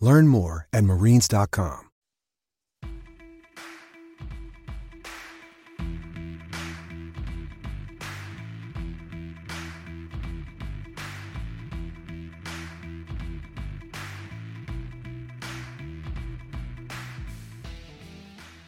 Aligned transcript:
Learn 0.00 0.28
more 0.28 0.68
at 0.72 0.84
marines.com. 0.84 1.86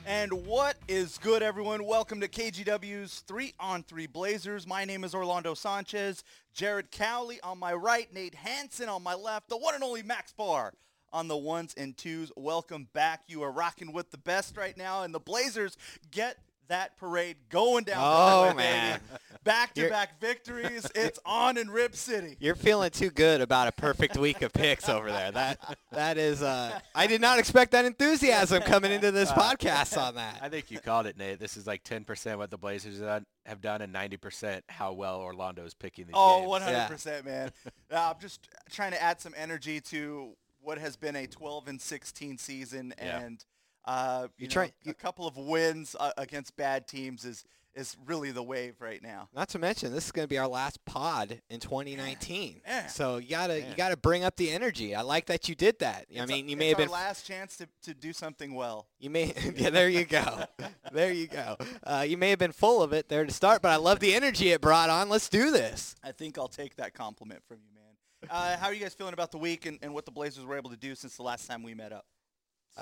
And 0.07 0.33
what 0.45 0.77
is 0.89 1.17
good, 1.19 1.43
everyone? 1.43 1.85
Welcome 1.85 2.21
to 2.21 2.29
KGW's 2.29 3.21
3 3.21 3.55
on 3.61 3.85
3 3.85 4.07
Blazers. 4.09 4.67
My 4.67 4.85
name 4.85 5.05
is 5.05 5.15
Orlando 5.15 5.55
Sanchez. 5.55 6.25
Jared 6.53 6.91
Cowley 6.91 7.41
on 7.43 7.59
my 7.59 7.73
right, 7.73 8.13
Nate 8.13 8.35
Hansen 8.35 8.89
on 8.89 9.03
my 9.03 9.15
left, 9.15 9.49
the 9.49 9.57
one 9.57 9.75
and 9.75 9.85
only 9.85 10.03
Max 10.03 10.33
Barr 10.33 10.73
on 11.13 11.29
the 11.29 11.37
ones 11.37 11.75
and 11.77 11.97
twos. 11.97 12.31
Welcome 12.37 12.89
back. 12.93 13.23
You 13.29 13.43
are 13.43 13.51
rocking 13.53 13.93
with 13.93 14.11
the 14.11 14.19
best 14.19 14.57
right 14.57 14.77
now, 14.77 15.03
and 15.03 15.15
the 15.15 15.21
Blazers 15.21 15.77
get 16.11 16.37
that 16.69 16.97
parade 16.97 17.37
going 17.49 17.83
down. 17.83 17.99
Oh, 17.99 18.43
Broadway, 18.45 18.63
man. 18.63 19.01
Back-to-back 19.43 20.21
victories. 20.21 20.87
It's 20.95 21.19
on 21.27 21.57
in 21.57 21.69
Rip 21.69 21.97
City. 21.97 22.37
You're 22.39 22.55
feeling 22.55 22.91
too 22.91 23.11
good 23.11 23.41
about 23.41 23.67
a 23.67 23.73
perfect 23.73 24.17
week 24.17 24.43
of 24.43 24.53
picks 24.53 24.89
over 24.89 25.11
there. 25.11 25.33
That 25.33 25.59
that 25.91 26.17
is 26.17 26.43
uh 26.43 26.79
I 26.95 27.09
did 27.09 27.21
not 27.21 27.41
expect 27.41 27.73
that 27.73 27.85
enthusiasm 27.87 28.63
coming 28.63 28.93
into 28.93 29.11
this 29.11 29.33
podcast 29.33 30.01
on 30.01 30.15
that. 30.15 30.39
I 30.41 30.49
think 30.49 30.71
you 30.71 30.79
called 30.79 31.07
it, 31.07 31.17
Nate. 31.19 31.41
This 31.41 31.57
is 31.57 31.67
like 31.67 31.83
10% 31.83 32.37
what 32.39 32.51
the 32.51 32.59
Blazers 32.59 32.99
have 32.99 33.07
done- 33.07 33.27
have 33.47 33.61
done 33.63 33.83
and 33.83 33.93
90% 33.93 34.61
how 34.69 34.93
well 34.93 35.21
Orlando 35.21 35.65
is 35.65 35.75
picking 35.75 36.05
these 36.07 36.15
Oh, 36.17 36.57
games. 36.57 36.65
100%, 36.67 37.25
man. 37.25 37.51
Uh, 37.91 38.13
I'm 38.15 38.21
just 38.21 38.49
trying 38.71 38.93
to 38.93 39.03
add 39.03 39.21
some 39.21 39.35
energy 39.37 39.81
to 39.81 40.37
what 40.63 40.79
has 40.79 40.97
been 40.97 41.17
a 41.17 41.27
12 41.27 41.69
and 41.69 41.81
16 41.81 42.39
season, 42.39 42.95
Yeah. 42.99 43.21
and 43.21 43.45
uh, 43.87 44.29
you 44.37 44.43
You 44.45 44.49
know, 44.49 44.53
try- 44.53 44.73
a 44.87 44.95
couple 44.95 45.27
of 45.27 45.37
wins 45.37 45.97
uh, 45.99 46.13
against 46.19 46.57
bad 46.57 46.87
teams 46.87 47.25
is 47.25 47.45
is 47.73 47.97
really 48.05 48.33
the 48.33 48.43
wave 48.43 48.75
right 48.81 49.01
now. 49.01 49.29
Not 49.33 49.49
to 49.51 49.59
mention 49.61 49.93
this 49.95 50.07
is 50.07 50.11
going 50.11 50.25
to 50.25 50.29
be 50.29 50.39
our 50.39 50.49
last 50.49 50.85
pod 50.85 51.41
in 51.49 51.61
2019. 51.61 52.63
Yeah. 52.67 52.89
So 52.89 53.19
you 53.19 53.31
got 53.31 53.47
to 53.47 53.61
Yeah. 53.61 53.71
you 53.71 53.77
got 53.77 53.91
to 53.91 53.97
bring 53.97 54.25
up 54.25 54.35
the 54.37 54.51
energy. 54.51 54.93
I 54.93 55.03
like 55.03 55.27
that 55.27 55.49
you 55.49 55.55
did 55.55 55.79
that. 55.79 56.07
I 56.11 56.23
It's 56.23 56.29
mean, 56.29 56.47
a- 56.47 56.51
you 56.51 56.57
may 56.57 56.69
have 56.71 56.79
been 56.79 56.91
last 56.91 57.25
chance 57.27 57.57
to, 57.59 57.69
to 57.85 57.95
do 57.95 58.13
something 58.13 58.55
well. 58.55 58.89
You 58.99 59.11
may, 59.11 59.33
yeah, 59.57 59.71
there 59.71 59.89
you 59.89 60.05
go, 60.05 60.45
there 60.93 61.13
you 61.13 61.29
go. 61.29 61.57
Uh, 61.85 62.05
you 62.07 62.17
may 62.19 62.31
have 62.31 62.41
been 62.41 62.51
full 62.53 62.83
of 62.83 62.93
it 62.93 63.09
there 63.09 63.25
to 63.25 63.33
start, 63.33 63.63
but 63.63 63.71
I 63.71 63.77
love 63.77 64.01
the 64.01 64.15
energy 64.17 64.51
it 64.51 64.61
brought 64.61 64.91
on. 64.91 65.09
Let's 65.09 65.29
do 65.29 65.53
this. 65.53 65.95
I 66.03 66.11
think 66.11 66.39
I'll 66.39 66.49
take 66.49 66.75
that 66.77 66.93
compliment 66.93 67.43
from 67.47 67.59
you, 67.63 67.73
man. 67.73 67.80
Uh, 68.29 68.57
how 68.59 68.67
are 68.67 68.75
you 68.75 68.81
guys 68.81 68.95
feeling 68.95 69.15
about 69.15 69.31
the 69.31 69.39
week 69.39 69.67
and, 69.67 69.79
and 69.83 69.95
what 69.95 70.05
the 70.05 70.11
Blazers 70.11 70.45
were 70.45 70.57
able 70.57 70.71
to 70.71 70.77
do 70.77 70.95
since 70.95 71.17
the 71.17 71.23
last 71.23 71.49
time 71.49 71.63
we 71.63 71.75
met 71.75 71.93
up? 71.93 72.05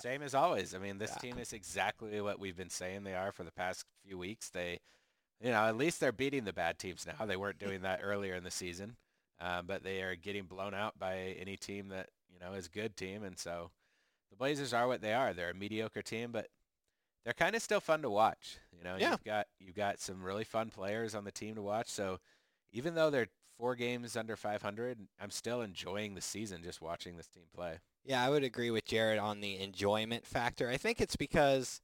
Same 0.00 0.22
as 0.22 0.34
always. 0.34 0.74
I 0.74 0.78
mean, 0.78 0.98
this 0.98 1.12
Yeah. 1.12 1.18
team 1.18 1.38
is 1.38 1.52
exactly 1.52 2.20
what 2.20 2.38
we've 2.38 2.56
been 2.56 2.70
saying 2.70 3.04
they 3.04 3.14
are 3.14 3.32
for 3.32 3.44
the 3.44 3.52
past 3.52 3.84
few 4.04 4.18
weeks. 4.18 4.50
They, 4.50 4.80
you 5.40 5.50
know, 5.50 5.64
at 5.66 5.76
least 5.76 6.00
they're 6.00 6.12
beating 6.12 6.44
the 6.44 6.52
bad 6.52 6.78
teams 6.78 7.06
now. 7.06 7.24
They 7.24 7.36
weren't 7.36 7.58
doing 7.58 7.82
that 7.82 8.00
earlier 8.02 8.34
in 8.34 8.44
the 8.44 8.50
season, 8.50 8.96
um, 9.40 9.66
but 9.66 9.82
they 9.82 10.02
are 10.02 10.14
getting 10.16 10.44
blown 10.44 10.74
out 10.74 10.98
by 10.98 11.36
any 11.38 11.56
team 11.56 11.88
that 11.88 12.10
you 12.28 12.38
know 12.38 12.52
is 12.54 12.66
a 12.66 12.70
good 12.70 12.96
team. 12.96 13.22
And 13.24 13.38
so, 13.38 13.70
the 14.30 14.36
Blazers 14.36 14.74
are 14.74 14.86
what 14.86 15.00
they 15.00 15.14
are. 15.14 15.32
They're 15.32 15.50
a 15.50 15.54
mediocre 15.54 16.02
team, 16.02 16.32
but 16.32 16.48
they're 17.24 17.32
kind 17.32 17.56
of 17.56 17.62
still 17.62 17.80
fun 17.80 18.02
to 18.02 18.10
watch. 18.10 18.58
You 18.76 18.84
know, 18.84 18.96
Yeah. 18.98 19.12
you've 19.12 19.24
got 19.24 19.46
you've 19.58 19.76
got 19.76 20.00
some 20.00 20.22
really 20.22 20.44
fun 20.44 20.68
players 20.70 21.14
on 21.14 21.24
the 21.24 21.32
team 21.32 21.54
to 21.54 21.62
watch. 21.62 21.88
So, 21.88 22.20
even 22.72 22.94
though 22.94 23.08
they're 23.08 23.28
four 23.58 23.74
games 23.74 24.16
under 24.16 24.36
500, 24.36 24.98
I'm 25.20 25.30
still 25.30 25.60
enjoying 25.62 26.14
the 26.14 26.20
season 26.20 26.62
just 26.62 26.80
watching 26.80 27.16
this 27.16 27.26
team 27.26 27.44
play. 27.54 27.78
Yeah, 28.04 28.24
I 28.24 28.30
would 28.30 28.44
agree 28.44 28.70
with 28.70 28.84
Jared 28.86 29.18
on 29.18 29.40
the 29.40 29.58
enjoyment 29.60 30.24
factor. 30.26 30.70
I 30.70 30.76
think 30.76 31.00
it's 31.00 31.16
because, 31.16 31.80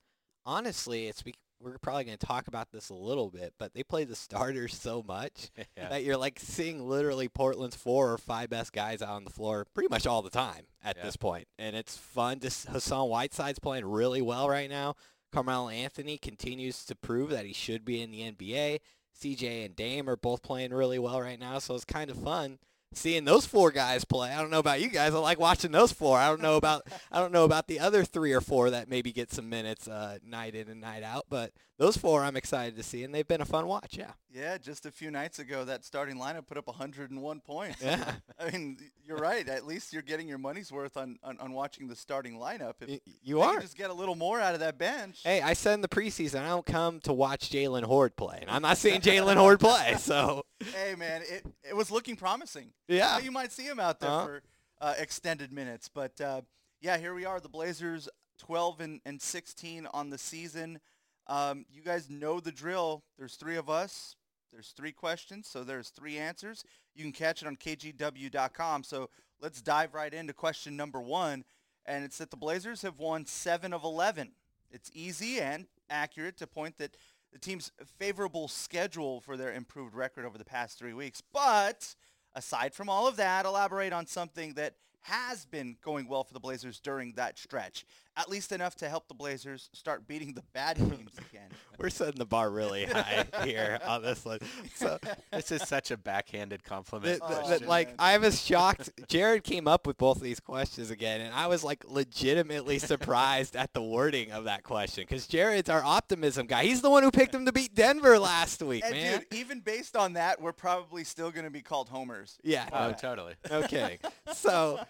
honestly, 0.47 1.07
it's 1.07 1.23
be- 1.23 1.35
we're 1.61 1.79
probably 1.79 2.05
going 2.05 2.19
to 2.19 2.27
talk 2.27 2.47
about 2.47 2.71
this 2.73 2.91
a 2.91 2.95
little 2.95 3.31
bit, 3.31 3.55
but 3.59 3.73
they 3.75 3.83
play 3.83 4.05
the 4.05 4.15
starters 4.15 4.75
so 4.75 5.03
much 5.07 5.51
yeah. 5.77 5.89
that 5.89 6.05
you're 6.05 6.17
like 6.17 6.39
seeing 6.39 6.89
literally 6.89 7.29
Portland's 7.29 7.77
four 7.77 8.13
or 8.13 8.19
five 8.19 8.51
best 8.51 8.73
guys 8.73 9.01
out 9.03 9.11
on 9.11 9.25
the 9.25 9.31
floor 9.31 9.67
pretty 9.75 9.89
much 9.89 10.07
all 10.07 10.21
the 10.23 10.31
time 10.31 10.67
at 10.83 10.97
Yeah. 10.97 11.05
this 11.05 11.17
point, 11.17 11.49
and 11.59 11.75
it's 11.75 11.97
fun. 11.97 12.41
Just 12.41 12.69
Hassan 12.69 13.09
Whiteside's 13.09 13.59
playing 13.59 13.87
really 13.87 14.21
well 14.23 14.49
right 14.49 14.69
now. 14.69 14.95
Carmelo 15.33 15.69
Anthony 15.69 16.17
continues 16.19 16.85
to 16.85 16.95
prove 16.95 17.31
that 17.31 17.47
he 17.47 17.53
should 17.53 17.85
be 17.85 18.01
in 18.03 18.11
the 18.13 18.21
NBA. 18.31 18.79
CJ 19.21 19.65
and 19.65 19.77
Dame 19.77 20.09
are 20.09 20.17
both 20.17 20.43
playing 20.43 20.73
really 20.73 20.99
well 20.99 21.21
right 21.21 21.39
now, 21.39 21.59
so 21.59 21.75
it's 21.75 21.85
kind 21.85 22.11
of 22.11 22.17
fun 22.17 22.59
seeing 22.97 23.25
those 23.25 23.47
four 23.47 23.71
guys 23.71 24.05
play. 24.05 24.31
I 24.31 24.41
don't 24.41 24.51
know 24.51 24.59
about 24.59 24.81
you 24.81 24.89
guys. 24.89 25.15
I 25.15 25.19
like 25.19 25.39
watching 25.39 25.73
those 25.73 25.93
four. 25.93 26.19
I 26.19 26.29
don't 26.29 26.43
know 26.43 26.57
about 26.57 26.87
I 27.11 27.19
don't 27.19 27.33
know 27.33 27.45
about 27.45 27.67
the 27.67 27.81
other 27.81 28.05
three 28.05 28.33
or 28.33 28.41
four 28.41 28.71
that 28.71 28.89
maybe 28.89 29.13
get 29.13 29.33
some 29.33 29.49
minutes 29.49 29.89
uh, 29.89 30.19
night 30.25 30.55
in 30.55 30.69
and 30.69 30.81
night 30.81 31.03
out, 31.03 31.27
but 31.29 31.53
those 31.79 31.97
four 31.97 32.23
I'm 32.23 32.37
excited 32.37 32.77
to 32.77 32.83
see, 32.83 33.03
and 33.05 33.15
they've 33.15 33.27
been 33.27 33.41
a 33.41 33.45
fun 33.45 33.67
watch. 33.67 33.97
Yeah. 33.99 34.13
Yeah, 34.33 34.59
just 34.59 34.87
a 34.87 34.91
few 34.93 35.11
nights 35.11 35.39
ago, 35.39 35.65
that 35.65 35.85
starting 35.85 36.17
lineup 36.17 36.47
put 36.47 36.57
up 36.57 36.67
101 36.67 37.41
points. 37.41 37.83
Yeah. 37.83 38.13
I 38.39 38.51
mean, 38.51 38.79
you're 39.05 39.17
right. 39.19 39.49
At 39.49 39.67
least 39.67 39.93
you're 39.93 40.03
getting 40.03 40.29
your 40.29 40.39
money's 40.39 40.71
worth 40.71 40.97
on, 40.97 41.19
on, 41.23 41.39
on 41.41 41.53
watching 41.53 41.89
the 41.89 41.97
starting 41.97 42.39
lineup. 42.39 42.75
If 42.81 42.89
Y- 42.89 43.01
you 43.23 43.41
are. 43.41 43.61
just 43.61 43.77
get 43.77 43.91
a 43.91 43.95
little 43.95 44.15
more 44.15 44.41
out 44.41 44.55
of 44.55 44.61
that 44.61 44.79
bench. 44.79 45.21
Hey, 45.25 45.41
I 45.41 45.53
said 45.55 45.75
in 45.75 45.81
the 45.81 45.89
preseason 45.89 46.41
I 46.43 46.49
don't 46.49 46.67
come 46.67 47.01
to 47.01 47.13
watch 47.13 47.51
Jaylen 47.51 47.83
Hoard 47.85 48.17
play, 48.17 48.39
and 48.41 48.51
I'm 48.51 48.63
not 48.63 48.77
seeing 48.79 49.01
Jaylen 49.03 49.37
Hoard 49.37 49.59
play. 49.61 49.95
So 49.99 50.45
Hey, 50.75 50.95
man, 50.97 51.23
it, 51.29 51.45
it 51.69 51.75
was 51.77 51.91
looking 51.91 52.17
promising. 52.17 52.71
yeah, 52.89 53.19
You 53.19 53.31
might 53.33 53.53
see 53.53 53.65
him 53.65 53.81
out 53.81 53.99
there 54.01 54.11
Uh-huh. 54.11 54.27
for 54.27 54.43
uh, 54.81 54.95
extended 54.99 55.53
minutes. 55.53 55.89
But, 55.93 56.21
uh, 56.21 56.43
yeah, 56.81 56.99
here 56.99 57.15
we 57.15 57.25
are. 57.25 57.41
The 57.41 57.49
Blazers 57.49 58.09
12 58.39 58.81
and, 58.81 59.01
and 59.07 59.21
16 59.23 59.87
on 59.95 60.11
the 60.11 60.19
season. 60.19 60.81
Um, 61.27 61.65
you 61.73 61.83
guys 61.83 62.11
know 62.11 62.41
the 62.41 62.53
drill. 62.53 63.03
There's 63.19 63.37
three 63.37 63.57
of 63.57 63.71
us. 63.71 64.17
There's 64.53 64.69
three 64.69 64.93
questions, 64.93 65.49
so 65.49 65.65
there's 65.65 65.89
three 65.89 66.17
answers. 66.17 66.65
You 66.95 67.03
can 67.03 67.13
catch 67.13 67.43
it 67.43 67.49
on 67.49 67.57
kgw.com. 67.57 68.85
So 68.85 69.11
let's 69.41 69.61
dive 69.61 69.95
right 69.95 70.15
into 70.15 70.33
question 70.33 70.77
number 70.77 71.01
one. 71.01 71.45
And 71.87 72.05
it's 72.05 72.19
that 72.19 72.31
the 72.31 72.37
Blazers 72.37 72.83
have 72.83 72.99
won 72.99 73.27
7 73.27 73.73
of 73.73 73.83
11. 73.83 74.33
It's 74.71 74.91
easy 74.95 75.41
and 75.41 75.67
accurate 75.91 76.37
to 76.39 76.47
point 76.47 76.79
that 76.79 76.97
the 77.33 77.39
team's 77.39 77.73
favorable 77.99 78.47
schedule 78.47 79.21
for 79.21 79.37
their 79.37 79.53
improved 79.53 79.95
record 79.95 80.25
over 80.25 80.39
the 80.39 80.45
past 80.45 80.79
three 80.79 80.95
weeks. 80.95 81.21
But 81.33 81.97
aside 82.35 82.75
from 82.75 82.89
all 82.89 83.09
of 83.09 83.17
that, 83.17 83.45
elaborate 83.45 83.93
on 83.93 84.07
something 84.07 84.55
that 84.55 84.75
has 85.05 85.45
been 85.47 85.77
going 85.83 86.09
well 86.09 86.25
for 86.25 86.33
the 86.35 86.41
Blazers 86.41 86.81
during 86.81 87.13
that 87.17 87.39
stretch. 87.39 87.85
At 88.17 88.29
least 88.31 88.53
enough 88.53 88.77
to 88.77 88.89
help 88.89 89.09
the 89.09 89.15
Blazers 89.15 89.69
start 89.73 90.07
beating 90.07 90.35
the 90.35 90.45
bad 90.53 90.77
teams 90.91 91.13
again. 91.19 91.49
we're 91.79 91.91
setting 91.91 92.15
the 92.17 92.25
bar 92.25 92.49
really 92.49 92.85
high 92.87 93.25
here 93.45 93.81
on 93.85 94.03
this 94.03 94.25
one. 94.25 94.39
So 94.77 94.99
this 95.33 95.51
is 95.51 95.63
such 95.63 95.91
a 95.91 95.97
backhanded 95.97 96.63
compliment. 96.65 97.21
that, 97.21 97.29
that- 97.29 97.41
Oh, 97.45 97.49
that, 97.51 97.67
like. 97.69 97.95
I 97.99 98.17
was 98.19 98.41
shocked. 98.43 98.91
Jared 99.09 99.43
came 99.45 99.67
up 99.69 99.87
with 99.87 99.99
both 99.99 100.17
of 100.19 100.23
these 100.23 100.39
questions 100.41 100.91
again, 100.91 101.21
and 101.21 101.35
I 101.35 101.49
was 101.49 101.65
like 101.65 101.85
legitimately 101.87 102.79
surprised 102.79 103.57
at 103.57 103.75
the 103.75 103.83
wording 103.83 104.31
of 104.33 104.45
that 104.45 104.63
question 104.63 105.03
because 105.03 105.27
Jared's 105.27 105.69
our 105.69 105.83
optimism 105.85 106.47
guy. 106.47 106.65
He's 106.65 106.81
the 106.83 106.91
one 106.91 107.03
who 107.03 107.11
picked 107.11 107.33
them 107.33 107.45
to 107.47 107.53
beat 107.53 107.75
Denver 107.75 108.19
last 108.19 108.63
week, 108.63 108.85
And 108.85 108.95
man. 108.95 109.19
dude, 109.19 109.39
even 109.39 109.61
based 109.61 109.97
on 109.97 110.15
that, 110.15 110.41
we're 110.41 110.53
probably 110.53 111.05
still 111.05 111.31
going 111.33 111.45
to 111.45 111.51
be 111.51 111.61
called 111.63 111.89
homers. 111.89 112.39
yeah, 112.45 112.69
oh, 112.73 112.77
uh, 112.77 112.89
no, 112.89 112.93
totally. 113.01 113.35
Okay. 113.51 113.99
So 114.33 114.81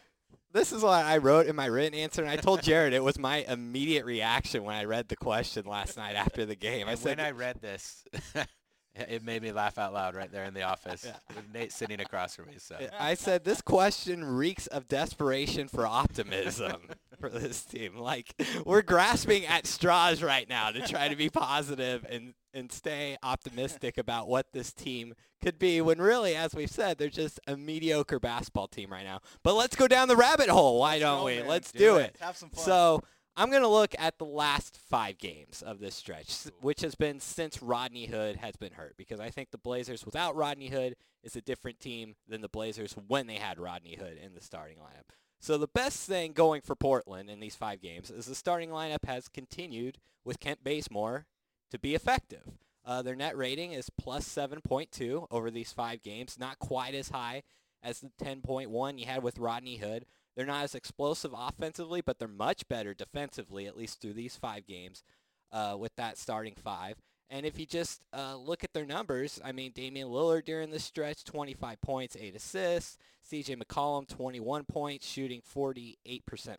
this 0.54 0.72
is 0.72 0.82
what 0.82 1.04
I 1.04 1.18
wrote 1.18 1.46
in 1.46 1.56
my 1.56 1.66
written 1.66 1.98
answer, 1.98 2.22
and 2.22 2.30
I 2.30 2.36
told 2.36 2.62
Jared 2.62 2.94
it 2.94 3.02
was 3.02 3.18
my 3.18 3.44
immediate 3.48 4.04
reaction 4.04 4.62
when 4.62 4.76
I 4.76 4.84
read 4.84 5.08
the 5.08 5.16
question 5.16 5.66
last 5.66 5.96
night 5.96 6.14
after 6.14 6.46
the 6.46 6.54
game. 6.54 6.88
I 6.88 6.94
said, 6.94 7.18
when 7.18 7.26
I 7.26 7.32
read 7.32 7.60
this, 7.60 8.04
it 8.94 9.24
made 9.24 9.42
me 9.42 9.52
laugh 9.52 9.78
out 9.78 9.92
loud 9.92 10.14
right 10.14 10.30
there 10.30 10.44
in 10.44 10.54
the 10.54 10.62
office 10.62 11.04
Yeah. 11.04 11.16
with 11.34 11.52
Nate 11.52 11.72
sitting 11.72 12.00
across 12.00 12.36
from 12.36 12.46
me. 12.46 12.54
So 12.58 12.76
I 12.98 13.14
said 13.14 13.44
this 13.44 13.60
question 13.60 14.24
reeks 14.24 14.66
of 14.68 14.86
desperation 14.88 15.68
for 15.68 15.86
optimism 15.86 16.82
for 17.20 17.28
this 17.28 17.64
team. 17.64 17.96
Like 17.96 18.34
we're 18.64 18.82
grasping 18.82 19.46
at 19.46 19.66
straws 19.66 20.22
right 20.22 20.48
now 20.48 20.70
to 20.70 20.86
try 20.86 21.08
to 21.08 21.16
be 21.16 21.28
positive 21.30 22.06
and 22.08 22.34
and 22.52 22.70
stay 22.70 23.16
optimistic 23.22 23.98
about 23.98 24.28
what 24.28 24.46
this 24.52 24.72
team 24.72 25.14
could 25.42 25.58
be 25.58 25.80
when 25.80 26.00
really 26.00 26.36
as 26.36 26.54
we've 26.54 26.70
said 26.70 26.96
they're 26.98 27.08
just 27.08 27.40
a 27.48 27.56
mediocre 27.56 28.20
basketball 28.20 28.68
team 28.68 28.92
right 28.92 29.04
now. 29.04 29.20
But 29.42 29.54
let's 29.54 29.74
go 29.74 29.88
down 29.88 30.06
the 30.08 30.16
rabbit 30.16 30.48
hole, 30.48 30.78
why 30.78 30.92
Let's 30.92 31.00
don't 31.02 31.18
go, 31.20 31.24
we? 31.26 31.36
man. 31.38 31.48
Let's 31.48 31.72
Do 31.72 31.78
do, 31.78 31.96
it. 31.96 32.02
it. 32.14 32.16
Have 32.20 32.36
some 32.36 32.50
fun. 32.50 32.64
So 32.64 33.02
I'm 33.36 33.50
going 33.50 33.62
to 33.62 33.68
look 33.68 33.96
at 33.98 34.18
the 34.18 34.24
last 34.24 34.78
five 34.88 35.18
games 35.18 35.60
of 35.60 35.80
this 35.80 35.96
stretch, 35.96 36.32
which 36.60 36.82
has 36.82 36.94
been 36.94 37.18
since 37.18 37.60
Rodney 37.60 38.06
Hood 38.06 38.36
has 38.36 38.54
been 38.54 38.74
hurt, 38.74 38.96
because 38.96 39.18
I 39.18 39.30
think 39.30 39.50
the 39.50 39.58
Blazers 39.58 40.04
without 40.06 40.36
Rodney 40.36 40.68
Hood 40.68 40.94
is 41.24 41.34
a 41.34 41.40
different 41.40 41.80
team 41.80 42.14
than 42.28 42.42
the 42.42 42.48
Blazers 42.48 42.94
when 43.08 43.26
they 43.26 43.36
had 43.36 43.58
Rodney 43.58 43.96
Hood 43.96 44.18
in 44.22 44.34
the 44.34 44.40
starting 44.40 44.76
lineup. 44.76 45.10
So 45.40 45.58
the 45.58 45.66
best 45.66 46.06
thing 46.06 46.32
going 46.32 46.62
for 46.62 46.76
Portland 46.76 47.28
in 47.28 47.40
these 47.40 47.56
five 47.56 47.82
games 47.82 48.08
is 48.08 48.26
the 48.26 48.36
starting 48.36 48.70
lineup 48.70 49.04
has 49.04 49.26
continued 49.26 49.98
with 50.24 50.38
Kent 50.40 50.62
Bazemore 50.62 51.26
to 51.72 51.78
be 51.78 51.94
effective. 51.94 52.58
Uh, 52.84 53.02
their 53.02 53.16
net 53.16 53.36
rating 53.36 53.72
is 53.72 53.90
plus 53.90 54.28
7.2 54.28 55.26
over 55.30 55.50
these 55.50 55.72
five 55.72 56.02
games, 56.02 56.38
not 56.38 56.60
quite 56.60 56.94
as 56.94 57.08
high 57.08 57.42
as 57.82 58.00
the 58.00 58.10
10.1 58.22 58.98
you 58.98 59.06
had 59.06 59.22
with 59.22 59.38
Rodney 59.38 59.78
Hood. 59.78 60.06
They're 60.36 60.46
not 60.46 60.64
as 60.64 60.74
explosive 60.74 61.32
offensively, 61.36 62.00
but 62.00 62.18
they're 62.18 62.28
much 62.28 62.66
better 62.68 62.94
defensively, 62.94 63.66
at 63.66 63.76
least 63.76 64.00
through 64.00 64.14
these 64.14 64.36
five 64.36 64.66
games 64.66 65.02
uh, 65.52 65.76
with 65.78 65.94
that 65.96 66.18
starting 66.18 66.54
five. 66.54 66.96
And 67.30 67.46
if 67.46 67.58
you 67.58 67.66
just 67.66 68.02
uh, 68.12 68.36
look 68.36 68.64
at 68.64 68.72
their 68.72 68.84
numbers, 68.84 69.40
I 69.44 69.52
mean, 69.52 69.72
Damian 69.72 70.08
Lillard 70.08 70.44
during 70.44 70.70
this 70.70 70.84
stretch, 70.84 71.24
25 71.24 71.80
points, 71.80 72.16
8 72.18 72.36
assists. 72.36 72.98
CJ 73.28 73.62
McCollum, 73.62 74.06
21 74.06 74.64
points, 74.64 75.08
shooting 75.08 75.40
48% 75.40 75.96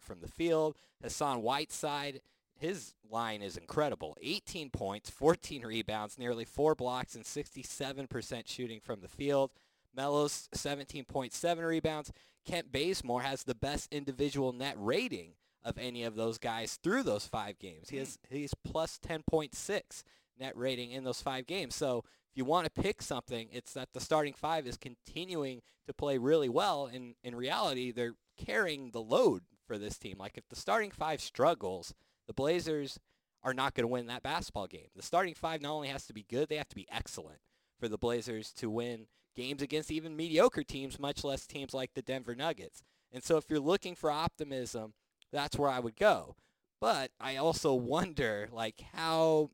from 0.02 0.22
the 0.22 0.28
field. 0.28 0.76
Hassan 1.04 1.44
Whiteside, 1.44 2.22
his 2.58 2.96
line 3.10 3.44
is 3.44 3.56
incredible. 3.56 4.18
18 4.22 4.72
points, 4.72 5.10
14 5.12 5.64
rebounds, 5.64 6.18
nearly 6.18 6.46
4 6.46 6.74
blocks, 6.74 7.14
and 7.14 7.24
67% 7.24 8.48
shooting 8.48 8.80
from 8.80 9.02
the 9.02 9.08
field. 9.08 9.52
Melo's 9.96 10.50
17.7 10.56 11.68
rebounds. 11.68 12.12
Kent 12.46 12.72
Bazemore 12.72 13.22
has 13.22 13.44
the 13.44 13.56
best 13.56 13.92
individual 13.92 14.54
net 14.54 14.76
rating 14.78 15.34
of 15.64 15.78
any 15.78 16.04
of 16.04 16.16
those 16.16 16.38
guys 16.38 16.78
through 16.82 17.04
those 17.04 17.26
five 17.26 17.58
games. 17.58 17.90
He 17.90 17.98
has 17.98 18.20
hmm. 18.30 18.36
he's 18.36 18.54
plus 18.54 19.00
10.6 19.00 20.04
net 20.40 20.56
rating 20.56 20.92
in 20.92 21.04
those 21.04 21.22
five 21.22 21.48
games. 21.48 21.76
So 21.76 22.04
if 22.30 22.38
you 22.38 22.46
want 22.46 22.66
to 22.66 22.82
pick 22.82 23.02
something, 23.02 23.48
it's 23.52 23.74
that 23.74 23.90
the 23.94 24.00
starting 24.00 24.34
five 24.34 24.68
is 24.68 24.78
continuing 24.78 25.62
to 25.88 25.94
play 25.94 26.18
really 26.18 26.50
well. 26.50 26.90
And 26.92 27.16
in 27.24 27.36
reality, 27.36 27.92
they're 27.92 28.16
carrying 28.38 28.92
the 28.92 29.02
load 29.02 29.44
for 29.66 29.78
this 29.78 29.98
team. 29.98 30.18
Like 30.20 30.38
if 30.38 30.48
the 30.50 30.56
starting 30.56 30.92
five 30.92 31.22
struggles, 31.22 31.94
the 32.28 32.34
Blazers 32.34 33.00
are 33.44 33.54
not 33.54 33.74
going 33.74 33.84
to 33.84 33.88
win 33.88 34.08
that 34.08 34.24
basketball 34.24 34.68
game. 34.68 34.88
The 34.96 35.02
starting 35.02 35.36
five 35.36 35.62
not 35.62 35.72
only 35.72 35.88
has 35.88 36.06
to 36.08 36.14
be 36.14 36.26
good, 36.30 36.50
they 36.50 36.58
have 36.58 36.70
to 36.70 36.76
be 36.76 36.88
excellent 36.92 37.40
for 37.80 37.88
the 37.88 37.98
Blazers 37.98 38.52
to 38.54 38.70
win 38.70 39.08
games 39.36 39.62
against 39.62 39.92
even 39.92 40.16
mediocre 40.16 40.64
teams, 40.64 41.00
much 41.00 41.24
less 41.24 41.46
teams 41.46 41.74
like 41.74 41.94
the 41.94 42.02
Denver 42.02 42.36
Nuggets. 42.36 42.82
And 43.12 43.24
so 43.24 43.38
if 43.38 43.50
you're 43.50 43.60
looking 43.60 43.96
for 43.96 44.12
optimism, 44.12 44.94
that's 45.32 45.58
where 45.58 45.70
I 45.70 45.80
would 45.80 45.96
go. 45.96 46.36
But 46.82 47.12
I 47.20 47.36
also 47.38 47.74
wonder 47.74 48.50
like 48.52 48.82
how 48.94 49.52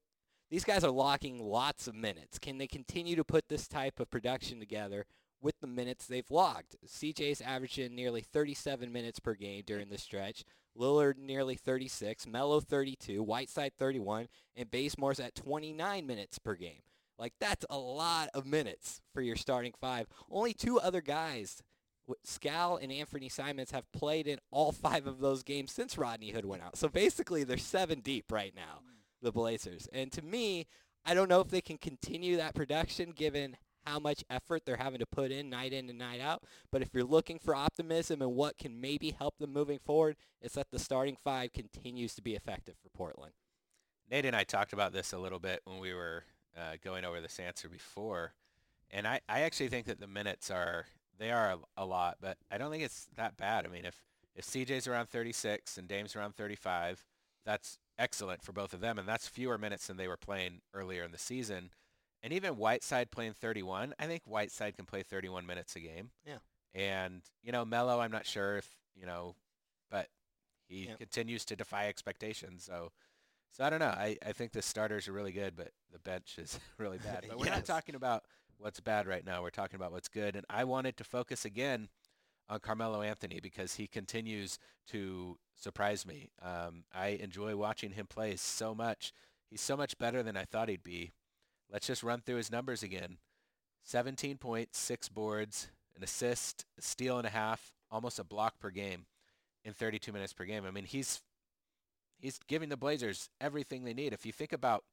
these 0.50 0.63
guys 0.63 0.83
are 0.83 0.92
locking 0.92 1.39
lots 1.39 1.88
of 1.88 1.95
minutes. 1.95 2.38
Can 2.38 2.57
they 2.57 2.68
continue 2.68 3.16
to 3.16 3.24
put 3.24 3.48
this 3.48 3.68
type 3.68 4.00
of 4.00 4.12
production 4.12 4.60
together 4.60 5.06
with 5.42 5.60
the 5.62 5.68
minutes 5.68 6.06
they've 6.06 6.30
logged? 6.30 6.75
CJ's 6.86 7.42
averaging 7.42 7.95
nearly 7.95 8.22
37 8.22 8.92
minutes 8.92 9.19
per 9.19 9.33
game 9.33 9.63
during 9.66 9.89
the 9.89 9.98
stretch. 9.98 10.44
Lillard 10.78 11.18
nearly 11.18 11.56
36, 11.56 12.28
Melo 12.28 12.60
32, 12.62 13.22
Whiteside 13.22 13.74
31, 13.78 14.28
and 14.56 14.72
Bazemore's 14.72 15.19
at 15.19 15.36
29 15.36 16.06
minutes 16.06 16.39
per 16.39 16.56
game. 16.56 16.81
Like 17.21 17.33
that's 17.39 17.68
a 17.69 17.77
lot 17.77 18.29
of 18.33 18.47
minutes 18.47 19.00
for 19.13 19.21
your 19.21 19.35
starting 19.35 19.73
five. 19.79 20.07
Only 20.29 20.53
two 20.53 20.79
other 20.79 21.01
guys, 21.01 21.62
Skal 22.23 22.77
and 22.77 22.91
Anthony 22.91 23.29
Simons, 23.29 23.69
have 23.69 23.91
played 23.91 24.25
in 24.25 24.39
all 24.50 24.71
five 24.71 25.06
of 25.06 25.19
those 25.19 25.44
games 25.44 25.71
since 25.71 26.00
Rodney 26.00 26.31
Hood 26.31 26.45
went 26.45 26.63
out. 26.63 26.77
So 26.77 26.89
basically, 26.89 27.44
they're 27.44 27.57
seven 27.59 28.00
deep 28.00 28.31
right 28.31 28.56
now, 28.56 28.79
mm. 28.81 28.95
the 29.21 29.31
Blazers. 29.31 29.88
And 29.94 30.12
to 30.13 30.23
me, 30.23 30.65
I 31.06 31.13
don't 31.13 31.29
know 31.29 31.41
if 31.41 31.50
they 31.50 31.62
can 31.62 31.77
continue 31.77 32.38
that 32.38 32.56
production 32.56 33.12
given 33.12 33.56
how 33.85 34.00
much 34.00 34.23
effort 34.27 34.63
they're 34.65 34.77
having 34.77 35.00
to 35.00 35.06
put 35.06 35.31
in 35.31 35.47
night 35.47 35.73
in 35.73 35.89
and 35.89 36.00
night 36.00 36.21
out. 36.21 36.41
But 36.71 36.81
if 36.81 36.89
you're 36.91 37.03
looking 37.03 37.38
for 37.38 37.53
optimism 37.53 38.23
and 38.23 38.33
what 38.33 38.57
can 38.57 38.81
maybe 38.81 39.12
help 39.12 39.38
them 39.38 39.53
moving 39.53 39.79
forward, 39.79 40.15
it's 40.41 40.56
that 40.56 40.71
the 40.71 40.79
starting 40.79 41.18
five 41.23 41.53
continues 41.53 42.15
to 42.15 42.23
be 42.23 42.33
effective 42.33 42.75
for 42.81 42.89
Portland. 42.89 43.33
Nate 44.09 44.25
and 44.25 44.35
I 44.35 44.44
talked 44.44 44.73
about 44.73 44.91
this 44.91 45.13
a 45.13 45.19
little 45.19 45.39
bit 45.39 45.62
when 45.65 45.79
we 45.79 45.94
were 45.94 46.23
uh, 46.57 46.75
going 46.83 47.06
over 47.06 47.21
this 47.21 47.39
answer 47.39 47.69
before, 47.69 48.33
and 48.89 49.07
I, 49.07 49.21
I 49.30 49.42
actually 49.42 49.69
think 49.69 49.86
that 49.88 50.00
the 50.00 50.07
minutes 50.07 50.51
are 50.51 50.86
they 51.18 51.31
are 51.31 51.51
a, 51.51 51.59
a 51.83 51.86
lot, 51.86 52.18
but 52.19 52.38
I 52.50 52.57
don't 52.57 52.71
think 52.71 52.83
it's 52.83 53.07
that 53.15 53.38
bad. 53.38 53.65
I 53.65 53.69
mean, 53.69 53.86
if 53.86 54.01
if 54.36 54.45
CJ's 54.45 54.88
around 54.88 55.09
36 55.09 55.77
and 55.77 55.88
Dame's 55.88 56.15
around 56.15 56.36
35, 56.36 57.06
that's 57.45 57.77
excellent 58.00 58.42
for 58.42 58.53
both 58.53 58.74
of 58.74 58.80
them, 58.81 58.98
and 58.98 59.07
that's 59.07 59.27
fewer 59.27 59.57
minutes 59.57 59.88
than 59.88 59.98
they 59.98 60.07
were 60.07 60.18
playing 60.18 60.62
earlier 60.74 61.03
in 61.03 61.12
the 61.12 61.18
season. 61.18 61.71
And 62.24 62.31
even 62.33 62.56
Whiteside 62.57 63.12
playing 63.12 63.33
31, 63.33 63.94
I 64.00 64.06
think 64.06 64.24
Whiteside 64.25 64.75
can 64.77 64.86
play 64.86 65.01
31 65.04 65.45
minutes 65.45 65.75
a 65.75 65.80
game. 65.80 66.12
Yeah. 66.25 66.38
And 66.74 67.21
you 67.44 67.51
know, 67.51 67.65
Melo, 67.65 68.00
I'm 68.00 68.12
not 68.12 68.25
sure 68.25 68.57
if 68.57 68.69
you 68.95 69.06
know, 69.06 69.36
but 69.89 70.07
he 70.68 70.86
Yeah. 70.88 70.95
continues 70.95 71.45
to 71.45 71.56
defy 71.56 71.88
expectations. 71.88 72.63
So. 72.63 72.92
So 73.51 73.63
I 73.65 73.69
don't 73.69 73.80
know. 73.80 73.88
I, 73.88 74.18
I 74.25 74.31
think 74.31 74.53
the 74.53 74.62
starters 74.62 75.07
are 75.07 75.13
really 75.13 75.33
good, 75.33 75.56
but 75.56 75.69
the 75.92 76.00
bench 76.00 76.38
is 76.38 76.59
really 76.77 76.98
bad. 77.03 77.25
But 77.27 77.38
we're 77.38 77.50
not 77.50 77.65
talking 77.65 77.95
about 77.95 78.24
what's 78.57 78.80
bad 78.80 79.07
right 79.07 79.25
now. 79.25 79.42
We're 79.42 79.50
talking 79.50 79.75
about 79.75 79.92
what's 79.92 80.07
good. 80.07 80.36
And 80.36 80.45
I 80.50 80.63
wanted 80.63 80.98
to 80.98 81.03
focus 81.03 81.45
again 81.45 81.89
on 82.50 82.59
Carmelo 82.59 83.01
Anthony 83.01 83.39
because 83.42 83.75
he 83.75 83.88
continues 83.88 84.59
to 84.88 85.38
surprise 85.56 86.06
me. 86.06 86.30
Um, 86.42 86.83
I 86.94 87.09
enjoy 87.09 87.56
watching 87.56 87.92
him 87.92 88.07
play 88.07 88.36
so 88.36 88.74
much. 88.74 89.13
He's 89.49 89.61
so 89.61 89.76
much 89.76 89.97
better 89.97 90.23
than 90.23 90.37
I 90.37 90.45
thought 90.45 90.69
he'd 90.69 90.83
be. 90.83 91.11
Let's 91.71 91.87
just 91.87 92.04
run 92.04 92.21
through 92.21 92.35
his 92.35 92.52
numbers 92.52 92.83
again. 92.83 93.18
17 93.83 94.37
points, 94.37 94.78
six 94.78 95.09
boards, 95.09 95.69
an 95.95 96.04
assist, 96.04 96.66
a 96.78 96.81
steal 96.81 97.18
and 97.18 97.28
a 97.28 97.31
half, 97.31 97.73
almost 97.90 98.19
a 98.19 98.23
block 98.23 98.59
per 98.59 98.69
game 98.69 99.06
in 99.64 99.73
32 99.73 100.11
minutes 100.11 100.33
per 100.33 100.45
game. 100.45 100.66
I 100.66 100.71
mean, 100.71 100.85
he's 100.85 101.21
he's 102.21 102.40
giving 102.47 102.69
the 102.69 102.78
Blazers 102.78 103.30
everything 103.40 103.83
they 103.83 103.94
need. 103.94 104.13
If 104.13 104.25
you 104.25 104.31
think 104.31 104.54
about 104.54 104.83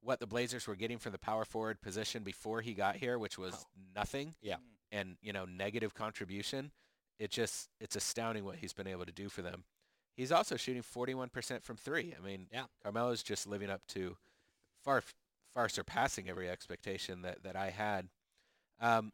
what 0.00 0.20
the 0.20 0.26
Blazers 0.26 0.66
were 0.66 0.76
getting 0.76 0.98
for 0.98 1.10
the 1.10 1.18
power 1.18 1.44
forward 1.44 1.80
position 1.80 2.22
before 2.22 2.60
he 2.60 2.72
got 2.74 2.96
here, 2.96 3.18
which 3.18 3.36
was 3.36 3.52
Wow. 3.54 3.64
nothing, 3.96 4.34
Yeah. 4.40 4.58
and 4.92 5.18
you 5.20 5.32
know 5.32 5.44
negative 5.44 5.92
contribution, 5.94 6.72
it 7.18 7.30
just 7.30 7.68
it's 7.80 7.96
astounding 7.96 8.44
what 8.44 8.56
he's 8.56 8.72
been 8.72 8.86
able 8.86 9.04
to 9.06 9.12
do 9.12 9.28
for 9.28 9.42
them. 9.42 9.64
He's 10.16 10.32
also 10.32 10.56
shooting 10.56 10.82
41% 10.82 11.64
from 11.64 11.76
three. 11.76 12.14
I 12.14 12.20
mean, 12.20 12.48
Yeah. 12.52 12.66
Carmelo's 12.82 13.22
just 13.22 13.46
living 13.46 13.70
up 13.70 13.86
to 13.88 14.16
far 14.84 15.02
far 15.54 15.68
surpassing 15.68 16.28
every 16.28 16.48
expectation 16.48 17.22
that 17.22 17.42
that 17.42 17.56
I 17.56 17.70
had. 17.70 18.08
Um, 18.78 19.12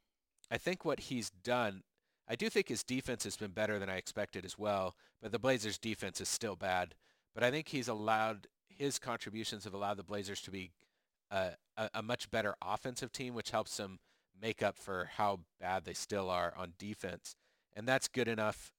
I 0.50 0.58
think 0.58 0.84
what 0.84 1.00
he's 1.00 1.30
done, 1.30 1.82
I 2.28 2.36
do 2.36 2.50
think 2.50 2.68
his 2.68 2.84
defense 2.84 3.24
has 3.24 3.36
been 3.38 3.52
better 3.52 3.78
than 3.78 3.88
I 3.88 3.96
expected 3.96 4.44
as 4.44 4.58
well. 4.58 4.94
But 5.22 5.32
the 5.32 5.38
Blazers' 5.38 5.78
defense 5.78 6.20
is 6.20 6.28
still 6.28 6.56
bad. 6.56 6.94
But 7.34 7.44
I 7.44 7.50
think 7.50 7.68
he's 7.68 7.88
allowed 7.88 8.46
his 8.68 8.98
contributions 8.98 9.64
have 9.64 9.74
allowed 9.74 9.96
the 9.96 10.02
Blazers 10.02 10.40
to 10.42 10.50
be 10.50 10.72
a, 11.30 11.50
a, 11.76 11.90
a 11.94 12.02
much 12.02 12.30
better 12.30 12.54
offensive 12.60 13.12
team, 13.12 13.34
which 13.34 13.50
helps 13.50 13.76
them 13.76 13.98
make 14.40 14.62
up 14.62 14.76
for 14.76 15.10
how 15.16 15.40
bad 15.60 15.84
they 15.84 15.94
still 15.94 16.28
are 16.28 16.52
on 16.56 16.72
defense. 16.78 17.36
And 17.74 17.86
that's 17.86 18.08
good 18.08 18.28
enough. 18.28 18.72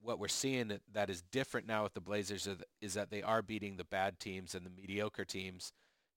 What 0.00 0.18
we're 0.18 0.28
seeing 0.28 0.80
that- 0.92 1.10
is 1.10 1.22
different 1.22 1.66
now 1.66 1.82
with 1.82 1.94
the 1.94 2.00
Blazers 2.00 2.46
is- 2.46 2.62
is 2.80 2.94
that 2.94 3.10
they 3.10 3.22
are 3.22 3.42
beating 3.42 3.76
the 3.76 3.84
bad 3.84 4.18
teams 4.18 4.54
and 4.54 4.64
the 4.64 4.70
mediocre 4.70 5.24
teams, 5.24 5.72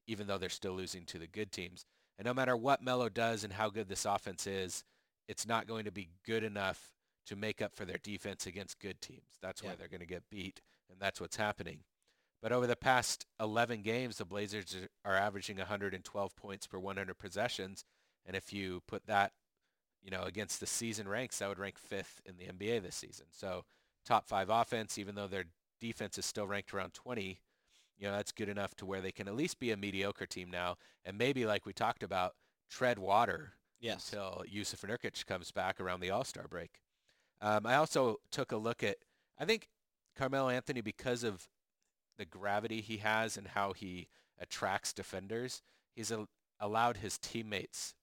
even 0.07 0.27
though 0.27 0.37
they're 0.37 0.49
still 0.49 0.73
losing 0.73 1.05
to 1.07 1.19
the 1.19 1.27
good 1.27 1.51
teams. 1.51 1.85
And 2.17 2.25
no 2.25 2.33
matter 2.33 2.55
what 2.55 2.81
Melo 2.81 3.09
does 3.09 3.43
and 3.43 3.53
how 3.53 3.69
good 3.69 3.89
this 3.89 4.05
offense 4.05 4.47
is, 4.47 4.83
it's 5.27 5.45
not 5.45 5.67
going 5.67 5.85
to 5.85 5.91
be 5.91 6.09
good 6.23 6.43
enough 6.43 6.89
to 7.25 7.35
make 7.35 7.61
up 7.61 7.75
for 7.75 7.83
their 7.85 7.97
defense 7.97 8.45
against 8.47 8.79
good 8.79 9.01
teams. 9.01 9.37
That's 9.41 9.61
why 9.61 9.75
they're 9.75 9.87
going 9.89 9.99
to 9.99 10.05
get 10.05 10.29
beat, 10.29 10.61
and 10.89 10.99
that's 10.99 11.19
what's 11.21 11.35
happening. 11.37 11.79
But 12.41 12.51
over 12.51 12.67
the 12.67 12.75
past 12.75 13.25
11 13.39 13.81
games, 13.81 14.17
the 14.17 14.25
Blazers 14.25 14.75
are- 15.03 15.15
averaging 15.15 15.57
112 15.57 16.35
points 16.35 16.67
per 16.67 16.77
100 16.77 17.17
possessions, 17.17 17.85
and 18.25 18.35
if 18.35 18.53
you 18.53 18.81
put 18.87 19.05
that, 19.07 19.33
you 20.01 20.11
know, 20.11 20.23
against 20.23 20.59
the 20.59 20.67
season 20.67 21.07
ranks, 21.07 21.39
that 21.39 21.49
would 21.49 21.59
rank 21.59 21.79
fifth 21.79 22.21
in 22.25 22.37
the 22.37 22.45
NBA 22.47 22.79
this 22.79 22.95
season. 22.95 23.27
So 23.31 23.65
top 24.05 24.27
five 24.27 24.49
offense, 24.49 24.97
even 24.97 25.15
though 25.15 25.27
their 25.27 25.45
defense 25.79 26.17
is 26.17 26.25
still 26.25 26.47
ranked 26.47 26.73
around 26.73 26.93
20. 26.93 27.39
You 27.97 28.07
know, 28.07 28.11
that's 28.15 28.31
good 28.31 28.49
enough 28.49 28.75
to 28.75 28.85
where 28.85 29.01
they 29.01 29.11
can 29.11 29.27
at 29.27 29.35
least 29.35 29.57
be 29.57 29.71
a 29.71 29.77
mediocre 29.77 30.25
team 30.25 30.51
now, 30.51 30.77
and 31.05 31.17
maybe 31.17 31.45
like 31.45 31.65
we 31.65 31.73
talked 31.73 32.03
about, 32.03 32.35
tread 32.69 32.99
water 32.99 33.53
Yes. 33.79 34.11
until 34.11 34.43
Jusuf 34.51 34.85
Nurkic 34.87 35.25
comes 35.25 35.51
back 35.51 35.79
around 35.79 35.99
the 36.01 36.09
All-Star 36.09 36.47
break. 36.47 36.81
Um, 37.41 37.65
I 37.65 37.75
also 37.75 38.17
took 38.31 38.51
a 38.51 38.57
look 38.57 38.83
at, 38.83 38.97
I 39.37 39.45
think 39.45 39.69
Carmelo 40.17 40.49
Anthony, 40.49 40.81
because 40.81 41.23
of 41.23 41.47
the 42.17 42.25
gravity 42.25 42.81
he 42.81 42.97
has 42.97 43.37
and 43.37 43.49
how 43.49 43.73
he 43.73 44.07
attracts 44.39 44.93
defenders, 44.93 45.61
he's 45.95 46.11
a, 46.11 46.27
allowed 46.59 46.97
his 46.97 47.17
teammates 47.17 47.93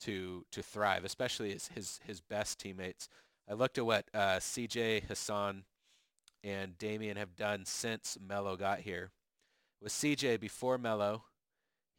to 0.00 0.44
to 0.52 0.62
thrive, 0.62 1.04
especially 1.04 1.52
his 1.52 1.68
his, 1.68 2.00
his 2.04 2.20
best 2.20 2.58
teammates. 2.58 3.08
I 3.48 3.54
looked 3.54 3.78
at 3.78 3.86
what 3.86 4.06
uh, 4.12 4.40
C.J. 4.40 5.00
Hassan 5.08 5.64
and 6.44 6.76
Damian 6.78 7.16
have 7.16 7.34
done 7.34 7.64
since 7.64 8.18
Melo 8.20 8.56
got 8.56 8.80
here. 8.80 9.10
With 9.80 9.92
C.J. 9.92 10.36
before 10.36 10.76
Melo, 10.76 11.24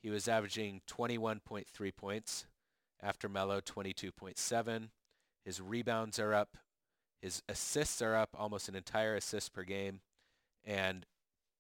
he 0.01 0.09
was 0.09 0.27
averaging 0.27 0.81
21.3 0.88 1.95
points. 1.95 2.45
After 3.01 3.29
Melo, 3.29 3.61
22.7. 3.61 4.89
His 5.45 5.61
rebounds 5.61 6.19
are 6.19 6.33
up. 6.33 6.57
His 7.21 7.43
assists 7.49 8.01
are 8.01 8.15
up 8.15 8.29
almost 8.38 8.69
an 8.69 8.75
entire 8.75 9.15
assist 9.15 9.53
per 9.53 9.63
game. 9.63 10.01
And 10.65 11.05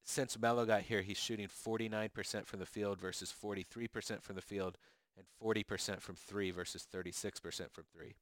since 0.03 0.39
Melo 0.39 0.65
got 0.65 0.83
here, 0.83 1.01
he's 1.01 1.17
shooting 1.17 1.47
49% 1.47 2.45
from 2.45 2.59
the 2.59 2.65
field 2.65 2.99
versus 2.99 3.33
43% 3.33 4.23
from 4.23 4.35
the 4.35 4.41
field 4.41 4.77
and 5.17 5.25
40% 5.41 6.01
from 6.01 6.15
three 6.15 6.51
versus 6.51 6.87
36% 6.91 7.71
from 7.71 7.83
three. 7.93 8.15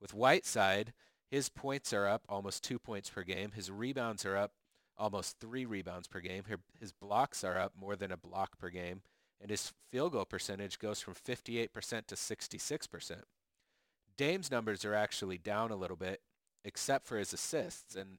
With 0.00 0.14
Whiteside, 0.14 0.92
his 1.28 1.48
points 1.48 1.92
are 1.92 2.06
up 2.06 2.22
almost 2.28 2.62
two 2.62 2.78
points 2.78 3.10
per 3.10 3.22
game. 3.22 3.52
His 3.52 3.70
rebounds 3.70 4.24
are 4.24 4.36
up 4.36 4.52
almost 4.96 5.38
three 5.40 5.66
rebounds 5.66 6.06
per 6.06 6.20
game. 6.20 6.44
His 6.78 6.92
blocks 6.92 7.42
are 7.42 7.58
up 7.58 7.72
more 7.78 7.96
than 7.96 8.12
a 8.12 8.16
block 8.16 8.58
per 8.58 8.70
game. 8.70 9.02
And 9.40 9.50
his 9.50 9.72
field 9.90 10.12
goal 10.12 10.24
percentage 10.24 10.78
goes 10.78 11.00
from 11.00 11.14
58% 11.14 11.70
to 12.06 12.14
66%. 12.14 13.22
Dame's 14.16 14.50
numbers 14.50 14.84
are 14.84 14.94
actually 14.94 15.36
down 15.36 15.70
a 15.70 15.76
little 15.76 15.96
bit, 15.96 16.20
except 16.64 17.06
for 17.06 17.18
his 17.18 17.32
assists. 17.32 17.94
And 17.94 18.18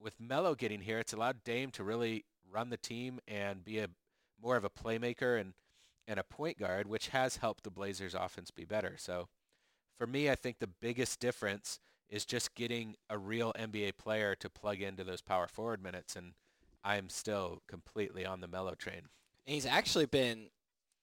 with 0.00 0.20
Melo 0.20 0.54
getting 0.54 0.80
here, 0.80 0.98
it's 0.98 1.12
allowed 1.12 1.44
Dame 1.44 1.70
to 1.72 1.84
really 1.84 2.24
run 2.50 2.70
the 2.70 2.76
team 2.76 3.20
and 3.28 3.64
be 3.64 3.78
a 3.78 3.88
more 4.42 4.56
of 4.56 4.64
a 4.64 4.70
playmaker 4.70 5.38
and, 5.40 5.52
and 6.08 6.18
a 6.18 6.24
point 6.24 6.58
guard, 6.58 6.86
which 6.86 7.08
has 7.08 7.36
helped 7.36 7.64
the 7.64 7.70
Blazers 7.70 8.14
offense 8.14 8.50
be 8.50 8.64
better. 8.64 8.94
So 8.98 9.28
for 9.98 10.06
me, 10.06 10.30
I 10.30 10.34
think 10.34 10.58
the 10.58 10.66
biggest 10.66 11.20
difference 11.20 11.78
is 12.08 12.24
just 12.24 12.54
getting 12.54 12.96
a 13.08 13.18
real 13.18 13.52
NBA 13.52 13.96
player 13.98 14.34
to 14.36 14.50
plug 14.50 14.80
into 14.80 15.04
those 15.04 15.20
power 15.20 15.46
forward 15.46 15.82
minutes. 15.82 16.16
And 16.16 16.32
I'm 16.82 17.08
still 17.08 17.62
completely 17.68 18.24
on 18.24 18.40
the 18.40 18.48
Melo 18.48 18.74
train. 18.74 19.02
And 19.46 19.54
he's 19.54 19.66
actually 19.66 20.06
been 20.06 20.48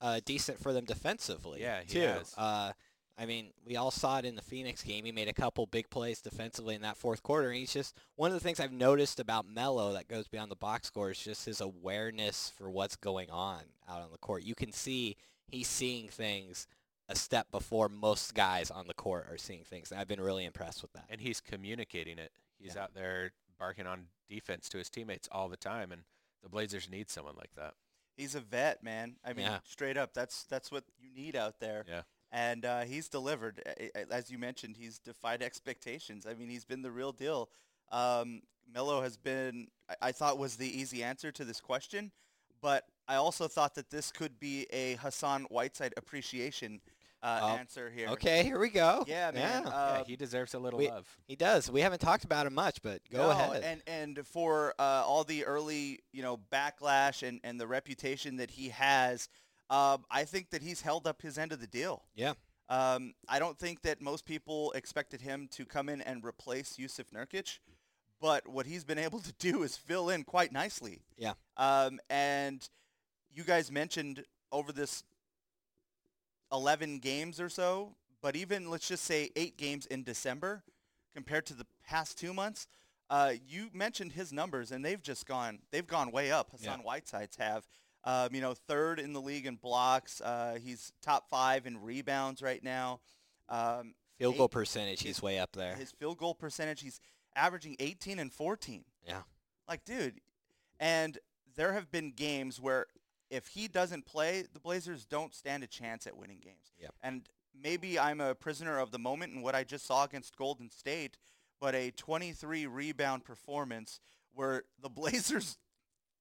uh, 0.01 0.19
decent 0.25 0.59
for 0.59 0.73
them 0.73 0.85
defensively. 0.85 1.61
Yeah, 1.61 1.81
he 1.85 1.93
too. 1.93 2.01
has. 2.01 2.33
Uh, 2.37 2.71
I 3.17 3.25
mean, 3.25 3.51
we 3.65 3.75
all 3.77 3.89
saw 3.91 4.19
it 4.19 4.25
in 4.25 4.35
the 4.35 4.41
Phoenix 4.43 4.83
game. 4.83 5.03
He 5.05 5.11
made 5.11 5.27
a 5.27 5.33
couple 5.33 5.65
big 5.65 5.89
plays 5.89 6.21
defensively 6.21 6.75
in 6.75 6.81
that 6.83 6.97
fourth 6.97 7.23
quarter. 7.23 7.49
And 7.49 7.57
he's 7.57 7.73
just 7.73 7.95
one 8.15 8.29
of 8.29 8.35
the 8.35 8.39
things 8.39 8.59
I've 8.59 8.71
noticed 8.71 9.19
about 9.19 9.47
Melo 9.47 9.93
that 9.93 10.07
goes 10.07 10.27
beyond 10.27 10.51
the 10.51 10.55
box 10.55 10.87
score 10.87 11.09
is 11.11 11.17
just 11.19 11.45
his 11.45 11.59
awareness 11.59 12.51
for 12.55 12.69
what's 12.69 12.95
going 12.95 13.31
on 13.31 13.61
out 13.89 14.01
on 14.01 14.11
the 14.11 14.19
court. 14.19 14.43
You 14.43 14.53
can 14.53 14.71
see 14.71 15.15
he's 15.47 15.67
seeing 15.67 16.09
things 16.09 16.67
a 17.09 17.15
step 17.15 17.49
before 17.51 17.89
most 17.89 18.35
guys 18.35 18.69
on 18.69 18.85
the 18.85 18.93
court 18.93 19.27
are 19.31 19.37
seeing 19.37 19.63
things. 19.63 19.91
And 19.91 19.99
I've 19.99 20.07
been 20.07 20.21
really 20.21 20.45
impressed 20.45 20.81
with 20.83 20.93
that. 20.93 21.05
And 21.09 21.19
he's 21.21 21.41
communicating 21.41 22.19
it. 22.19 22.31
He's 22.59 22.75
Yeah. 22.75 22.83
out 22.83 22.93
there 22.93 23.31
barking 23.57 23.87
on 23.87 24.09
defense 24.29 24.69
to 24.69 24.77
his 24.77 24.89
teammates 24.89 25.27
all 25.31 25.47
the 25.49 25.57
time, 25.57 25.91
and 25.91 26.03
the 26.43 26.49
Blazers 26.49 26.89
need 26.89 27.09
someone 27.09 27.35
like 27.35 27.55
that. 27.55 27.73
He's 28.15 28.35
a 28.35 28.41
vet, 28.41 28.83
man. 28.83 29.15
I 29.23 29.33
mean, 29.33 29.45
Yeah. 29.45 29.59
straight 29.63 29.95
up, 29.97 30.13
that's 30.13 30.43
that's 30.43 30.69
what 30.71 30.83
you 30.99 31.09
need 31.09 31.35
out 31.35 31.59
there. 31.59 31.85
Yeah. 31.87 32.01
And 32.31 32.65
uh, 32.65 32.81
he's 32.81 33.07
delivered. 33.07 33.61
A- 33.65 33.97
a- 33.97 34.13
As 34.13 34.29
you 34.29 34.37
mentioned, 34.37 34.75
he's 34.77 34.99
defied 34.99 35.41
expectations. 35.43 36.25
I 36.29 36.33
mean, 36.33 36.49
he's 36.49 36.65
been 36.65 36.81
the 36.81 36.91
real 36.91 37.11
deal. 37.11 37.49
Um, 37.91 38.41
Melo 38.73 39.01
has 39.01 39.15
been, 39.17 39.67
I, 39.89 39.95
I 40.09 40.11
thought, 40.11 40.37
was 40.37 40.57
the 40.57 40.67
easy 40.67 41.03
answer 41.03 41.31
to 41.31 41.45
this 41.45 41.61
question, 41.61 42.11
but 42.61 42.83
I 43.07 43.15
also 43.15 43.47
thought 43.47 43.75
that 43.75 43.89
this 43.89 44.11
could 44.11 44.39
be 44.39 44.67
a 44.73 44.95
Hassan 44.95 45.43
Whiteside 45.43 45.93
appreciation 45.95 46.81
uh, 47.23 47.39
Oh, 47.41 47.47
answer 47.55 47.89
here. 47.89 48.09
Okay, 48.09 48.43
here 48.43 48.59
we 48.59 48.69
go. 48.69 49.03
Yeah, 49.07 49.31
man. 49.31 49.63
Yeah. 49.63 49.69
Uh, 49.69 49.95
yeah, 49.99 50.03
he 50.05 50.15
deserves 50.17 50.53
a 50.53 50.59
little 50.59 50.77
we- 50.77 50.89
love. 50.89 51.07
he 51.27 51.35
does. 51.35 51.71
We 51.71 51.81
haven't 51.81 51.99
talked 51.99 52.25
about 52.25 52.45
him 52.45 52.53
much, 52.53 52.81
but 52.83 53.01
go 53.09 53.19
No, 53.23 53.29
ahead. 53.31 53.63
And 53.63 53.81
and 53.87 54.27
for 54.27 54.75
uh, 54.77 55.03
all 55.05 55.23
the 55.23 55.43
early 55.45 55.99
you 56.13 56.21
know 56.21 56.37
backlash 56.51 57.27
and, 57.27 57.39
and 57.43 57.59
the 57.59 57.65
reputation 57.65 58.37
that 58.37 58.51
he 58.51 58.69
has, 58.69 59.29
um, 59.69 60.05
I 60.09 60.23
think 60.23 60.49
that 60.51 60.61
he's 60.61 60.81
held 60.81 61.07
up 61.07 61.21
his 61.21 61.37
end 61.37 61.51
of 61.51 61.59
the 61.61 61.67
deal. 61.67 62.03
yeah. 62.15 62.33
Um, 62.69 63.13
I 63.29 63.39
don't 63.39 63.57
think 63.57 63.83
that 63.83 64.01
most 64.01 64.25
people 64.25 64.73
expected 64.73 65.21
him 65.21 65.47
to 65.51 65.65
come 65.65 65.87
in 65.87 66.01
and 66.01 66.25
replace 66.25 66.75
Jusuf 66.75 67.05
Nurkic, 67.15 67.59
but 68.19 68.45
what 68.45 68.65
he's 68.65 68.83
been 68.83 68.97
able 68.97 69.19
to 69.19 69.31
do 69.39 69.63
is 69.63 69.77
fill 69.77 70.09
in 70.09 70.25
quite 70.25 70.51
nicely. 70.51 70.99
Yeah. 71.17 71.33
Um, 71.55 71.99
and 72.09 72.67
you 73.33 73.43
guys 73.45 73.71
mentioned 73.71 74.25
over 74.51 74.73
this 74.73 75.05
11 76.51 76.99
games 76.99 77.39
or 77.39 77.49
so, 77.49 77.95
but 78.21 78.35
even 78.35 78.69
let's 78.69 78.87
just 78.87 79.03
say 79.05 79.29
eight 79.35 79.57
games 79.57 79.85
in 79.85 80.03
December 80.03 80.63
compared 81.13 81.45
to 81.45 81.53
the 81.53 81.65
past 81.85 82.17
two 82.17 82.33
months, 82.33 82.67
uh, 83.09 83.33
you 83.47 83.69
mentioned 83.73 84.11
his 84.11 84.33
numbers 84.33 84.71
and 84.71 84.83
they've 84.83 85.01
just 85.01 85.25
gone, 85.25 85.59
they've 85.71 85.87
gone 85.87 86.11
way 86.11 86.31
up. 86.31 86.49
Hassan 86.51 86.79
Whiteside's 86.83 87.37
have. 87.37 87.65
Um, 88.07 88.33
you 88.33 88.39
know, 88.39 88.53
third 88.53 89.01
in 89.01 89.11
the 89.11 89.19
league 89.19 89.45
in 89.45 89.55
blocks. 89.55 90.21
Uh, 90.21 90.57
he's 90.63 90.93
top 91.01 91.29
five 91.29 91.67
in 91.67 91.81
rebounds 91.83 92.41
right 92.41 92.63
now. 92.63 93.01
Um, 93.49 93.95
Field 94.17 94.35
eight- 94.35 94.37
goal 94.37 94.47
percentage, 94.49 95.01
he's 95.01 95.21
way 95.21 95.37
up 95.39 95.51
there. 95.51 95.75
his 95.75 95.91
field 95.91 96.17
goal 96.17 96.33
percentage, 96.33 96.81
he's 96.81 97.01
averaging 97.35 97.75
18 97.79 98.17
and 98.17 98.31
14. 98.31 98.85
Yeah. 99.05 99.23
Like, 99.67 99.83
dude. 99.83 100.21
And 100.79 101.17
there 101.55 101.73
have 101.73 101.91
been 101.91 102.11
games 102.11 102.61
where 102.61 102.85
if 103.29 103.47
he 103.47 103.67
doesn't 103.67 104.05
play, 104.05 104.45
the 104.53 104.59
Blazers 104.59 105.03
don't 105.05 105.35
stand 105.35 105.63
a 105.63 105.67
chance 105.67 106.07
at 106.07 106.15
winning 106.15 106.39
games. 106.39 106.71
Yep. 106.79 106.93
And 107.03 107.27
maybe 107.61 107.99
I'm 107.99 108.21
a 108.21 108.33
prisoner 108.33 108.79
of 108.79 108.91
the 108.91 108.99
moment 108.99 109.33
in 109.33 109.41
what 109.41 109.53
I 109.53 109.65
just 109.65 109.85
saw 109.85 110.05
against 110.05 110.37
Golden 110.37 110.69
State, 110.69 111.17
but 111.59 111.75
a 111.75 111.91
23 111.91 112.67
rebound 112.67 113.25
performance 113.25 113.99
where 114.33 114.63
the 114.81 114.89
Blazers 115.01 115.57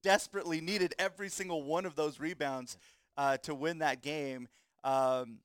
desperately 0.07 0.61
needed 0.61 0.95
every 0.97 1.27
single 1.27 1.63
one 1.63 1.85
of 1.85 1.97
those 1.97 2.17
rebounds 2.17 2.77
uh, 3.17 3.35
to 3.35 3.53
win 3.53 3.79
that 3.79 4.01
game. 4.01 4.47
Um, 4.85 5.39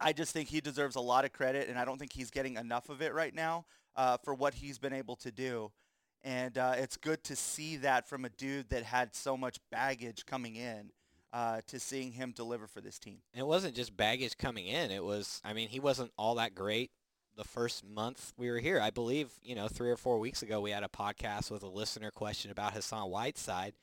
I 0.00 0.12
just 0.12 0.32
think 0.32 0.48
he 0.48 0.60
deserves 0.60 0.94
a 0.94 1.00
lot 1.00 1.24
of 1.24 1.32
credit, 1.32 1.68
and 1.68 1.76
I 1.76 1.84
don't 1.84 1.98
think 1.98 2.12
he's 2.12 2.30
getting 2.30 2.56
enough 2.56 2.90
of 2.90 3.02
it 3.02 3.12
right 3.12 3.34
now 3.34 3.64
uh, 3.96 4.18
for 4.18 4.34
what 4.34 4.54
he's 4.54 4.78
been 4.78 4.92
able 4.92 5.16
to 5.16 5.32
do. 5.32 5.72
And 6.22 6.56
uh, 6.58 6.74
it's 6.76 6.96
good 6.96 7.24
to 7.24 7.34
see 7.34 7.76
that 7.78 8.08
from 8.08 8.24
a 8.24 8.28
dude 8.28 8.70
that 8.70 8.84
had 8.84 9.16
so 9.16 9.36
much 9.36 9.58
baggage 9.72 10.26
coming 10.26 10.54
in 10.54 10.92
uh, 11.32 11.62
to 11.66 11.80
seeing 11.80 12.12
him 12.12 12.30
deliver 12.30 12.68
for 12.68 12.80
this 12.80 13.00
team. 13.00 13.18
And 13.34 13.40
it 13.40 13.46
wasn't 13.48 13.74
just 13.74 13.96
baggage 13.96 14.38
coming 14.38 14.68
in. 14.68 14.92
It 14.92 15.02
was, 15.02 15.40
I 15.44 15.54
mean, 15.54 15.68
he 15.68 15.80
wasn't 15.80 16.12
all 16.16 16.36
that 16.36 16.54
great 16.54 16.92
the 17.36 17.44
first 17.44 17.84
month 17.84 18.32
we 18.36 18.50
were 18.50 18.58
here. 18.58 18.80
I 18.80 18.90
believe, 18.90 19.30
you 19.42 19.54
know, 19.54 19.68
three 19.68 19.90
or 19.90 19.96
four 19.96 20.18
weeks 20.18 20.42
ago, 20.42 20.60
we 20.60 20.70
had 20.70 20.84
a 20.84 20.88
podcast 20.88 21.50
with 21.50 21.62
a 21.62 21.68
listener 21.68 22.10
question 22.10 22.50
about 22.50 22.74
Hassan 22.74 23.10
Whiteside. 23.10 23.74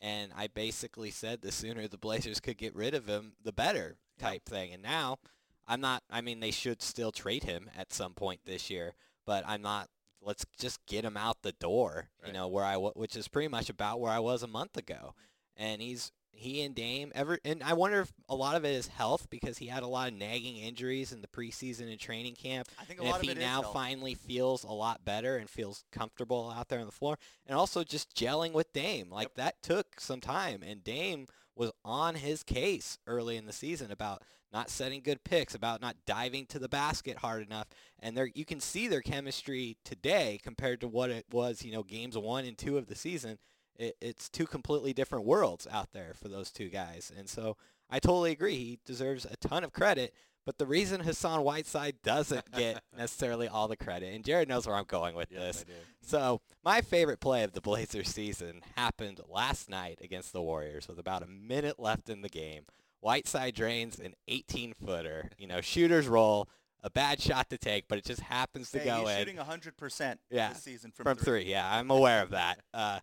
And 0.00 0.32
I 0.36 0.48
basically 0.48 1.10
said 1.10 1.40
the 1.40 1.52
sooner 1.52 1.88
the 1.88 1.96
Blazers 1.96 2.40
could 2.40 2.58
get 2.58 2.74
rid 2.74 2.94
of 2.94 3.06
him, 3.06 3.32
the 3.42 3.52
better 3.52 3.96
type 4.18 4.44
thing. 4.44 4.72
And 4.72 4.82
now 4.82 5.18
I'm 5.66 5.80
not, 5.80 6.02
I 6.10 6.20
mean, 6.20 6.40
they 6.40 6.50
should 6.50 6.82
still 6.82 7.12
trade 7.12 7.44
him 7.44 7.70
at 7.76 7.92
some 7.92 8.12
point 8.12 8.40
this 8.44 8.70
year, 8.70 8.94
but 9.24 9.44
I'm 9.46 9.62
not, 9.62 9.88
let's 10.20 10.44
just 10.58 10.84
get 10.86 11.04
him 11.04 11.16
out 11.16 11.42
the 11.42 11.52
door, 11.52 12.08
you 12.26 12.32
know, 12.32 12.48
where 12.48 12.64
I, 12.64 12.76
which 12.76 13.16
is 13.16 13.28
pretty 13.28 13.48
much 13.48 13.70
about 13.70 14.00
where 14.00 14.12
I 14.12 14.18
was 14.18 14.42
a 14.42 14.48
month 14.48 14.76
ago. 14.76 15.14
And 15.56 15.80
he's, 15.80 16.12
he 16.36 16.62
and 16.62 16.74
Dame 16.74 17.12
ever 17.14 17.38
and 17.44 17.62
I 17.62 17.72
wonder 17.72 18.00
if 18.00 18.12
a 18.28 18.34
lot 18.34 18.56
of 18.56 18.64
it 18.64 18.74
is 18.74 18.88
health 18.88 19.28
because 19.30 19.58
he 19.58 19.66
had 19.66 19.82
a 19.82 19.86
lot 19.86 20.08
of 20.08 20.14
nagging 20.14 20.56
injuries 20.56 21.12
in 21.12 21.22
the 21.22 21.28
preseason 21.28 21.90
and 21.90 21.98
training 21.98 22.34
camp. 22.34 22.68
I 22.80 22.84
think 22.84 23.00
a 23.00 23.02
And 23.02 23.10
lot 23.10 23.22
if 23.22 23.30
of 23.30 23.36
he 23.36 23.40
it 23.40 23.44
now 23.44 23.62
finally 23.62 24.14
feels 24.14 24.64
a 24.64 24.72
lot 24.72 25.04
better 25.04 25.36
and 25.36 25.48
feels 25.48 25.84
comfortable 25.92 26.52
out 26.56 26.68
there 26.68 26.80
on 26.80 26.86
the 26.86 26.92
floor 26.92 27.18
and 27.46 27.56
also 27.56 27.82
just 27.84 28.14
gelling 28.14 28.52
with 28.52 28.72
Dame. 28.72 29.10
Like 29.10 29.34
that 29.34 29.62
took 29.62 30.00
some 30.00 30.20
time 30.20 30.62
and 30.62 30.84
Dame 30.84 31.26
was 31.54 31.72
on 31.84 32.16
his 32.16 32.42
case 32.42 32.98
early 33.06 33.36
in 33.36 33.46
the 33.46 33.52
season 33.52 33.90
about 33.90 34.22
not 34.52 34.70
setting 34.70 35.00
good 35.02 35.24
picks, 35.24 35.54
about 35.54 35.80
not 35.80 35.96
diving 36.06 36.46
to 36.46 36.58
the 36.58 36.68
basket 36.68 37.18
hard 37.18 37.44
enough. 37.44 37.66
And 37.98 38.16
there 38.16 38.30
you 38.32 38.44
can 38.44 38.60
see 38.60 38.88
their 38.88 39.00
chemistry 39.02 39.76
today 39.84 40.38
compared 40.42 40.80
to 40.82 40.88
what 40.88 41.10
it 41.10 41.26
was, 41.30 41.62
you 41.64 41.72
know, 41.72 41.82
games 41.82 42.16
1 42.16 42.44
and 42.44 42.56
2 42.56 42.78
of 42.78 42.86
the 42.86 42.94
season 42.94 43.38
it, 43.78 43.96
it's 44.00 44.28
two 44.28 44.46
completely 44.46 44.92
different 44.92 45.24
worlds 45.24 45.66
out 45.70 45.92
there 45.92 46.12
for 46.14 46.28
those 46.28 46.50
two 46.50 46.68
guys. 46.68 47.12
And 47.16 47.28
so 47.28 47.56
I 47.90 47.98
totally 47.98 48.32
agree. 48.32 48.56
He 48.56 48.78
deserves 48.84 49.24
a 49.24 49.36
ton 49.36 49.62
of 49.64 49.72
credit, 49.72 50.12
But 50.44 50.58
the 50.58 50.66
reason 50.66 51.00
Hassan 51.00 51.42
Whiteside 51.42 51.96
doesn't 52.02 52.50
get 52.52 52.82
necessarily 52.96 53.48
all 53.48 53.66
the 53.68 53.76
credit, 53.76 54.14
and 54.14 54.24
Jared 54.24 54.48
knows 54.48 54.66
where 54.66 54.76
I'm 54.76 54.84
going 54.84 55.14
with 55.16 55.30
Yes, 55.32 55.64
this. 55.64 55.64
So 56.02 56.40
my 56.64 56.80
favorite 56.82 57.18
play 57.20 57.42
of 57.42 57.52
the 57.52 57.60
Blazers 57.60 58.08
season 58.08 58.62
happened 58.76 59.20
last 59.28 59.68
night 59.68 59.98
against 60.02 60.32
the 60.32 60.40
Warriors 60.42 60.86
with 60.88 60.98
about 61.00 61.22
a 61.22 61.26
minute 61.26 61.78
left 61.80 62.08
in 62.08 62.22
the 62.22 62.28
game. 62.28 62.64
Whiteside 63.00 63.54
drains 63.54 63.98
an 63.98 64.14
18-footer. 64.28 65.30
You 65.38 65.46
know, 65.46 65.60
shooters 65.60 66.08
roll, 66.08 66.48
a 66.82 66.90
bad 66.90 67.20
shot 67.20 67.50
to 67.50 67.58
take, 67.58 67.88
but 67.88 67.98
it 67.98 68.04
just 68.04 68.20
happens 68.22 68.70
to 68.70 68.78
Hey, 68.78 68.84
go 68.86 69.00
he's 69.06 69.10
in. 69.10 69.18
shooting 69.18 69.36
100% 69.36 70.16
Yeah, 70.30 70.50
this 70.50 70.62
season 70.62 70.90
from, 70.92 71.04
from 71.04 71.16
three. 71.18 71.44
Yeah, 71.44 71.68
I'm 71.68 71.90
aware 71.90 72.22
of 72.22 72.30
that. 72.30 72.60
Uh, 72.74 73.00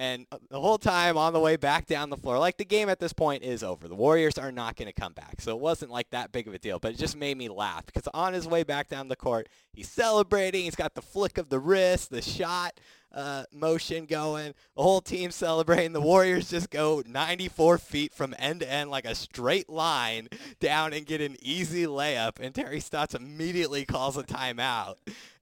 and 0.00 0.26
the 0.48 0.58
whole 0.58 0.78
time 0.78 1.18
on 1.18 1.34
the 1.34 1.40
way 1.40 1.56
back 1.56 1.84
down 1.84 2.08
the 2.08 2.16
floor, 2.16 2.38
like 2.38 2.56
the 2.56 2.64
game 2.64 2.88
at 2.88 3.00
this 3.00 3.12
point 3.12 3.42
is 3.42 3.62
over. 3.62 3.86
The 3.86 3.94
Warriors 3.94 4.38
are 4.38 4.50
not 4.50 4.76
going 4.76 4.90
to 4.90 4.98
come 4.98 5.12
back. 5.12 5.42
So 5.42 5.54
it 5.54 5.60
wasn't 5.60 5.90
like 5.90 6.08
that 6.08 6.32
big 6.32 6.48
of 6.48 6.54
a 6.54 6.58
deal, 6.58 6.78
but 6.78 6.92
it 6.92 6.96
just 6.96 7.18
made 7.18 7.36
me 7.36 7.50
laugh 7.50 7.84
because 7.84 8.08
on 8.14 8.32
his 8.32 8.46
way 8.46 8.62
back 8.62 8.88
down 8.88 9.08
the 9.08 9.16
court, 9.16 9.50
he's 9.74 9.90
celebrating. 9.90 10.64
He's 10.64 10.74
got 10.74 10.94
the 10.94 11.02
flick 11.02 11.36
of 11.36 11.50
the 11.50 11.58
wrist, 11.58 12.08
the 12.08 12.22
shot 12.22 12.80
uh, 13.12 13.44
motion 13.52 14.06
going. 14.06 14.54
The 14.74 14.82
whole 14.82 15.02
team 15.02 15.30
celebrating. 15.30 15.92
The 15.92 16.00
Warriors 16.00 16.48
just 16.48 16.70
go 16.70 17.02
94 17.06 17.76
feet 17.76 18.14
from 18.14 18.34
end 18.38 18.60
to 18.60 18.72
end 18.72 18.88
like 18.88 19.04
a 19.04 19.14
straight 19.14 19.68
line 19.68 20.28
down 20.60 20.94
and 20.94 21.04
get 21.04 21.20
an 21.20 21.36
easy 21.42 21.84
layup. 21.84 22.40
And 22.40 22.54
Terry 22.54 22.80
Stotts 22.80 23.14
immediately 23.14 23.84
calls 23.84 24.16
a 24.16 24.22
timeout. 24.22 24.94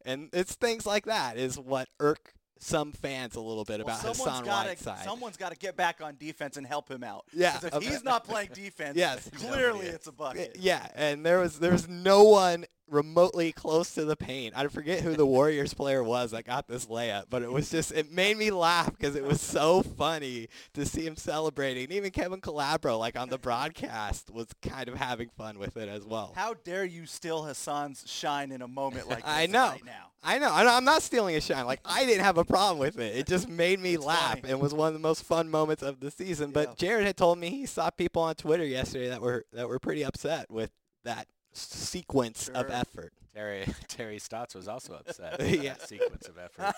And 0.04 0.30
it's 0.32 0.56
things 0.56 0.84
like 0.84 1.04
that 1.04 1.36
is 1.36 1.60
what 1.60 1.88
irk 2.00 2.34
some 2.60 2.92
fans 2.92 3.36
a 3.36 3.40
little 3.40 3.64
bit 3.64 3.84
Well, 3.84 3.96
about 3.96 4.06
Hassan 4.16 4.44
gotta, 4.44 4.68
Whiteside. 4.70 5.04
Someone's 5.04 5.36
got 5.36 5.50
to 5.52 5.56
get 5.56 5.76
back 5.76 6.00
on 6.02 6.16
defense 6.18 6.56
and 6.56 6.66
help 6.66 6.90
him 6.90 7.04
out. 7.04 7.24
Yeah, 7.32 7.56
if 7.56 7.72
okay. 7.74 7.86
he's 7.86 8.04
not 8.04 8.24
playing 8.24 8.50
defense, 8.52 8.96
Yes. 8.96 9.28
clearly 9.36 9.86
it's 9.86 10.06
a 10.06 10.12
bucket. 10.12 10.56
Yeah, 10.58 10.86
and 10.94 11.24
there 11.24 11.38
was 11.38 11.58
there 11.58 11.72
was 11.72 11.88
no 11.88 12.24
one 12.24 12.64
remotely 12.90 13.52
close 13.52 13.95
to 13.95 14.04
the 14.04 14.16
paint. 14.16 14.54
I 14.57 14.66
forget 14.68 15.00
who 15.00 15.14
the 15.16 15.26
Warriors 15.26 15.75
player 15.75 16.02
was 16.02 16.30
that 16.33 16.45
got 16.45 16.66
this 16.68 16.87
layup, 16.87 17.25
but 17.30 17.42
it 17.42 17.50
was 17.52 17.71
just 17.71 17.92
it 17.92 18.11
made 18.12 18.37
me 18.37 18.50
laugh 18.50 18.90
because 18.90 19.14
it 19.16 19.25
was 19.25 19.40
so 19.40 19.83
funny 19.83 20.49
to 20.75 20.85
see 20.87 21.07
him 21.07 21.16
celebrating. 21.16 21.85
And 21.85 21.92
even 21.92 22.11
Kevin 22.11 22.40
Calabro, 22.40 22.99
like 22.99 23.18
on 23.18 23.28
the 23.28 23.38
broadcast, 23.38 24.30
was 24.30 24.47
kind 24.62 24.88
of 24.88 24.95
having 24.97 25.28
fun 25.28 25.59
with 25.59 25.76
it 25.76 25.88
as 25.88 26.04
well. 26.04 26.33
How 26.37 26.54
dare 26.54 26.85
you 26.85 27.07
steal 27.07 27.45
Hassan's 27.45 28.04
shine 28.07 28.52
in 28.52 28.62
a 28.62 28.68
moment 28.68 29.09
like 29.09 29.18
this 29.25 29.26
I 29.35 29.47
know. 29.47 29.68
right 29.68 29.85
now? 29.85 29.92
I 30.23 30.38
know. 30.38 30.50
I 30.52 30.64
know, 30.64 30.71
I'm 30.75 30.85
not 30.85 31.02
stealing 31.02 31.37
a 31.37 31.40
shine. 31.40 31.64
Like 31.66 31.80
I 31.85 32.04
didn't 32.04 32.25
have 32.25 32.38
a 32.38 32.45
problem 32.45 32.78
with 32.78 32.99
it. 32.99 33.16
It 33.16 33.26
just 33.26 33.49
made 33.49 33.78
me 33.78 33.97
laugh. 33.97 34.40
funny. 34.40 34.50
It 34.52 34.59
was 34.59 34.75
one 34.75 34.88
of 34.88 34.95
the 34.95 34.99
most 35.00 35.23
fun 35.23 35.49
moments 35.49 35.83
of 35.83 36.00
the 36.00 36.11
season. 36.11 36.50
But 36.50 36.68
Yeah. 36.71 36.75
Jared 36.76 37.07
had 37.07 37.16
told 37.16 37.38
me 37.38 37.50
he 37.50 37.66
saw 37.66 37.90
people 37.90 38.23
on 38.23 38.35
Twitter 38.35 38.64
yesterday 38.64 39.09
that 39.11 39.21
were 39.23 39.45
that 39.52 39.68
were 39.68 39.78
pretty 39.78 40.04
upset 40.04 40.50
with 40.50 40.73
that 41.04 41.28
s- 41.58 41.68
sequence 41.68 42.48
of 42.48 42.70
effort. 42.70 43.12
Terry 43.34 43.66
Terry 43.88 44.18
Stotts 44.18 44.54
was 44.54 44.68
also 44.68 44.94
upset. 44.94 45.40
Yeah. 45.40 45.62
yeah. 45.62 45.74
Sequence 45.78 46.28
of 46.28 46.38
effort. 46.38 46.74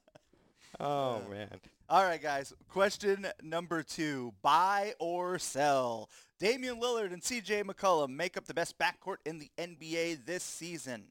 Oh 0.80 1.22
man. 1.30 1.50
All 1.90 2.04
right, 2.04 2.22
guys. 2.22 2.54
Question 2.70 3.26
number 3.42 3.82
two: 3.82 4.34
Buy 4.44 4.94
or 5.00 5.40
sell? 5.40 6.10
Damian 6.40 6.80
Lillard 6.80 7.12
and 7.14 7.24
C.J. 7.24 7.64
McCollum 7.64 8.10
make 8.10 8.38
up 8.38 8.46
the 8.46 8.54
best 8.54 8.78
backcourt 8.78 9.16
in 9.26 9.40
the 9.40 9.50
NBA 9.58 10.26
this 10.26 10.44
season. 10.44 11.06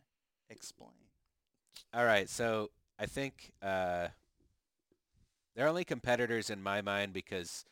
Explain. 0.50 0.90
All 1.92 2.04
right, 2.04 2.28
so 2.28 2.70
I 2.99 3.06
think 3.06 3.50
uh, 3.61 4.08
they're 5.56 5.66
only 5.66 5.85
competitors 5.85 6.49
in 6.50 6.62
my 6.62 6.80
mind 6.80 7.12
because 7.12 7.64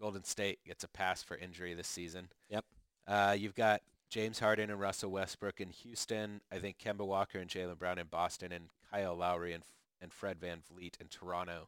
Golden 0.00 0.24
State 0.24 0.60
gets 0.64 0.82
a 0.82 0.88
pass 0.88 1.22
for 1.22 1.36
injury 1.36 1.74
this 1.74 1.88
season. 1.88 2.28
Yep. 2.48 2.64
Uh, 3.06 3.36
you've 3.38 3.54
got 3.54 3.82
James 4.14 4.38
Harden 4.38 4.70
and 4.70 4.78
Russell 4.78 5.10
Westbrook 5.10 5.60
in 5.60 5.70
Houston. 5.70 6.40
I 6.52 6.58
think 6.58 6.78
Kemba 6.78 7.04
Walker 7.04 7.40
and 7.40 7.50
Jaylen 7.50 7.76
Brown 7.76 7.98
in 7.98 8.06
Boston 8.06 8.52
and 8.52 8.66
Kyle 8.88 9.16
Lowry 9.16 9.52
and, 9.52 9.64
and 10.00 10.12
Fred 10.12 10.38
Van 10.38 10.60
Vliet 10.70 10.96
in 11.00 11.08
Toronto. 11.08 11.66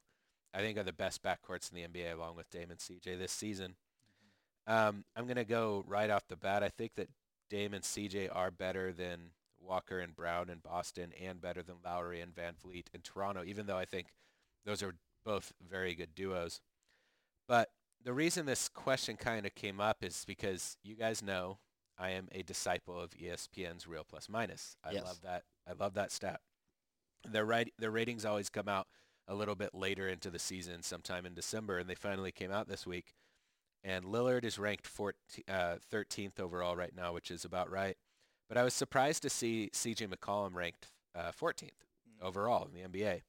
I 0.54 0.60
think 0.60 0.78
are 0.78 0.84
the 0.84 0.92
best 0.92 1.24
backcourts 1.24 1.72
in 1.72 1.74
the 1.74 1.88
NBA 1.88 2.14
along 2.14 2.36
with 2.36 2.48
Dame 2.50 2.70
and 2.70 2.78
CJ 2.78 3.18
this 3.18 3.32
season. 3.32 3.74
Um, 4.64 5.02
I'm 5.16 5.24
going 5.24 5.38
to 5.38 5.44
go 5.44 5.82
right 5.88 6.08
off 6.08 6.28
the 6.28 6.36
bat. 6.36 6.62
I 6.62 6.68
think 6.68 6.94
that 6.94 7.08
Dame 7.50 7.74
and 7.74 7.82
CJ 7.82 8.28
are 8.32 8.52
better 8.52 8.92
than 8.92 9.30
Walker 9.60 9.98
and 9.98 10.14
Brown 10.14 10.48
in 10.48 10.58
Boston 10.58 11.12
and 11.20 11.40
better 11.40 11.64
than 11.64 11.78
Lowry 11.84 12.20
and 12.20 12.32
VanVleet 12.32 12.94
in 12.94 13.00
Toronto, 13.00 13.42
even 13.44 13.66
though 13.66 13.76
I 13.76 13.86
think 13.86 14.06
those 14.64 14.84
are 14.84 14.94
both 15.24 15.52
very 15.68 15.96
good 15.96 16.14
duos. 16.14 16.60
But 17.48 17.70
the 18.04 18.12
reason 18.12 18.46
this 18.46 18.68
question 18.68 19.16
kind 19.16 19.46
of 19.46 19.56
came 19.56 19.80
up 19.80 20.04
is 20.04 20.24
because 20.24 20.76
you 20.84 20.94
guys 20.94 21.24
know 21.24 21.58
I 21.98 22.10
am 22.10 22.28
a 22.32 22.42
disciple 22.42 23.00
of 23.00 23.10
ESPN's 23.12 23.86
Real 23.86 24.04
Plus 24.04 24.28
Minus. 24.28 24.76
I 24.84 24.92
Yes. 24.92 25.04
love 25.04 25.20
that. 25.22 25.44
I 25.66 25.72
love 25.72 25.94
that 25.94 26.12
stat. 26.12 26.40
Their 27.24 27.44
right, 27.44 27.72
their 27.78 27.90
ratings 27.90 28.24
always 28.24 28.50
come 28.50 28.68
out 28.68 28.88
a 29.26 29.34
little 29.34 29.54
bit 29.56 29.74
later 29.74 30.08
into 30.08 30.30
the 30.30 30.38
season, 30.38 30.82
sometime 30.82 31.26
in 31.26 31.34
December, 31.34 31.78
and 31.78 31.88
they 31.90 31.94
finally 31.94 32.30
came 32.32 32.52
out 32.52 32.68
this 32.68 32.86
week. 32.86 33.14
And 33.82 34.04
Lillard 34.04 34.44
is 34.44 34.58
ranked 34.58 34.86
14, 34.86 35.44
uh, 35.48 35.76
13th 35.90 36.38
overall 36.40 36.76
right 36.76 36.94
now, 36.94 37.12
which 37.12 37.30
is 37.30 37.44
about 37.44 37.70
right. 37.70 37.96
But 38.48 38.58
I 38.58 38.62
was 38.62 38.74
surprised 38.74 39.22
to 39.22 39.30
see 39.30 39.70
C.J. 39.72 40.06
McCollum 40.06 40.54
ranked 40.54 40.92
uh, 41.14 41.32
14th 41.32 41.70
overall 42.20 42.68
in 42.68 42.72
the 42.74 42.86
NBA. 42.88 43.22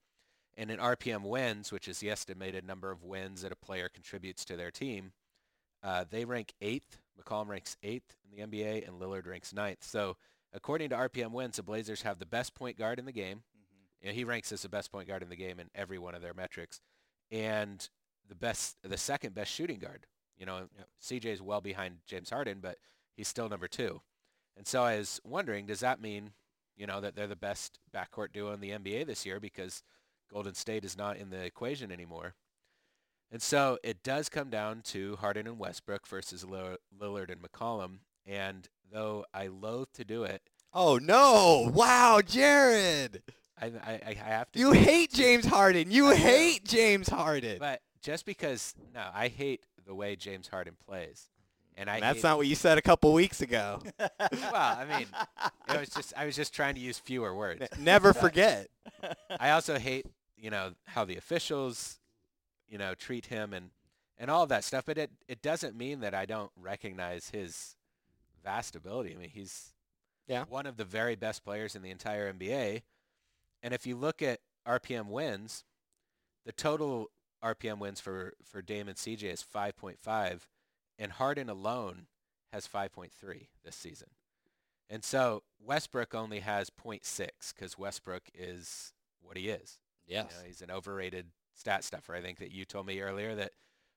And 0.56 0.72
in 0.72 0.80
RPM 0.80 1.22
wins, 1.22 1.72
which 1.72 1.88
is 1.88 2.00
the 2.00 2.10
estimated 2.10 2.66
number 2.66 2.92
of 2.92 3.04
wins 3.04 3.42
that 3.42 3.52
a 3.52 3.56
player 3.56 3.90
contributes 3.90 4.44
to 4.46 4.56
their 4.58 4.72
team, 4.72 5.14
uh, 5.84 6.06
they 6.10 6.26
rank 6.26 6.54
eighth. 6.62 7.00
McCollum 7.20 7.48
ranks 7.48 7.78
eighth 7.84 8.16
in 8.24 8.50
the 8.50 8.58
NBA, 8.58 8.88
and 8.88 9.00
Lillard 9.00 9.28
ranks 9.28 9.54
ninth. 9.54 9.84
So 9.84 10.18
according 10.54 10.90
to 10.90 10.96
RPM 10.96 11.32
wins, 11.32 11.58
the 11.58 11.64
Blazers 11.64 12.04
have 12.04 12.20
the 12.20 12.26
best 12.26 12.54
point 12.56 12.78
guard 12.78 13.00
in 13.00 13.06
the 13.06 13.12
game. 13.12 13.38
Mm-hmm. 13.38 14.06
You 14.06 14.10
know, 14.10 14.16
he 14.16 14.24
ranks 14.24 14.52
as 14.52 14.62
the 14.62 14.70
best 14.70 14.92
point 14.92 15.08
guard 15.08 15.24
in 15.24 15.30
the 15.30 15.36
game 15.36 15.60
in 15.60 15.70
every 15.76 15.98
one 15.98 16.16
of 16.16 16.22
their 16.22 16.34
metrics, 16.34 16.82
and 17.32 17.88
the 18.28 18.36
best, 18.36 18.78
the 18.84 18.98
second 18.98 19.34
best 19.34 19.52
shooting 19.52 19.80
guard. 19.80 20.06
You 20.38 20.46
know, 20.46 20.70
CJ 21.02 21.26
is 21.26 21.42
well 21.42 21.62
behind 21.62 21.98
James 22.06 22.30
Harden, 22.30 22.60
but 22.62 22.78
he's 23.16 23.28
still 23.28 23.50
number 23.50 23.68
two. 23.68 24.02
And 24.56 24.68
so 24.68 24.84
I 24.84 24.98
was 24.98 25.20
wondering, 25.24 25.66
does 25.66 25.80
that 25.80 26.02
mean, 26.02 26.32
you 26.76 26.86
know, 26.86 27.02
that 27.02 27.16
they're 27.16 27.28
the 27.28 27.36
best 27.36 27.80
backcourt 27.96 28.34
duo 28.34 28.54
in 28.54 28.60
the 28.60 28.72
NBA 28.72 29.06
this 29.08 29.26
year 29.26 29.40
because 29.40 29.84
Golden 30.32 30.54
State 30.54 30.86
is 30.86 30.98
not 30.98 31.18
in 31.18 31.30
the 31.30 31.44
equation 31.44 31.92
anymore? 31.92 32.36
And 33.32 33.42
so 33.42 33.78
it 33.84 34.04
does 34.04 34.30
come 34.30 34.50
down 34.50 34.82
to 34.86 35.18
Harden 35.18 35.48
and 35.48 35.60
Westbrook 35.60 36.08
versus 36.08 36.46
Lillard 36.46 37.32
and 37.32 37.42
McCollum. 37.42 38.00
And 38.26 38.68
though 38.92 39.26
I 39.34 39.48
loathe 39.48 39.90
to 39.94 40.06
do 40.06 40.24
it, 40.24 40.42
Oh 40.74 40.98
no! 40.98 41.72
Wow, 41.74 42.22
Jared, 42.26 43.24
I, 43.60 43.68
I, 43.68 44.02
I 44.06 44.14
have 44.14 44.52
to. 44.52 44.60
you 44.60 44.72
hate 44.74 45.12
James 45.12 45.46
Harden. 45.46 45.90
You 45.92 46.12
hate 46.12 46.66
James 46.66 47.08
Harden. 47.10 47.58
But 47.60 47.82
just 48.02 48.26
because, 48.26 48.76
no, 48.94 49.04
I 49.14 49.28
hate 49.30 49.62
the 49.86 49.96
way 49.96 50.16
James 50.16 50.50
Harden 50.50 50.76
plays. 50.86 51.30
And 51.78 51.90
I 51.90 52.00
That's 52.00 52.24
not 52.24 52.38
what 52.38 52.48
you 52.48 52.56
said 52.56 52.78
a 52.78 52.82
couple 52.82 53.14
weeks 53.14 53.42
ago. 53.42 53.82
well, 54.00 54.10
I 54.54 54.86
mean, 54.98 55.08
it 55.70 55.80
was 55.80 55.90
just 55.90 56.14
I 56.18 56.26
was 56.26 56.36
just 56.36 56.54
trying 56.54 56.76
to 56.76 56.82
use 56.82 56.98
fewer 56.98 57.36
words. 57.36 57.64
Never 57.80 58.14
forget. 58.14 58.68
I 59.40 59.52
also 59.52 59.78
hate, 59.78 60.06
you 60.38 60.50
know, 60.50 60.72
how 60.86 61.06
the 61.06 61.18
officials, 61.18 62.00
you 62.68 62.78
know, 62.78 62.94
treat 62.96 63.28
him 63.28 63.54
and 63.54 63.72
and 64.18 64.32
all 64.32 64.44
of 64.44 64.50
that 64.50 64.64
stuff. 64.64 64.86
But 64.86 64.98
it 64.98 65.12
it 65.28 65.42
doesn't 65.42 65.76
mean 65.78 66.00
that 66.02 66.14
I 66.14 66.26
don't 66.26 66.52
recognize 66.56 67.30
his 67.30 67.76
vast 68.44 68.76
ability. 68.76 69.14
I 69.14 69.18
mean, 69.18 69.30
he's 69.30 69.74
Yeah. 70.28 70.46
one 70.46 70.66
of 70.66 70.78
the 70.78 70.86
very 70.86 71.16
best 71.16 71.44
players 71.44 71.76
in 71.76 71.82
the 71.82 71.92
entire 71.92 72.28
NBA. 72.28 72.84
And 73.64 73.74
if 73.74 73.86
you 73.88 73.96
look 73.96 74.22
at 74.22 74.40
RPM 74.66 75.10
wins, 75.10 75.64
the 76.46 76.52
total 76.52 77.12
RPM 77.42 77.80
wins 77.80 78.00
for 78.02 78.34
for 78.44 78.62
Dame 78.62 78.88
and 78.88 78.98
CJ 78.98 79.32
is 79.32 79.42
5.5, 79.44 80.48
and 80.98 81.14
Harden 81.14 81.50
alone 81.50 82.08
has 82.54 82.68
5.3 82.68 83.50
this 83.64 83.76
season. 83.76 84.10
And 84.90 85.04
so 85.04 85.44
Westbrook 85.60 86.16
only 86.16 86.40
has 86.42 86.70
0.6 86.70 87.54
because 87.54 87.78
Westbrook 87.78 88.30
is 88.34 88.94
what 89.22 89.38
he 89.38 89.50
is. 89.50 89.80
You 90.08 90.16
Yes. 90.16 90.32
know, 90.40 90.48
he's 90.48 90.62
an 90.62 90.72
overrated 90.72 91.32
stat 91.58 91.84
stuffer. 91.84 92.16
I 92.16 92.22
think 92.22 92.40
that 92.40 92.52
you 92.52 92.64
told 92.66 92.86
me 92.86 93.02
earlier 93.02 93.36
that 93.36 93.52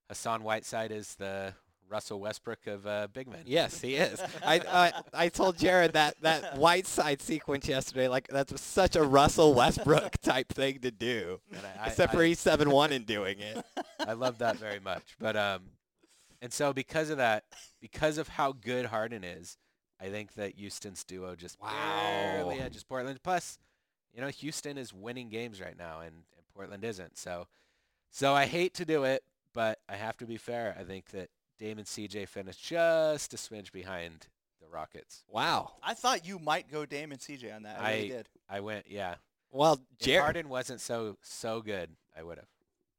Hassan 0.09 0.43
Whiteside 0.43 0.91
is 0.91 1.15
the 1.15 1.55
Russell 1.89 2.21
Westbrook 2.21 2.67
of 2.67 2.87
uh, 2.87 3.09
big 3.13 3.27
men. 3.29 3.41
Yes, 3.47 3.81
he 3.81 3.97
is. 3.97 4.21
I, 4.45 4.61
I 4.69 4.93
I 5.25 5.29
told 5.29 5.59
Jared 5.59 5.93
that 5.95 6.21
that 6.23 6.57
Whiteside 6.57 7.21
sequence 7.21 7.67
yesterday, 7.69 8.07
like 8.09 8.29
that's 8.29 8.61
such 8.61 8.95
a 8.97 9.03
Russell 9.03 9.55
Westbrook 9.55 10.13
type 10.23 10.49
thing 10.53 10.79
to 10.81 10.91
do. 10.91 11.41
I, 11.81 11.89
Except 11.89 12.13
I, 12.15 12.17
for 12.17 12.23
he's 12.23 12.39
seven 12.39 12.71
one 12.71 12.93
in 12.93 13.03
doing 13.05 13.39
it. 13.41 13.65
I 13.99 14.13
love 14.13 14.39
that 14.39 14.57
very 14.59 14.79
much. 14.81 15.17
But 15.19 15.37
um, 15.37 15.63
and 16.41 16.53
so 16.53 16.73
because 16.73 17.11
of 17.11 17.19
that, 17.19 17.45
because 17.81 18.19
of 18.19 18.29
how 18.29 18.53
good 18.53 18.87
Harden 18.87 19.25
is, 19.25 19.59
I 20.01 20.09
think 20.11 20.35
that 20.35 20.55
Houston's 20.55 21.03
duo 21.05 21.35
just 21.35 21.61
Wow. 21.61 21.71
barely 22.03 22.61
edges 22.61 22.85
Portland. 22.85 23.21
Plus, 23.23 23.59
you 24.15 24.21
know, 24.21 24.29
Houston 24.29 24.79
is 24.79 24.95
winning 24.95 25.29
games 25.29 25.61
right 25.61 25.77
now, 25.77 26.01
and 26.01 26.15
Portland 26.61 26.85
isn't. 26.85 27.17
So, 27.17 27.47
so 28.11 28.35
I 28.35 28.45
hate 28.45 28.75
to 28.75 28.85
do 28.85 29.05
it, 29.05 29.23
but 29.55 29.79
I 29.89 29.97
have 29.97 30.19
to 30.19 30.27
be 30.27 30.37
fair. 30.37 30.77
I 30.79 30.85
think 30.85 31.09
that 31.13 31.31
Dame 31.59 31.79
and 31.79 31.87
CJ 31.87 32.29
finished 32.29 32.63
just 32.63 33.33
a 33.33 33.39
smidge 33.39 33.73
behind 33.73 34.27
the 34.61 34.69
Rockets. 34.69 35.25
Wow. 35.27 35.73
I 35.83 35.95
thought 35.95 36.27
you 36.27 36.39
might 36.39 36.71
go 36.71 36.85
Dame 36.85 37.13
and 37.13 37.21
CJ 37.21 37.57
on 37.57 37.63
that. 37.63 37.81
I, 37.81 37.93
really 37.95 38.05
I- 38.05 38.17
did. 38.17 38.29
I 38.51 38.61
went, 38.61 38.85
yeah. 38.91 39.15
Well, 39.51 39.81
If 39.99 40.07
Jared. 40.07 40.23
Harden 40.23 40.49
wasn't 40.51 40.83
so 40.83 41.17
so 41.23 41.63
good, 41.63 41.89
I 42.17 42.23
would 42.23 42.37
have. 42.37 42.47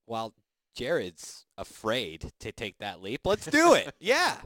Well, 0.08 0.34
Jared's 0.74 1.46
afraid 1.56 2.32
to 2.40 2.52
take 2.52 2.80
that 2.80 3.00
leap. 3.02 3.22
Let's 3.26 3.46
do 3.46 3.76
it. 3.76 3.94
yeah. 4.00 4.38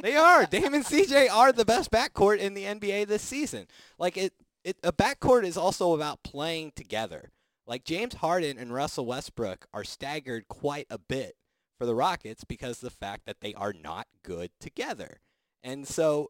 They 0.00 0.14
are. 0.14 0.46
Dame 0.46 0.72
and 0.72 0.84
CJ 0.84 1.30
are 1.30 1.50
the 1.52 1.64
best 1.64 1.90
backcourt 1.90 2.38
in 2.38 2.54
the 2.54 2.64
NBA 2.64 3.08
this 3.08 3.22
season. 3.22 3.66
Like 3.98 4.16
it, 4.16 4.32
it 4.64 4.76
a 4.84 4.92
backcourt 4.92 5.44
is 5.44 5.56
also 5.56 5.94
about 5.94 6.22
playing 6.22 6.72
together. 6.76 7.30
Like 7.66 7.84
James 7.84 8.14
Harden 8.14 8.58
and 8.58 8.72
Russell 8.72 9.06
Westbrook 9.06 9.66
are 9.72 9.84
staggered 9.84 10.48
quite 10.48 10.86
a 10.90 10.98
bit 10.98 11.36
for 11.78 11.86
the 11.86 11.94
Rockets 11.94 12.44
because 12.44 12.78
of 12.82 12.90
the 12.90 12.96
fact 12.96 13.22
that 13.26 13.40
they 13.40 13.54
are 13.54 13.72
not 13.72 14.06
good 14.22 14.50
together. 14.60 15.20
And 15.62 15.86
so 15.86 16.28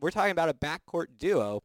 we're 0.00 0.10
talking 0.10 0.30
about 0.32 0.48
a 0.48 0.54
backcourt 0.54 1.18
duo. 1.18 1.62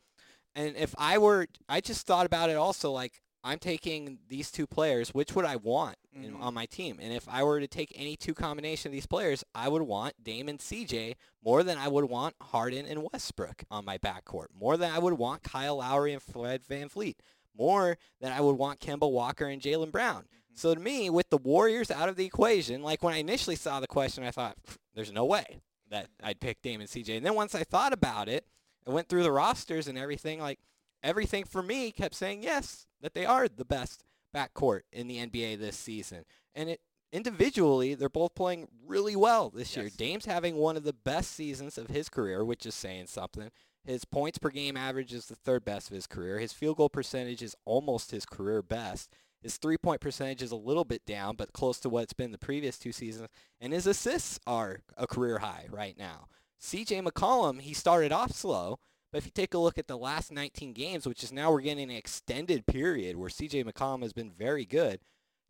And 0.56 0.76
if 0.76 0.96
I 0.98 1.18
were, 1.18 1.48
I 1.70 1.82
just 1.82 2.08
thought 2.08 2.26
about 2.26 2.50
it 2.50 2.56
also 2.56 2.92
like 2.92 3.22
I'm 3.44 3.60
taking 3.60 4.18
these 4.28 4.50
two 4.52 4.66
players, 4.66 5.14
which 5.14 5.36
would 5.36 5.46
I 5.46 5.56
want 5.56 5.98
in, 6.12 6.34
Mhm. 6.34 6.42
on 6.42 6.56
my 6.56 6.66
team? 6.66 6.98
And 7.00 7.14
if 7.14 7.30
I 7.30 7.44
were 7.44 7.60
to 7.60 7.68
take 7.68 7.92
any 7.94 8.16
two 8.18 8.34
combination 8.34 8.90
of 8.90 8.94
these 8.94 9.06
players, 9.06 9.44
I 9.54 9.68
would 9.70 9.84
want 9.84 10.24
Dame 10.24 10.50
and 10.50 10.60
CJ 10.60 11.16
more 11.44 11.62
than 11.62 11.78
I 11.78 11.88
would 11.88 12.06
want 12.06 12.36
Harden 12.42 12.88
and 12.88 13.08
Westbrook 13.14 13.64
on 13.70 13.86
my 13.86 14.00
backcourt, 14.00 14.48
more 14.52 14.78
than 14.78 14.92
I 14.92 14.98
would 14.98 15.14
want 15.14 15.44
Kyle 15.44 15.76
Lowry 15.78 16.12
and 16.12 16.24
Fred 16.24 16.64
VanVleet, 16.64 17.18
more 17.58 17.98
than 18.22 18.32
I 18.32 18.42
would 18.42 18.58
want 18.58 18.80
Kemba 18.80 19.10
Walker 19.12 19.46
and 19.46 19.62
Jaylen 19.62 19.92
Brown. 19.92 20.24
Mm-hmm. 20.24 20.56
So 20.56 20.74
to 20.74 20.80
me, 20.80 21.10
with 21.10 21.30
the 21.30 21.38
Warriors 21.38 21.92
out 21.92 22.10
of 22.10 22.16
the 22.16 22.26
equation, 22.26 22.82
like 22.82 23.04
when 23.04 23.14
I 23.14 23.18
initially 23.18 23.56
saw 23.56 23.80
the 23.80 23.88
question, 23.88 24.24
I 24.24 24.32
thought, 24.32 24.58
there's 24.94 25.12
no 25.12 25.26
way 25.26 25.62
that 25.90 26.08
I'd 26.24 26.40
pick 26.40 26.62
Dame 26.62 26.82
and 26.82 26.90
CJ. 26.90 27.18
And 27.18 27.26
then 27.26 27.36
once 27.36 27.54
I 27.54 27.64
thought 27.64 27.94
about 27.94 28.30
it, 28.30 28.46
I 28.88 28.92
went 28.92 29.10
through 29.10 29.24
the 29.24 29.32
rosters 29.32 29.88
and 29.88 29.98
everything, 29.98 30.40
like 30.40 30.60
everything 31.04 31.44
for 31.44 31.62
me 31.62 31.92
kept 31.92 32.16
saying 32.16 32.44
yes, 32.44 32.88
that 33.02 33.14
they 33.14 33.26
are 33.26 33.48
the 33.48 33.66
best 33.66 34.04
backcourt 34.36 34.82
in 34.92 35.08
the 35.08 35.18
NBA 35.18 35.60
this 35.60 35.78
season. 35.78 36.26
And 36.54 36.70
it 36.70 36.82
individually, 37.12 37.96
they're 37.96 38.10
both 38.10 38.36
playing 38.36 38.68
really 38.86 39.16
well 39.16 39.50
this 39.50 39.76
year. 39.76 39.86
Yes. 39.86 39.96
Dame's 39.96 40.26
having 40.26 40.56
one 40.58 40.76
of 40.76 40.84
the 40.84 40.94
best 40.94 41.32
seasons 41.32 41.78
of 41.78 41.88
his 41.88 42.10
career, 42.10 42.44
which 42.44 42.66
is 42.66 42.76
saying 42.76 43.08
something. 43.08 43.52
His 43.86 44.04
points 44.04 44.40
per 44.40 44.50
game 44.50 44.76
average 44.76 45.14
is 45.14 45.28
the 45.28 45.36
third 45.36 45.64
best 45.64 45.90
of 45.90 45.96
his 45.96 46.08
career. 46.08 46.40
His 46.40 46.54
field 46.54 46.78
goal 46.78 46.90
percentage 46.90 47.44
is 47.44 47.56
almost 47.66 48.12
his 48.12 48.26
career 48.26 48.62
best. 48.62 49.12
His 49.42 49.58
three-point 49.58 50.02
percentage 50.02 50.42
is 50.42 50.52
a 50.52 50.56
little 50.56 50.86
bit 50.86 51.06
down, 51.06 51.36
but 51.36 51.54
close 51.54 51.80
to 51.82 51.90
what 51.90 52.04
it's 52.04 52.14
been 52.14 52.32
the 52.32 52.40
previous 52.40 52.80
two 52.80 52.92
seasons. 52.92 53.30
And 53.62 53.74
his 53.74 53.86
assists 53.86 54.40
are 54.48 54.80
a 54.98 55.06
career 55.06 55.38
high 55.38 55.68
right 55.70 55.96
now. 55.98 56.30
C.J. 56.60 57.02
McCollum, 57.02 57.62
he 57.62 57.76
started 57.76 58.12
off 58.12 58.32
slow, 58.32 58.80
but 59.12 59.20
if 59.20 59.26
you 59.26 59.32
take 59.32 59.54
a 59.54 59.60
look 59.60 59.78
at 59.78 59.88
the 59.88 60.00
last 60.00 60.32
19 60.32 60.74
games, 60.74 61.06
which 61.06 61.24
is 61.24 61.32
now 61.32 61.52
we're 61.52 61.62
getting 61.62 61.92
an 61.92 61.96
extended 61.96 62.66
period 62.66 63.18
where 63.18 63.30
C.J. 63.30 63.66
McCollum 63.66 64.02
has 64.02 64.14
been 64.14 64.32
very 64.32 64.66
good, 64.66 65.00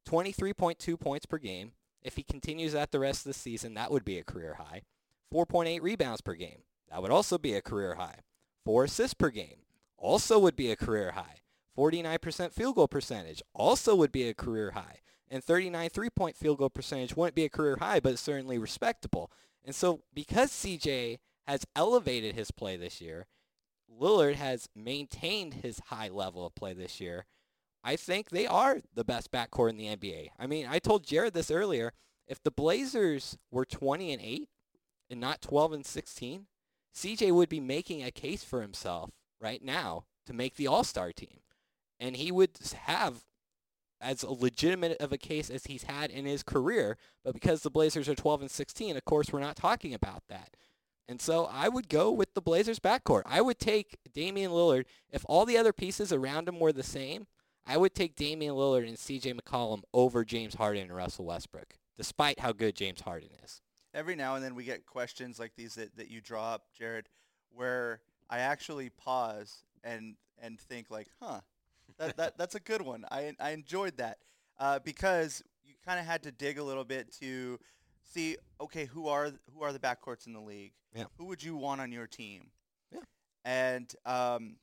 23.2 0.09 0.99
points 0.99 1.25
per 1.25 1.37
game. 1.37 1.71
If 2.01 2.17
he 2.17 2.23
continues 2.23 2.73
that 2.73 2.91
the 2.91 2.99
rest 2.99 3.25
of 3.25 3.29
the 3.29 3.39
season, 3.39 3.75
that 3.75 3.91
would 3.91 4.03
be 4.03 4.19
a 4.19 4.25
career 4.25 4.55
high. 4.59 4.81
4.8 5.33 5.81
rebounds 5.81 6.19
per 6.19 6.33
game. 6.33 6.63
That 6.89 7.01
would 7.01 7.11
also 7.11 7.37
be 7.37 7.53
a 7.53 7.61
career 7.61 7.95
high. 7.95 8.19
Four 8.63 8.85
assists 8.85 9.13
per 9.13 9.29
game. 9.29 9.61
Also 9.97 10.39
would 10.39 10.55
be 10.55 10.71
a 10.71 10.75
career 10.75 11.11
high. 11.11 11.41
49% 11.77 12.53
field 12.53 12.75
goal 12.75 12.87
percentage. 12.87 13.41
Also 13.53 13.95
would 13.95 14.11
be 14.11 14.27
a 14.27 14.33
career 14.33 14.71
high. 14.71 14.99
And 15.29 15.43
39 15.43 15.89
three-point 15.89 16.35
field 16.35 16.59
goal 16.59 16.69
percentage 16.69 17.15
wouldn't 17.15 17.35
be 17.35 17.45
a 17.45 17.49
career 17.49 17.77
high, 17.79 17.99
but 17.99 18.13
it's 18.13 18.21
certainly 18.21 18.57
respectable. 18.57 19.31
And 19.63 19.73
so 19.73 20.01
because 20.13 20.51
CJ 20.51 21.19
has 21.47 21.65
elevated 21.75 22.35
his 22.35 22.51
play 22.51 22.77
this 22.77 23.01
year, 23.01 23.25
Lillard 23.89 24.35
has 24.35 24.69
maintained 24.75 25.55
his 25.55 25.79
high 25.87 26.09
level 26.09 26.45
of 26.45 26.55
play 26.55 26.73
this 26.73 26.99
year. 26.99 27.25
I 27.83 27.95
think 27.95 28.29
they 28.29 28.47
are 28.47 28.79
the 28.93 29.03
best 29.03 29.31
backcourt 29.31 29.69
in 29.69 29.77
the 29.77 29.95
NBA. 29.95 30.29
I 30.39 30.47
mean, 30.47 30.67
I 30.67 30.79
told 30.79 31.05
Jared 31.05 31.33
this 31.33 31.51
earlier. 31.51 31.93
If 32.27 32.41
the 32.41 32.51
Blazers 32.51 33.37
were 33.51 33.65
20 33.65 34.11
and 34.11 34.21
8 34.21 34.49
and 35.11 35.19
not 35.19 35.41
12 35.41 35.73
and 35.73 35.85
16, 35.85 36.47
CJ 36.95 37.31
would 37.33 37.49
be 37.49 37.59
making 37.59 38.03
a 38.03 38.11
case 38.11 38.43
for 38.43 38.61
himself 38.61 39.11
right 39.41 39.63
now 39.63 40.05
to 40.25 40.33
make 40.33 40.55
the 40.55 40.67
All-Star 40.67 41.11
team. 41.11 41.39
And 41.99 42.15
he 42.15 42.31
would 42.31 42.51
have 42.83 43.25
as 44.01 44.23
legitimate 44.23 44.97
of 44.99 45.11
a 45.11 45.17
case 45.17 45.49
as 45.49 45.65
he's 45.65 45.83
had 45.83 46.11
in 46.11 46.25
his 46.25 46.43
career, 46.43 46.97
but 47.23 47.33
because 47.33 47.61
the 47.61 47.71
Blazers 47.71 48.09
are 48.09 48.15
12 48.15 48.41
and 48.41 48.51
16, 48.51 48.97
of 48.97 49.05
course 49.05 49.31
we're 49.31 49.39
not 49.39 49.55
talking 49.55 49.93
about 49.93 50.23
that. 50.29 50.55
And 51.07 51.21
so 51.21 51.45
I 51.51 51.69
would 51.69 51.87
go 51.87 52.11
with 52.11 52.33
the 52.33 52.41
Blazers 52.41 52.79
backcourt. 52.79 53.23
I 53.25 53.41
would 53.41 53.59
take 53.59 53.97
Damian 54.13 54.51
Lillard 54.51 54.85
if 55.11 55.23
all 55.27 55.45
the 55.45 55.57
other 55.57 55.73
pieces 55.73 56.11
around 56.11 56.47
him 56.47 56.59
were 56.59 56.73
the 56.73 56.83
same. 56.83 57.27
I 57.65 57.77
would 57.77 57.93
take 57.93 58.15
Damian 58.15 58.55
Lillard 58.55 58.87
and 58.87 58.97
CJ 58.97 59.39
McCollum 59.39 59.81
over 59.93 60.23
James 60.23 60.55
Harden 60.55 60.83
and 60.83 60.95
Russell 60.95 61.25
Westbrook, 61.25 61.75
despite 61.97 62.39
how 62.39 62.51
good 62.53 62.75
James 62.75 63.01
Harden 63.01 63.29
is. 63.43 63.61
Every 63.95 64.15
now 64.15 64.35
and 64.35 64.43
then 64.43 64.55
we 64.55 64.65
get 64.65 64.85
questions 64.85 65.39
like 65.39 65.55
these 65.55 65.75
that, 65.75 65.95
that 65.95 66.09
you 66.11 66.19
draw 66.19 66.53
up, 66.53 66.65
Jared, 66.77 67.07
where 67.51 68.01
I 68.29 68.39
actually 68.39 68.89
pause 68.89 69.63
and 69.83 70.15
and 70.37 70.59
think 70.59 70.91
like, 70.91 71.07
huh, 71.21 71.39
that, 71.97 72.17
that 72.17 72.37
that's 72.37 72.55
a 72.55 72.59
good 72.59 72.81
one. 72.81 73.05
I 73.09 73.33
I 73.39 73.51
enjoyed 73.51 73.97
that 73.97 74.17
uh, 74.59 74.79
because 74.79 75.41
you 75.63 75.75
kind 75.85 75.99
of 75.99 76.05
had 76.05 76.23
to 76.23 76.31
dig 76.31 76.57
a 76.57 76.63
little 76.63 76.83
bit 76.83 77.11
to 77.21 77.57
see, 78.03 78.35
okay, 78.59 78.85
who 78.85 79.07
are 79.07 79.31
who 79.53 79.63
are 79.63 79.71
the 79.71 79.79
backcourts 79.79 80.27
in 80.27 80.33
the 80.33 80.41
league? 80.41 80.73
Yeah. 80.93 81.05
Who 81.17 81.25
would 81.25 81.41
you 81.41 81.55
want 81.55 81.79
on 81.79 81.91
your 81.91 82.07
team? 82.07 82.51
Yeah. 82.91 82.99
And 83.45 83.93
um, 84.05 84.57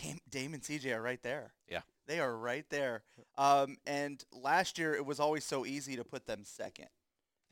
Dame, 0.00 0.18
Dame 0.30 0.54
and 0.54 0.62
CJ 0.62 0.96
are 0.96 1.02
right 1.02 1.22
there. 1.22 1.52
Yeah. 1.68 1.80
They 2.06 2.20
are 2.20 2.34
right 2.34 2.64
there. 2.70 3.02
Um, 3.38 3.76
and 3.86 4.24
last 4.32 4.78
year 4.78 4.94
it 4.94 5.04
was 5.06 5.20
always 5.20 5.44
so 5.44 5.64
easy 5.64 5.96
to 5.96 6.04
put 6.04 6.26
them 6.26 6.42
second. 6.44 6.88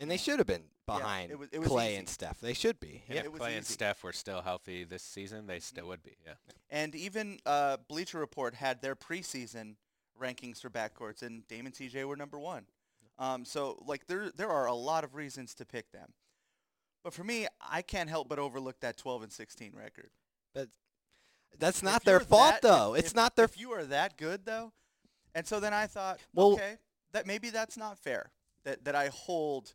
And 0.00 0.10
they 0.10 0.16
should 0.16 0.38
have 0.38 0.46
been 0.46 0.62
Yeah, 0.88 0.96
behind 0.96 1.30
it 1.32 1.38
was- 1.38 1.48
it 1.50 1.58
was 1.58 1.68
Clay 1.68 1.88
easy. 1.90 1.96
and 1.96 2.08
Steph. 2.08 2.40
They 2.40 2.54
should 2.54 2.78
be. 2.78 3.02
If 3.08 3.14
Yeah, 3.16 3.22
it 3.24 3.32
was 3.32 3.40
Clay 3.40 3.56
and 3.56 3.64
easy. 3.64 3.72
Steph 3.72 4.02
were 4.04 4.12
still 4.12 4.42
healthy 4.42 4.84
this 4.84 5.02
season, 5.02 5.46
they 5.46 5.58
still 5.60 5.82
Mm-hmm. 5.82 5.88
would 5.88 6.02
be. 6.02 6.16
Yeah. 6.24 6.34
And 6.70 6.94
even 6.94 7.40
uh, 7.44 7.78
Bleacher 7.78 8.18
Report 8.18 8.54
had 8.54 8.80
their 8.80 8.94
preseason 8.94 9.76
rankings 10.18 10.60
for 10.60 10.70
backcourts, 10.70 11.22
and 11.22 11.46
Dame 11.48 11.66
and 11.66 11.74
CJ 11.74 12.04
were 12.04 12.16
number 12.16 12.38
one. 12.38 12.66
Um, 13.18 13.44
so 13.44 13.82
like 13.86 14.06
there 14.06 14.30
there 14.30 14.48
are 14.50 14.66
a 14.66 14.74
lot 14.74 15.02
of 15.02 15.14
reasons 15.16 15.52
to 15.56 15.64
pick 15.66 15.90
them. 15.90 16.12
But 17.02 17.12
for 17.12 17.24
me, 17.24 17.48
I 17.60 17.82
can't 17.82 18.08
help 18.10 18.28
but 18.28 18.38
overlook 18.38 18.80
that 18.80 18.96
12 18.96 19.22
and 19.24 19.32
16 19.32 19.72
record. 19.74 20.10
But 20.54 20.68
that's 21.58 21.78
If 21.78 21.82
not 21.84 22.04
their 22.04 22.14
you're 22.14 22.20
fault, 22.20 22.54
that- 22.54 22.62
though. 22.62 22.94
if- 22.94 23.00
it's 23.00 23.08
if- 23.10 23.16
not 23.16 23.34
their. 23.34 23.44
If 23.46 23.56
you 23.58 23.72
are 23.72 23.84
that 23.84 24.16
good, 24.16 24.44
though, 24.44 24.72
and 25.34 25.46
so 25.46 25.58
then 25.58 25.74
I 25.74 25.86
thought, 25.88 26.20
Well- 26.32 26.52
okay, 26.54 26.78
that 27.12 27.26
maybe 27.26 27.50
that's 27.50 27.76
not 27.76 27.98
fair. 27.98 28.30
That 28.64 28.84
that 28.84 28.94
I 28.94 29.08
hold 29.08 29.74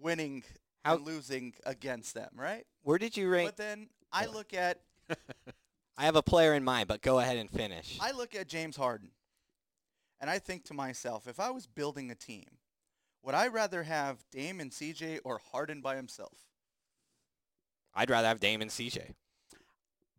winning 0.00 0.44
How- 0.84 0.96
and 0.96 1.04
losing 1.06 1.54
against 1.64 2.14
them, 2.14 2.30
right? 2.34 2.66
where 2.82 2.98
did 2.98 3.16
you 3.16 3.28
rank? 3.30 3.48
But 3.48 3.56
then 3.56 3.88
I 4.12 4.26
look 4.26 4.52
at 4.54 4.80
I 5.98 6.04
have 6.04 6.16
a 6.16 6.22
player 6.22 6.54
in 6.54 6.64
mind, 6.64 6.88
but 6.88 7.02
go 7.02 7.18
ahead 7.18 7.36
and 7.36 7.50
finish. 7.50 7.98
I 8.00 8.12
look 8.12 8.34
at 8.34 8.48
James 8.48 8.76
Harden, 8.76 9.10
and 10.20 10.30
I 10.30 10.38
think 10.38 10.64
to 10.64 10.74
myself, 10.74 11.28
if 11.28 11.38
I 11.38 11.50
was 11.50 11.66
building 11.66 12.10
a 12.10 12.14
team, 12.14 12.46
would 13.22 13.34
I 13.34 13.48
rather 13.48 13.82
have 13.82 14.24
Dame 14.30 14.58
and 14.60 14.70
CJ 14.70 15.20
or 15.24 15.40
Harden 15.52 15.80
by 15.80 15.96
himself? 15.96 16.38
I'd 17.94 18.10
rather 18.10 18.28
have 18.28 18.40
Dame 18.40 18.62
and 18.62 18.70
CJ. 18.70 19.12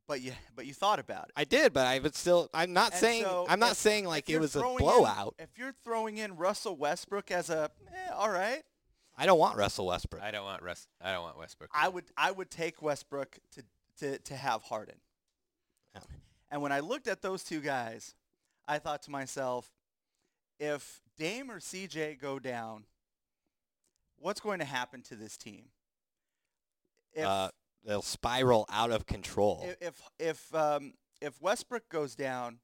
But 0.08 0.22
you, 0.22 0.34
but 0.56 0.66
you 0.66 0.74
thought 0.74 1.00
about 1.00 1.26
it. 1.30 1.32
I 1.36 1.44
did, 1.46 1.74
but 1.74 1.88
I 1.88 1.98
would 2.00 2.14
still. 2.14 2.50
I'm 2.54 2.74
not 2.74 2.92
And 2.92 3.00
saying. 3.00 3.24
so 3.24 3.46
I'm 3.50 3.60
not 3.60 3.72
if- 3.72 3.78
saying 3.78 4.06
like 4.06 4.30
it 4.30 4.38
was 4.38 4.56
a 4.56 4.60
throwing 4.60 4.74
in- 4.80 4.86
blowout. 4.86 5.36
if 5.40 5.58
you're 5.58 5.74
throwing 5.84 6.18
in 6.18 6.36
Russell 6.36 6.76
Westbrook 6.76 7.32
as 7.32 7.50
a, 7.50 7.72
eh, 7.88 8.12
all 8.14 8.30
right, 8.30 8.62
I 9.16 9.26
don't 9.26 9.40
want 9.40 9.58
Russell 9.58 9.88
Westbrook. 9.88 10.24
I 10.24 10.32
don't 10.32 10.44
want 10.44 10.64
Russ. 10.64 10.88
I 11.02 11.12
don't 11.12 11.24
want 11.24 11.38
Westbrook. 11.38 11.70
I 11.74 11.88
would 11.88 12.06
I 12.18 12.32
would 12.32 12.50
take 12.50 12.82
Westbrook 12.82 13.38
to 13.54 13.64
to 14.00 14.18
to 14.20 14.36
have 14.36 14.64
Harden. 14.64 14.96
Yeah. 15.94 16.02
And 16.52 16.62
when 16.62 16.72
I 16.72 16.80
looked 16.80 17.08
at 17.08 17.22
those 17.22 17.44
two 17.44 17.60
guys, 17.60 18.16
I 18.68 18.80
thought 18.80 19.04
to 19.04 19.12
myself, 19.12 19.70
if 20.60 21.02
Dame 21.18 21.52
or 21.52 21.60
CJ 21.60 22.20
go 22.20 22.40
down, 22.40 22.86
what's 24.18 24.40
going 24.40 24.60
to 24.60 24.66
happen 24.66 25.02
to 25.04 25.16
this 25.16 25.38
team? 25.38 25.66
If 27.14 27.26
uh, 27.26 27.50
they'll 27.86 28.02
spiral 28.02 28.66
out 28.72 28.92
of 28.92 29.06
control. 29.06 29.68
if 29.82 29.82
if 29.82 30.02
if, 30.20 30.56
um, 30.56 30.94
if 31.22 31.40
Westbrook 31.42 31.90
goes 31.90 32.16
down, 32.16 32.60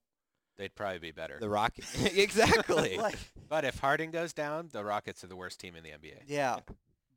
They'd 0.60 0.76
probably 0.76 1.00
be 1.00 1.12
better. 1.12 1.38
the 1.40 1.50
Rockets. 1.50 2.00
exactly. 2.16 2.98
like 3.02 3.18
But 3.50 3.66
if 3.66 3.80
Harden 3.80 4.12
goes 4.12 4.34
down, 4.34 4.70
the 4.72 4.84
Rockets 4.84 5.24
are 5.24 5.28
the 5.28 5.36
worst 5.36 5.60
team 5.60 5.76
in 5.76 5.84
the 5.84 5.90
NBA. 5.90 6.24
yeah, 6.28 6.58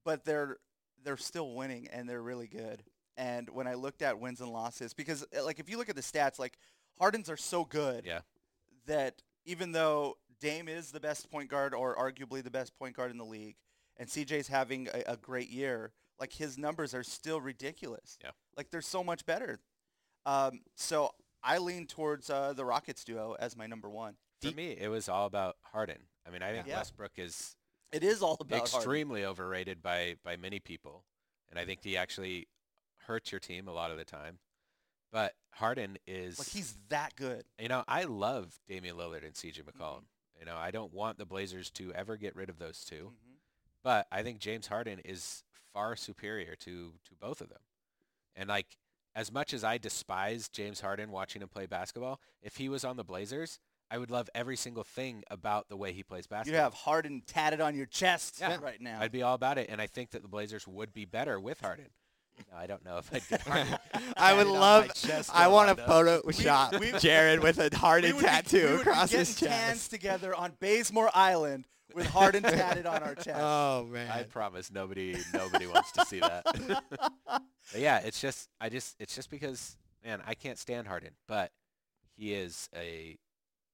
but 0.05 0.25
they're 0.25 0.57
they're 1.05 1.17
still 1.19 1.55
winning 1.55 1.89
and 1.93 2.09
they're 2.09 2.23
really 2.23 2.47
good. 2.47 2.83
And 3.19 3.51
when 3.51 3.67
I 3.67 3.75
looked 3.75 4.01
at 4.01 4.19
wins 4.19 4.41
and 4.41 4.51
losses, 4.51 4.95
because 4.95 5.27
uh, 5.37 5.45
like 5.45 5.59
if 5.61 5.69
you 5.69 5.77
look 5.77 5.91
at 5.91 5.97
the 5.97 6.03
stats, 6.03 6.39
like 6.39 6.57
Hardens 6.99 7.29
are 7.29 7.37
so 7.37 7.65
good 7.65 8.07
Yeah. 8.07 8.21
that 8.87 9.21
even 9.45 9.73
though 9.73 10.17
Dame 10.41 10.69
is 10.69 10.93
the 10.93 11.01
best 11.01 11.31
point 11.31 11.51
guard 11.51 11.75
or 11.75 11.95
arguably 11.97 12.43
the 12.43 12.51
best 12.51 12.77
point 12.79 12.97
guard 12.97 13.11
in 13.11 13.19
the 13.19 13.25
league, 13.25 13.57
and 13.99 14.09
CJ's 14.09 14.49
having 14.49 14.89
a, 14.95 15.13
a 15.13 15.17
great 15.17 15.51
year, 15.51 15.93
like 16.21 16.33
his 16.33 16.57
numbers 16.57 16.95
are 16.95 17.03
still 17.03 17.41
ridiculous. 17.41 18.17
Yeah. 18.23 18.31
Like 18.57 18.71
they're 18.71 18.81
so 18.81 19.03
much 19.05 19.27
better. 19.27 19.59
Um, 20.25 20.61
so 20.77 21.11
I 21.43 21.59
lean 21.59 21.87
towards 21.87 22.31
uh, 22.31 22.53
the 22.53 22.65
Rockets 22.65 23.05
duo 23.05 23.37
as 23.39 23.57
my 23.57 23.67
number 23.67 23.89
one. 23.91 24.15
For 24.41 24.51
me, 24.53 24.77
it 24.79 24.89
was 24.89 25.09
all 25.09 25.27
about 25.27 25.57
Harden. 25.63 25.99
I 26.27 26.31
mean, 26.31 26.43
I 26.43 26.53
think 26.53 26.67
Yeah. 26.67 26.77
Westbrook 26.79 27.13
is 27.17 27.57
It 27.93 28.03
is 28.05 28.23
all 28.23 28.37
about 28.41 28.59
Harden. 28.61 28.75
extremely 28.77 29.25
overrated 29.25 29.83
by 29.83 30.17
by 30.25 30.37
many 30.37 30.59
people, 30.61 31.05
and 31.51 31.59
I 31.59 31.65
think 31.65 31.81
he 31.83 31.97
actually 31.97 32.49
hurts 33.07 33.33
your 33.33 33.41
team 33.41 33.67
a 33.69 33.73
lot 33.73 33.91
of 33.91 33.99
the 33.99 34.05
time. 34.05 34.39
But 35.11 35.35
Harden 35.53 35.99
is 36.07 36.39
Like 36.39 36.49
he's 36.49 36.77
that 36.89 37.15
good. 37.17 37.45
you 37.59 37.69
know, 37.69 37.85
I 37.87 38.05
love 38.05 38.59
Damian 38.67 38.97
Lillard 38.97 39.25
and 39.25 39.35
CJ 39.35 39.63
Mm-hmm. 39.63 39.83
McCollum. 39.83 40.05
You 40.39 40.47
know, 40.47 40.57
I 40.57 40.71
don't 40.71 40.93
want 40.93 41.19
the 41.19 41.27
Blazers 41.27 41.71
to 41.73 41.93
ever 41.95 42.17
get 42.17 42.35
rid 42.35 42.49
of 42.49 42.59
those 42.59 42.85
2 42.85 43.13
Mhm. 43.15 43.37
but 43.83 44.07
I 44.11 44.23
think 44.23 44.39
James 44.41 44.67
Harden 44.69 44.99
is 45.01 45.45
far 45.73 45.95
superior 45.97 46.57
to 46.57 46.99
to 47.05 47.15
both 47.15 47.41
of 47.41 47.49
them. 47.49 47.63
And 48.35 48.49
like 48.49 48.77
as 49.15 49.31
much 49.33 49.53
as 49.55 49.63
I 49.65 49.79
despise 49.79 50.49
James 50.49 50.81
Harden 50.81 51.11
watching 51.11 51.43
him 51.43 51.49
play 51.49 51.67
basketball, 51.67 52.21
if 52.43 52.57
he 52.57 52.69
was 52.69 52.85
on 52.85 52.97
the 52.97 53.05
Blazers, 53.05 53.59
I 53.91 53.99
would 53.99 54.11
love 54.11 54.31
every 54.35 54.57
single 54.57 54.85
thing 54.85 55.23
about 55.31 55.69
the 55.69 55.77
way 55.77 55.93
he 55.93 56.03
plays 56.03 56.27
basketball. 56.27 56.57
You 56.59 56.63
have 56.63 56.73
Harden 56.75 57.23
tatted 57.27 57.61
on 57.61 57.75
your 57.75 57.85
chest 57.87 58.37
Yeah. 58.41 58.57
right 58.63 58.81
now. 58.81 58.99
I'd 59.01 59.13
be 59.13 59.23
all 59.23 59.35
about 59.35 59.59
it, 59.59 59.69
and 59.69 59.81
I 59.83 59.87
think 59.87 60.11
that 60.13 60.23
the 60.23 60.29
Blazers 60.29 60.67
would 60.67 60.93
be 60.95 61.05
better 61.05 61.39
with 61.39 61.61
Harden. 61.61 61.89
No, 62.51 62.57
I 62.57 62.67
don't 62.67 62.83
know 62.83 62.97
if 62.97 63.13
I'd 63.15 63.29
get 63.29 63.43
Harden. 63.47 63.77
I 64.17 64.33
would 64.33 64.45
tatted 64.45 64.49
on 64.49 64.53
my 64.55 64.59
love. 64.59 65.31
I 65.35 65.49
want 65.49 65.77
to 65.77 65.91
Orlando. 65.93 66.23
Photoshop 66.23 66.81
we- 66.81 66.93
Jared 66.99 67.41
with 67.41 67.59
a 67.59 67.69
Harden 67.77 68.15
would 68.17 68.23
be- 68.23 68.27
tattoo 68.27 68.57
we 68.67 68.73
would 68.73 68.81
across 68.81 69.11
be 69.13 69.19
his 69.19 69.35
getting 69.39 69.55
tans 69.55 69.89
together 69.89 70.35
on 70.35 70.55
Bazemore 70.59 71.11
Island 71.13 71.67
with 71.95 72.07
Harden 72.11 72.43
tatted 72.43 72.87
on 72.87 73.03
our 73.03 73.15
chest. 73.15 73.39
Oh 73.39 73.87
man. 73.91 74.11
I 74.11 74.23
promise 74.23 74.73
nobody 74.73 75.19
nobody 75.35 75.67
wants 75.67 75.93
to 75.93 76.07
see 76.07 76.21
that. 76.21 76.47
But 77.73 77.81
yeah, 77.81 77.99
it's 77.99 78.21
just 78.21 78.49
I 78.61 78.69
just 78.69 78.97
it's 79.01 79.15
just 79.15 79.31
because 79.31 79.77
man, 80.05 80.23
I 80.27 80.35
can't 80.35 80.59
stand 80.59 80.87
Harden, 80.87 81.11
but 81.27 81.51
he 82.17 82.35
is 82.35 82.69
a 82.75 83.19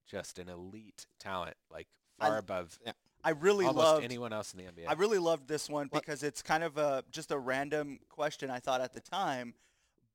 just 0.07 0.39
an 0.39 0.49
elite 0.49 1.07
talent, 1.19 1.57
like 1.71 1.89
I- 2.21 2.29
far 2.29 2.39
above 2.39 2.79
I 3.25 3.31
really 3.31 3.67
almost 3.67 3.85
loved 3.85 4.05
anyone 4.05 4.33
else 4.33 4.55
in 4.55 4.59
the 4.65 4.71
NBA. 4.71 4.87
I 4.89 4.93
really 4.93 5.19
loved 5.19 5.49
this 5.49 5.69
one 5.69 5.89
What- 5.89 6.03
because 6.03 6.23
it's 6.23 6.41
kind 6.41 6.63
of 6.63 6.79
a 6.79 7.05
just 7.11 7.31
a 7.31 7.39
random 7.39 7.99
question 8.09 8.49
I 8.49 8.61
thought 8.61 8.81
at 8.81 8.93
the 8.93 9.01
time, 9.01 9.55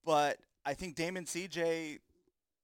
but 0.06 0.40
I 0.66 0.74
think 0.74 0.96
Damon 0.96 1.26
CJ, 1.26 2.00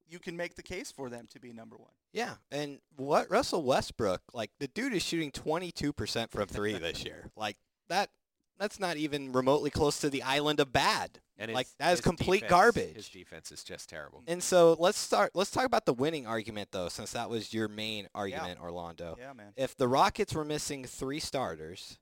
you 0.08 0.18
can 0.18 0.36
make 0.36 0.54
the 0.54 0.62
case 0.62 0.90
for 0.90 1.10
them 1.10 1.26
to 1.32 1.38
be 1.38 1.52
number 1.52 1.76
one. 1.76 1.92
Yeah, 2.12 2.36
and 2.50 2.80
what 2.96 3.30
Russell 3.30 3.62
Westbrook, 3.62 4.22
like 4.32 4.50
the 4.58 4.66
dude 4.66 4.94
is 4.94 5.02
shooting 5.02 5.30
22% 5.30 6.30
from 6.30 6.48
3 6.48 6.78
this 6.78 7.04
year. 7.04 7.30
Like 7.36 7.58
that 7.88 8.10
that's 8.60 8.78
not 8.78 8.96
even 8.96 9.32
remotely 9.32 9.70
close 9.70 9.98
to 10.00 10.10
the 10.10 10.22
island 10.22 10.60
of 10.60 10.72
bad. 10.72 11.18
and 11.38 11.50
like 11.52 11.66
his- 11.66 11.74
that 11.78 11.92
is 11.94 12.00
complete 12.02 12.40
defense- 12.42 12.50
garbage. 12.50 12.94
His 12.96 13.08
defense 13.08 13.50
is 13.50 13.64
just 13.64 13.88
terrible. 13.88 14.22
And 14.26 14.42
so 14.42 14.76
let's 14.78 14.98
start 14.98 15.30
let's 15.34 15.50
talk 15.50 15.64
about 15.64 15.86
the 15.86 15.94
winning 15.94 16.26
argument 16.26 16.68
though 16.70 16.88
since 16.90 17.12
that 17.12 17.30
was 17.30 17.52
your 17.54 17.66
main 17.66 18.08
argument 18.14 18.60
Orlando. 18.60 19.16
Yeah, 19.18 19.32
man. 19.32 19.54
If 19.56 19.74
the 19.76 19.88
Rockets 19.88 20.34
were 20.34 20.44
missing 20.44 20.84
3 20.84 21.18
starters, 21.18 21.98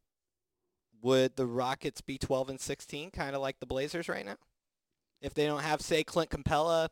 would 1.00 1.36
the 1.36 1.46
Rockets 1.46 2.00
be 2.00 2.18
12 2.18 2.48
and 2.50 2.60
16 2.60 3.10
kind 3.12 3.36
of 3.36 3.40
like 3.40 3.60
the 3.60 3.66
Blazers 3.66 4.08
right 4.08 4.26
now? 4.26 4.36
If 5.20 5.34
they 5.34 5.46
don't 5.46 5.62
have 5.62 5.80
say 5.80 6.02
Clint 6.04 6.30
Capela 6.30 6.88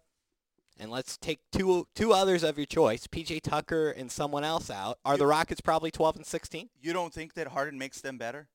and 0.78 0.90
let's 0.90 1.16
take 1.16 1.40
two 1.50 1.88
two 1.96 2.12
others 2.12 2.44
of 2.44 2.56
your 2.58 2.66
choice, 2.66 3.06
PJ 3.08 3.40
Tucker 3.42 3.90
and 3.90 4.10
someone 4.12 4.44
else 4.44 4.70
out, 4.70 4.98
are 5.04 5.14
You- 5.14 5.18
the 5.18 5.26
Rockets 5.26 5.60
probably 5.60 5.90
12 5.90 6.14
and 6.16 6.26
16? 6.26 6.70
You 6.80 6.92
don't 6.92 7.12
think 7.12 7.34
that 7.34 7.48
Harden 7.48 7.78
makes 7.78 8.00
them 8.00 8.18
better? 8.18 8.48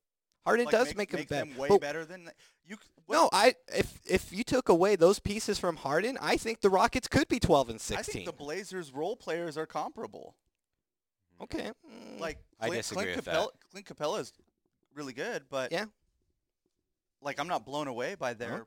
Harden 0.46 0.66
Like, 0.66 0.72
does 0.72 0.88
make, 0.90 0.98
make, 0.98 1.14
make 1.14 1.28
them 1.28 1.50
better. 1.50 1.60
way 1.62 1.68
but 1.70 1.82
better 1.82 2.04
than 2.06 2.22
th- 2.24 2.36
you. 2.66 2.76
c- 2.76 2.82
what- 3.06 3.16
No, 3.16 3.30
I 3.32 3.56
if 3.74 4.00
if 4.10 4.34
you 4.34 4.44
took 4.44 4.70
away 4.70 4.96
those 4.96 5.20
pieces 5.20 5.60
from 5.60 5.76
Harden, 5.78 6.18
I 6.20 6.38
think 6.38 6.62
the 6.62 6.70
Rockets 6.70 7.08
could 7.08 7.28
be 7.28 7.40
12 7.40 7.70
and 7.70 7.76
I 7.76 7.80
16. 7.80 8.14
think 8.14 8.26
the 8.26 8.32
Blazers 8.34 8.92
role 8.92 9.16
players 9.16 9.58
are 9.58 9.66
comparable. 9.68 10.36
okay. 11.42 11.72
mm, 11.88 12.20
Like 12.20 12.40
I 12.60 12.68
Clint, 12.68 12.80
disagree 12.84 13.04
Clint 13.04 13.16
with 13.18 13.26
that. 13.26 13.36
Capela, 13.36 13.48
Clint 13.72 13.86
Capela 13.88 14.20
is 14.20 14.34
really 14.96 15.14
good, 15.14 15.44
but 15.50 15.72
Yeah. 15.72 15.86
like 17.22 17.40
I'm 17.40 17.48
not 17.48 17.66
blown 17.66 17.88
away 17.88 18.16
by 18.16 18.34
their 18.34 18.66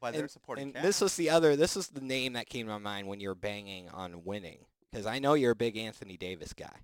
by 0.00 0.10
their 0.10 0.22
and, 0.22 0.30
supporting 0.30 0.64
and 0.64 0.74
cast. 0.74 0.84
this 0.84 1.00
was 1.00 1.16
the 1.16 1.30
other 1.30 1.56
this 1.56 1.74
was 1.74 1.88
the 1.88 2.00
name 2.02 2.34
that 2.34 2.48
came 2.50 2.66
to 2.66 2.72
my 2.72 2.78
mind 2.78 3.08
when 3.08 3.20
you 3.20 3.28
were 3.28 3.34
banging 3.34 3.88
on 3.88 4.24
winning 4.24 4.66
because 4.90 5.06
I 5.06 5.18
know 5.18 5.32
you're 5.34 5.52
a 5.52 5.56
big 5.56 5.76
Anthony 5.78 6.16
Davis 6.18 6.52
guy. 6.52 6.80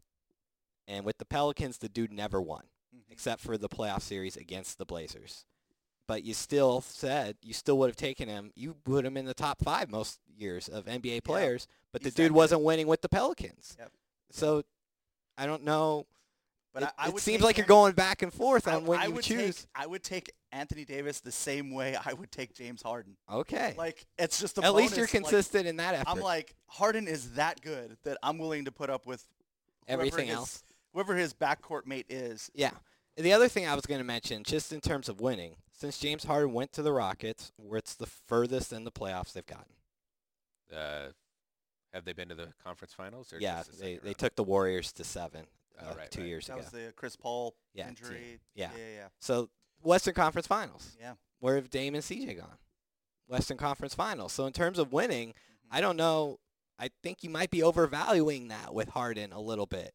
And 0.88 1.04
with 1.04 1.18
the 1.18 1.24
Pelicans, 1.24 1.78
the 1.78 1.88
dude 1.88 2.10
never 2.12 2.40
won. 2.42 2.64
Except 3.10 3.40
for 3.42 3.58
the 3.58 3.68
playoff 3.68 4.02
series 4.02 4.36
against 4.36 4.78
the 4.78 4.84
Blazers. 4.86 5.44
But 6.06 6.24
you 6.24 6.34
still 6.34 6.80
said 6.80 7.36
you 7.42 7.52
still 7.52 7.78
would 7.78 7.88
have 7.88 7.96
taken 7.96 8.28
him. 8.28 8.50
You 8.56 8.74
put 8.84 9.04
him 9.04 9.16
in 9.16 9.26
the 9.26 9.34
top 9.34 9.62
five 9.62 9.88
most 9.90 10.18
years 10.36 10.68
of 10.68 10.86
NBA 10.86 11.22
players, 11.22 11.68
but 11.92 12.02
the 12.02 12.10
dude 12.10 12.28
good. 12.30 12.32
wasn't 12.32 12.62
winning 12.62 12.86
with 12.88 13.00
the 13.00 13.08
Pelicans. 13.08 13.76
Yep. 13.78 13.92
So 14.32 14.62
I 15.38 15.46
don't 15.46 15.64
know. 15.64 16.06
But 16.72 16.84
it 16.84 16.88
I, 16.98 17.06
I 17.06 17.08
it 17.10 17.18
seems 17.18 17.42
like 17.42 17.58
you're 17.58 17.66
going 17.66 17.92
back 17.94 18.22
and 18.22 18.32
forth 18.32 18.66
I- 18.66 18.74
on 18.76 18.86
when 18.86 18.98
I 18.98 19.06
you 19.06 19.12
would 19.12 19.24
choose. 19.24 19.56
Take, 19.58 19.66
I 19.74 19.86
would 19.86 20.02
take 20.02 20.32
Anthony 20.52 20.84
Davis 20.84 21.20
the 21.20 21.30
same 21.32 21.72
way 21.72 21.96
I 22.04 22.12
would 22.12 22.32
take 22.32 22.54
James 22.54 22.82
Harden. 22.82 23.16
okay. 23.32 23.74
Like 23.78 24.04
it's 24.18 24.40
just 24.40 24.58
a 24.58 24.64
At 24.64 24.74
least 24.74 24.96
you're 24.96 25.06
bonus, 25.06 25.14
like, 25.14 25.22
consistent 25.22 25.66
in 25.68 25.76
that 25.76 25.94
effort. 25.94 26.08
I'm 26.10 26.20
like 26.20 26.54
Harden 26.66 27.06
is 27.06 27.32
that 27.34 27.60
good 27.60 27.96
that 28.02 28.18
I'm 28.22 28.38
willing 28.38 28.64
to 28.64 28.72
put 28.72 28.90
up 28.90 29.06
with 29.06 29.24
Everything 29.86 30.26
his- 30.26 30.36
else. 30.36 30.64
Whoever 30.92 31.14
his 31.14 31.32
backcourt 31.34 31.86
mate 31.86 32.06
is. 32.08 32.50
Yeah. 32.52 32.70
The 33.16 33.32
other 33.32 33.48
thing 33.48 33.66
I 33.66 33.74
was 33.74 33.86
going 33.86 33.98
to 34.00 34.04
mention, 34.04 34.44
just 34.44 34.72
in 34.72 34.80
terms 34.80 35.08
of 35.08 35.20
winning, 35.20 35.56
since 35.72 35.98
James 35.98 36.24
Harden 36.24 36.52
went 36.52 36.72
to 36.72 36.82
the 36.82 36.92
Rockets, 36.92 37.52
where 37.56 37.78
it's 37.78 37.94
the 37.94 38.06
furthest 38.06 38.72
in 38.72 38.84
the 38.84 38.92
playoffs 38.92 39.32
they've 39.32 39.44
gotten. 39.46 39.72
Uh, 40.74 41.08
have 41.92 42.04
they 42.04 42.12
been 42.12 42.28
to 42.28 42.34
the 42.34 42.52
conference 42.64 42.94
finals? 42.94 43.32
Or 43.32 43.38
yeah, 43.40 43.58
just 43.58 43.72
the 43.72 43.76
they, 43.78 43.94
second 43.94 44.06
they 44.08 44.14
took 44.14 44.36
the 44.36 44.44
Warriors 44.44 44.92
to 44.92 45.04
seven 45.04 45.46
Oh, 45.82 45.88
uh, 45.90 45.94
right, 45.96 46.10
two 46.10 46.20
right. 46.20 46.28
years 46.28 46.46
That 46.46 46.52
ago. 46.54 46.62
That 46.62 46.72
was 46.72 46.86
the 46.86 46.92
Chris 46.92 47.16
Paul 47.16 47.54
Yeah, 47.74 47.84
team. 47.84 47.90
injury. 47.90 48.38
Yeah. 48.54 48.70
yeah, 48.76 48.84
yeah. 48.96 49.08
So 49.18 49.48
Western 49.82 50.14
Conference 50.14 50.46
Finals. 50.46 50.94
Yeah. 51.00 51.14
Where 51.40 51.56
have 51.56 51.70
Dame 51.70 51.94
and 51.94 52.04
CJ 52.04 52.36
gone? 52.38 52.58
Western 53.26 53.56
Conference 53.56 53.94
Finals. 53.94 54.32
So 54.32 54.44
in 54.46 54.52
terms 54.52 54.78
of 54.78 54.92
winning, 54.92 55.30
Mhm. 55.30 55.34
I 55.70 55.80
don't 55.80 55.96
know. 55.96 56.38
I 56.78 56.90
think 57.02 57.22
you 57.24 57.30
might 57.30 57.50
be 57.50 57.62
overvaluing 57.62 58.48
that 58.48 58.74
with 58.74 58.90
Harden 58.90 59.32
a 59.32 59.40
little 59.40 59.66
bit 59.66 59.94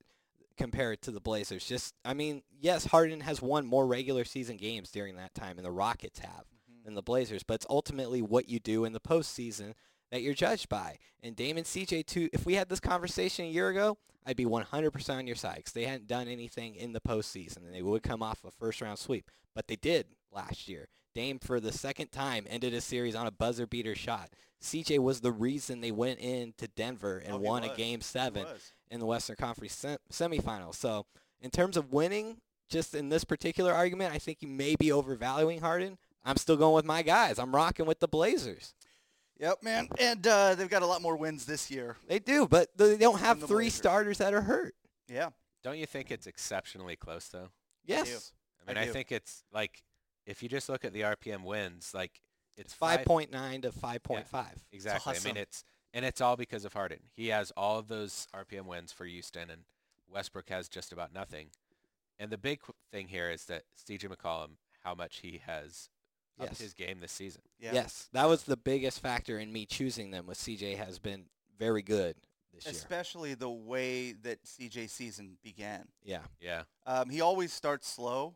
compared 0.57 1.01
to 1.03 1.11
the 1.11 1.19
Blazers. 1.19 1.65
Just, 1.65 1.93
I 2.03 2.13
mean, 2.13 2.43
yes, 2.59 2.85
Harden 2.85 3.21
has 3.21 3.41
won 3.41 3.65
more 3.65 3.85
regular 3.85 4.25
season 4.25 4.57
games 4.57 4.91
during 4.91 5.15
that 5.17 5.33
time, 5.33 5.57
and 5.57 5.65
the 5.65 5.71
Rockets 5.71 6.19
have 6.19 6.45
Mhm. 6.69 6.85
than 6.85 6.93
the 6.95 7.01
Blazers. 7.01 7.43
But 7.43 7.55
it's 7.55 7.65
ultimately 7.69 8.21
what 8.21 8.47
you 8.49 8.59
do 8.59 8.85
in 8.85 8.93
the 8.93 8.99
postseason 8.99 9.73
that 10.11 10.21
you're 10.21 10.33
judged 10.33 10.69
by. 10.69 10.97
And 11.21 11.35
Dame 11.35 11.57
and 11.57 11.65
CJ, 11.65 12.03
too, 12.03 12.29
if 12.31 12.45
we 12.45 12.53
had 12.55 12.69
this 12.69 12.79
conversation 12.79 13.45
a 13.45 13.49
year 13.49 13.69
ago, 13.69 13.97
I'd 14.25 14.37
be 14.37 14.45
100% 14.45 15.19
on 15.19 15.27
your 15.27 15.35
side 15.35 15.57
because 15.57 15.73
they 15.73 15.85
hadn't 15.85 16.07
done 16.07 16.27
anything 16.27 16.75
in 16.75 16.93
the 16.93 17.01
postseason, 17.01 17.57
and 17.57 17.73
they 17.73 17.81
would 17.81 18.01
come 18.03 18.23
off 18.23 18.43
a 18.43 18.51
first-round 18.51 18.97
sweep. 18.97 19.29
But 19.53 19.67
they 19.67 19.75
did 19.75 20.15
last 20.31 20.67
year. 20.67 20.89
Dame, 21.15 21.39
for 21.39 21.59
the 21.59 21.71
second 21.71 22.11
time, 22.11 22.45
ended 22.49 22.73
a 22.73 22.81
series 22.81 23.15
on 23.15 23.25
a 23.25 23.31
buzzer 23.31 23.65
beater 23.65 23.95
shot. 23.95 24.29
CJ 24.61 24.99
was 24.99 25.21
the 25.21 25.31
reason 25.31 25.81
they 25.81 25.91
went 25.91 26.19
into 26.19 26.67
Denver 26.67 27.17
and 27.25 27.35
Oh, 27.35 27.39
he 27.39 27.43
won 27.45 27.63
a 27.63 27.75
game 27.75 28.01
seven 28.01 28.45
in 28.91 28.99
the 28.99 29.05
Western 29.05 29.35
Conference 29.35 29.73
sem- 29.73 29.97
semifinals. 30.11 30.75
So 30.75 31.05
in 31.41 31.49
terms 31.51 31.77
of 31.77 31.91
winning, 31.91 32.37
just 32.69 32.93
in 32.93 33.09
this 33.09 33.23
particular 33.23 33.73
argument, 33.73 34.13
I 34.13 34.17
think 34.19 34.41
you 34.41 34.47
may 34.47 34.75
be 34.75 34.91
overvaluing 34.91 35.61
Harden. 35.61 35.97
I'm 36.23 36.37
still 36.37 36.57
going 36.57 36.73
with 36.75 36.85
my 36.85 37.01
guys. 37.03 37.37
I'm 37.39 37.55
rocking 37.55 37.85
with 37.85 37.99
the 37.99 38.07
Blazers. 38.07 38.73
Yep, 39.39 39.63
man. 39.63 39.87
And 39.99 40.25
uh, 40.25 40.55
they've 40.55 40.69
got 40.69 40.81
a 40.81 40.87
lot 40.87 41.01
more 41.01 41.15
wins 41.15 41.45
this 41.45 41.69
year. 41.69 41.97
They 42.07 42.19
do, 42.19 42.47
but 42.47 42.69
they 42.77 42.97
don't 42.97 43.19
have 43.19 43.39
the 43.41 43.47
three 43.47 43.65
Blazers. 43.65 43.73
starters 43.77 44.17
that 44.17 44.33
are 44.33 44.41
hurt. 44.41 44.73
Yeah. 45.07 45.29
Don't 45.63 45.77
you 45.77 45.85
think 45.85 46.09
it's 46.11 46.25
exceptionally 46.27 46.95
close 46.95 47.27
though? 47.27 47.49
Yes. 47.85 48.31
I 48.65 48.71
mean, 48.71 48.77
I 48.77 48.81
I, 48.81 48.85
do. 48.85 48.93
think 48.93 49.11
it's 49.11 49.43
like 49.53 49.83
if 50.25 50.41
you 50.43 50.49
just 50.49 50.69
look 50.69 50.83
at 50.85 50.93
the 50.93 51.01
RPM 51.01 51.43
wins, 51.43 51.91
like 51.93 52.21
it's 52.57 52.71
It's 52.71 52.73
five 52.73 53.01
5.9 53.01 53.61
to 53.63 53.71
5.5. 53.71 54.45
Exactly. 54.71 55.15
I 55.15 55.19
mean, 55.25 55.37
it's 55.37 55.63
and 55.93 56.03
it's 56.05 56.19
all 56.21 56.35
because 56.35 56.65
of 56.65 56.73
Harden. 56.73 56.99
He 57.15 57.27
has 57.29 57.51
all 57.55 57.79
of 57.79 57.87
those 57.87 58.27
RPM 58.35 58.65
wins 58.65 58.91
for 58.91 59.05
Houston, 59.05 59.49
and 59.49 59.63
Westbrook 60.11 60.49
has 60.49 60.67
just 60.67 60.91
about 60.91 61.13
nothing. 61.13 61.47
And 62.19 62.31
the 62.31 62.37
big 62.37 62.61
thing 62.91 63.07
here 63.09 63.29
is 63.29 63.45
that 63.45 63.63
CJ 63.77 64.07
McCollum, 64.09 64.51
how 64.83 64.95
much 64.95 65.17
he 65.17 65.41
has 65.45 65.89
upped 66.39 66.51
Yes. 66.51 66.59
his 66.61 66.73
game 66.73 66.99
this 66.99 67.11
season. 67.11 67.41
Yeah. 67.59 67.73
Yes, 67.73 68.09
that 68.13 68.27
was 68.27 68.43
the 68.43 68.57
biggest 68.57 68.99
factor 69.01 69.39
in 69.39 69.51
me 69.53 69.65
choosing 69.65 70.11
them. 70.11 70.25
Was 70.27 70.37
CJ 70.37 70.75
has 70.77 70.99
been 70.99 71.25
very 71.57 71.81
good 71.81 72.15
this 72.53 72.65
year. 72.65 72.71
Especially 72.73 73.33
the 73.33 73.49
way 73.49 74.11
that 74.13 74.43
CJ 74.45 74.89
season 74.89 75.37
began. 75.43 75.87
Yeah, 76.03 76.23
Yeah. 76.41 76.63
Um, 76.85 77.09
he 77.09 77.21
always 77.21 77.51
starts 77.53 77.87
slow, 77.89 78.35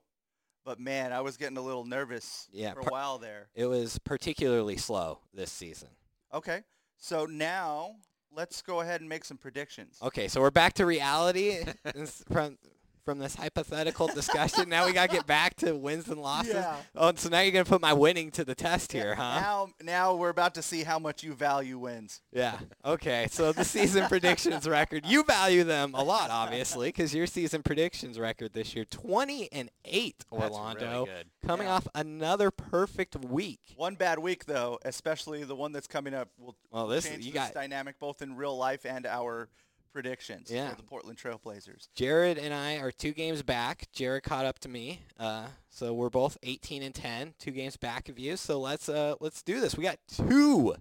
but 0.65 0.79
man, 0.79 1.11
I 1.13 1.21
was 1.21 1.37
getting 1.37 1.57
a 1.57 1.61
little 1.61 1.85
nervous 1.85 2.47
Yeah, 2.51 2.73
for 2.73 2.81
a 2.81 2.85
while 2.85 3.17
there. 3.17 3.47
it 3.55 3.65
was 3.65 3.97
particularly 3.99 4.77
slow 4.77 5.19
this 5.33 5.51
season. 5.51 5.89
Okay. 6.33 6.63
So 6.97 7.25
now 7.25 7.95
let's 8.35 8.61
go 8.61 8.81
ahead 8.81 8.99
and 9.01 9.09
make 9.09 9.25
some 9.25 9.37
predictions. 9.37 9.97
Okay, 10.03 10.27
so 10.27 10.41
we're 10.41 10.51
back 10.51 10.73
to 10.73 10.85
reality. 10.85 11.63
From 12.31 12.57
from 13.03 13.19
this 13.19 13.35
hypothetical 13.35 14.07
discussion? 14.07 14.69
now 14.69 14.85
we 14.85 14.93
got 14.93 15.09
to 15.09 15.15
get 15.15 15.25
back 15.27 15.55
to 15.57 15.73
wins 15.75 16.07
and 16.09 16.21
losses. 16.21 16.53
Yeah. 16.53 16.75
Oh, 16.95 17.11
so 17.15 17.29
now 17.29 17.39
you're 17.41 17.51
going 17.51 17.65
to 17.65 17.69
put 17.69 17.81
my 17.81 17.93
winning 17.93 18.31
to 18.31 18.43
the 18.45 18.55
test 18.55 18.91
here, 18.91 19.15
huh? 19.15 19.39
Now, 19.41 19.69
now 19.81 20.15
we're 20.15 20.29
about 20.29 20.55
to 20.55 20.61
see 20.61 20.83
how 20.83 20.99
much 20.99 21.23
you 21.23 21.33
value 21.33 21.77
wins. 21.77 22.21
Yeah. 22.31 22.59
Okay. 22.85 23.27
So 23.31 23.51
the 23.51 23.65
season 23.65 24.07
predictions 24.07 24.67
record, 24.67 25.05
you 25.05 25.23
value 25.23 25.63
them 25.63 25.93
a 25.93 26.03
lot, 26.03 26.29
obviously, 26.29 26.89
because 26.89 27.13
your 27.13 27.27
season 27.27 27.63
predictions 27.63 28.19
record 28.19 28.53
this 28.53 28.75
year, 28.75 28.85
20 28.85 29.51
and 29.51 29.69
8, 29.85 30.25
Orlando, 30.31 30.85
really 30.85 31.05
good. 31.05 31.29
coming 31.45 31.67
Yeah. 31.67 31.73
off 31.73 31.87
another 31.95 32.51
perfect 32.51 33.15
week. 33.17 33.59
One 33.75 33.95
bad 33.95 34.19
week, 34.19 34.45
though, 34.45 34.79
especially 34.83 35.43
the 35.43 35.55
one 35.55 35.71
that's 35.71 35.87
coming 35.87 36.13
up, 36.13 36.29
will 36.37 36.55
Well, 36.71 36.83
will 36.83 36.89
this- 36.89 37.05
change 37.05 37.25
you 37.25 37.31
this 37.31 37.41
got- 37.45 37.53
dynamic 37.53 37.99
both 37.99 38.21
in 38.21 38.35
real 38.35 38.57
life 38.57 38.85
and 38.85 39.05
our 39.05 39.49
predictions 39.91 40.49
Yeah. 40.51 40.69
for 40.71 40.75
the 40.77 40.83
Portland 40.83 41.17
Trailblazers. 41.17 41.89
Jared 41.95 42.37
and 42.37 42.53
I 42.53 42.75
are 42.77 42.91
two 42.91 43.11
games 43.11 43.41
back. 43.43 43.87
Jared 43.91 44.23
caught 44.23 44.45
up 44.45 44.59
to 44.59 44.69
me, 44.69 45.01
uh, 45.19 45.47
so 45.69 45.93
we're 45.93 46.09
both 46.09 46.37
18 46.43 46.83
and 46.83 46.93
10, 46.95 47.33
two 47.39 47.51
games 47.51 47.77
back 47.77 48.07
of 48.09 48.17
you. 48.19 48.37
So 48.37 48.59
let's 48.59 48.87
uh, 48.89 49.15
let's 49.19 49.41
do 49.43 49.59
this. 49.59 49.75
We 49.75 49.83
got 49.83 49.99
two 50.07 50.75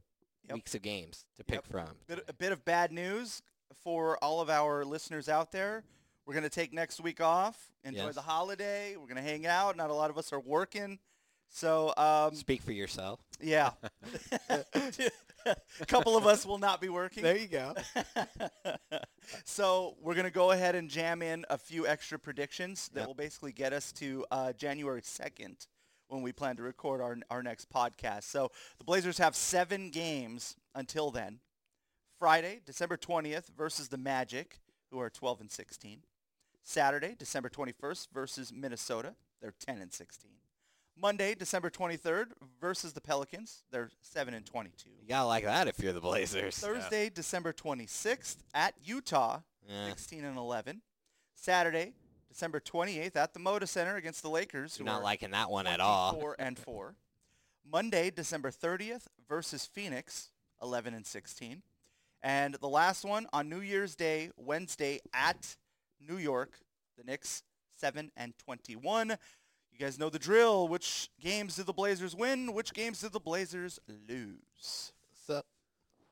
Yep. 0.49 0.55
weeks 0.55 0.75
of 0.75 0.83
games 0.83 1.27
to 1.37 1.44
pick 1.44 1.57
Yep. 1.57 1.66
from. 1.66 1.88
Bit, 2.07 2.25
a 2.29 2.33
bit 2.33 2.53
of 2.53 2.64
bad 2.64 2.90
news 2.92 3.42
for 3.83 4.16
all 4.25 4.40
of 4.40 4.49
our 4.49 4.85
listeners 4.85 5.29
out 5.29 5.53
there. 5.53 5.85
We're 6.25 6.35
going 6.35 6.44
to 6.44 6.51
take 6.51 6.73
next 6.73 7.01
week 7.01 7.21
off, 7.21 7.71
enjoy 7.85 8.07
Yes. 8.07 8.14
the 8.14 8.23
holiday. 8.23 8.97
We're 8.97 9.07
going 9.07 9.16
to 9.16 9.23
hang 9.23 9.47
out. 9.47 9.77
Not 9.77 9.90
a 9.90 9.94
lot 9.94 10.11
of 10.11 10.18
us 10.18 10.33
are 10.33 10.40
working. 10.40 10.99
So, 11.51 11.94
um, 11.97 12.35
Speak 12.35 12.61
for 12.62 12.73
yourself. 12.73 13.21
yeah. 13.40 13.71
a 15.46 15.57
couple 15.87 16.16
of 16.16 16.27
us 16.27 16.44
will 16.46 16.59
not 16.59 16.81
be 16.81 16.88
working. 16.88 17.22
There 17.22 17.37
you 17.37 17.48
go. 17.48 17.74
so 19.44 19.96
we're 20.01 20.14
going 20.14 20.24
to 20.27 20.31
go 20.33 20.51
ahead 20.53 20.74
and 20.74 20.88
jam 20.88 21.22
in 21.22 21.44
a 21.51 21.59
few 21.59 21.87
extra 21.87 22.18
predictions 22.18 22.88
that 22.94 23.01
Yep. 23.01 23.07
will 23.09 23.14
basically 23.14 23.53
get 23.53 23.72
us 23.72 23.92
to 23.92 24.24
uh, 24.31 24.53
January 24.53 25.03
2nd 25.03 25.66
when 26.09 26.22
we 26.22 26.33
plan 26.33 26.57
to 26.57 26.62
record 26.62 27.01
our, 27.01 27.16
our 27.31 27.42
next 27.42 27.70
podcast. 27.70 28.24
So 28.24 28.51
the 28.79 28.85
Blazers 28.85 29.18
have 29.18 29.37
seven 29.37 29.90
games 29.90 30.57
until 30.74 31.11
then. 31.11 31.40
Friday, 32.18 32.61
December 32.66 32.96
20th 32.96 33.48
versus 33.57 33.88
the 33.88 33.98
Magic, 33.98 34.61
who 34.90 34.98
are 35.01 35.11
12 35.11 35.42
and 35.42 35.51
16. 35.51 36.01
Saturday, 36.62 37.14
December 37.18 37.48
21st 37.48 38.09
versus 38.12 38.53
Minnesota. 38.53 39.14
They're 39.40 39.55
10 39.66 39.79
and 39.79 39.92
16. 39.92 40.31
Monday, 41.00 41.34
December 41.34 41.70
23rd 41.70 42.26
versus 42.61 42.92
the 42.92 43.00
Pelicans. 43.00 43.62
They're 43.70 43.90
7 44.00 44.34
and 44.34 44.44
22. 44.44 44.90
You 44.90 45.08
gotta 45.08 45.26
like 45.26 45.44
that 45.44 45.68
if 45.68 45.78
you're 45.78 45.92
the 45.92 46.00
Blazers. 46.00 46.58
Thursday, 46.58 47.08
December 47.08 47.52
26th 47.52 48.38
at 48.54 48.74
Utah, 48.82 49.40
Yeah. 49.68 49.88
16 49.88 50.24
and 50.24 50.37
11. 50.37 50.82
Saturday, 51.34 51.94
December 52.28 52.58
28th 52.61 53.16
at 53.16 53.32
the 53.32 53.40
Moda 53.40 53.68
Center 53.68 53.96
against 53.96 54.22
the 54.22 54.30
Lakers, 54.30 54.76
You're 54.78 54.87
not 54.87 55.02
liking 55.02 55.30
that 55.30 55.50
one 55.50 55.66
at 55.66 55.80
all. 55.80 56.14
4 56.14 56.37
and 56.38 56.58
4. 56.64 56.94
Monday, 57.70 58.11
December 58.11 58.50
30th 58.50 59.06
versus 59.28 59.66
Phoenix, 59.66 60.30
11 60.62 60.94
and 60.94 61.06
16. 61.06 61.62
And 62.22 62.54
the 62.54 62.68
last 62.68 63.04
one 63.04 63.26
on 63.32 63.48
New 63.48 63.61
Year's 63.61 63.94
Day, 63.94 64.30
Wednesday 64.37 65.00
at 65.14 65.56
New 66.00 66.16
York, 66.16 66.58
the 66.96 67.04
Knicks, 67.04 67.44
7 67.76 68.11
and 68.16 68.37
21. 68.38 69.16
You 69.79 69.87
guys 69.87 69.99
know 69.99 70.11
the 70.11 70.19
drill. 70.19 70.67
Which 70.67 71.09
games 71.21 71.55
did 71.55 71.67
the 71.67 71.73
Blazers 71.73 72.17
win? 72.17 72.53
Which 72.53 72.75
games 72.75 73.01
did 73.01 73.12
the 73.12 73.21
Blazers 73.21 73.79
lose? 74.09 74.93
So 75.27 75.43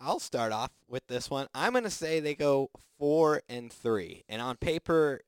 I'll 0.01 0.21
start 0.21 0.53
off 0.53 0.71
with 0.89 1.05
this 1.09 1.29
one. 1.29 1.49
I'm 1.53 1.73
going 1.73 1.83
to 1.83 1.91
say 1.91 2.21
they 2.21 2.37
go 2.37 2.71
four 2.97 3.43
and 3.49 3.73
three. 3.73 4.23
And 4.29 4.41
on 4.41 4.57
paper, 4.57 5.23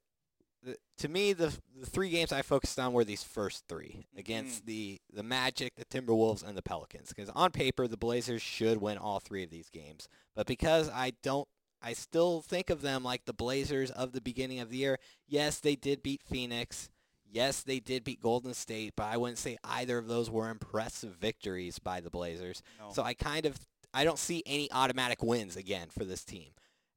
the, 0.63 0.77
to 0.99 1.09
me, 1.09 1.33
the, 1.33 1.53
the 1.77 1.87
three 1.87 2.11
games 2.11 2.31
I 2.31 2.43
focused 2.43 2.79
on 2.79 2.93
were 2.93 3.05
these 3.05 3.25
first 3.25 3.65
three 3.69 4.07
against 4.17 4.61
mm-hmm. 4.61 4.67
the, 4.67 5.01
the 5.13 5.23
Magic, 5.25 5.75
the 5.75 5.85
Timberwolves, 5.85 6.47
and 6.47 6.57
the 6.57 6.63
Pelicans. 6.63 7.09
Because 7.09 7.31
on 7.31 7.51
paper, 7.51 7.89
the 7.89 7.97
Blazers 7.97 8.41
should 8.41 8.81
win 8.81 8.99
all 8.99 9.19
three 9.19 9.43
of 9.43 9.51
these 9.51 9.69
games. 9.69 10.09
But 10.37 10.47
because 10.47 10.89
I 10.89 11.15
don't, 11.25 11.49
I 11.83 11.93
still 11.93 12.41
think 12.43 12.71
of 12.71 12.83
them 12.83 13.03
like 13.03 13.25
the 13.25 13.33
Blazers 13.33 13.91
of 13.91 14.13
the 14.13 14.21
beginning 14.21 14.61
of 14.61 14.71
the 14.71 14.77
year. 14.77 15.01
Yes, 15.27 15.59
they 15.59 15.75
did 15.75 16.05
beat 16.05 16.23
Phoenix. 16.23 16.89
Yes, 17.31 17.63
they 17.63 17.81
did 17.81 18.05
beat 18.05 18.23
Golden 18.23 18.55
State, 18.55 18.95
but 18.97 19.05
I 19.05 19.17
wouldn't 19.17 19.39
say 19.39 19.59
either 19.65 19.99
of 19.99 20.09
those 20.09 20.31
were 20.31 20.51
impressive 20.51 21.17
victories 21.17 21.79
by 21.79 22.01
the 22.01 22.11
Blazers. 22.11 22.63
No. 22.79 22.93
So 22.93 23.03
I 23.03 23.15
kind 23.15 23.47
of 23.47 23.59
I 23.93 24.05
don't 24.05 24.19
see 24.19 24.43
any 24.47 24.71
automatic 24.73 25.23
wins 25.23 25.57
again 25.57 25.89
for 25.91 26.05
this 26.05 26.25
team. 26.25 26.51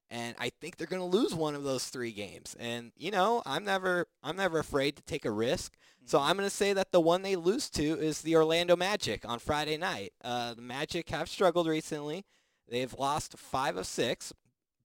And 0.10 0.36
I 0.38 0.50
think 0.50 0.76
they're 0.76 0.88
going 0.88 1.02
to 1.02 1.18
lose 1.18 1.34
one 1.34 1.56
of 1.56 1.64
those 1.64 1.86
3 1.86 2.12
games. 2.12 2.56
And 2.60 2.92
you 2.98 3.12
know, 3.12 3.42
I'm 3.46 3.64
never 3.64 4.08
I'm 4.24 4.36
never 4.36 4.60
afraid 4.60 4.96
to 4.98 5.04
take 5.04 5.26
a 5.26 5.32
risk. 5.32 5.76
So 6.06 6.20
I'm 6.20 6.36
going 6.36 6.50
to 6.50 6.56
say 6.56 6.74
that 6.74 6.92
the 6.92 7.00
one 7.00 7.22
they 7.22 7.36
lose 7.36 7.70
to 7.72 7.84
is 7.84 8.22
the 8.22 8.36
Orlando 8.36 8.76
Magic 8.76 9.28
on 9.28 9.40
Friday 9.40 9.78
night. 9.78 10.14
Uh, 10.24 10.54
the 10.54 10.62
Magic 10.62 11.10
have 11.10 11.30
struggled 11.30 11.68
recently. 11.68 12.26
They've 12.68 12.94
lost 12.94 13.38
5 13.38 13.78
of 13.78 13.86
6, 13.86 14.34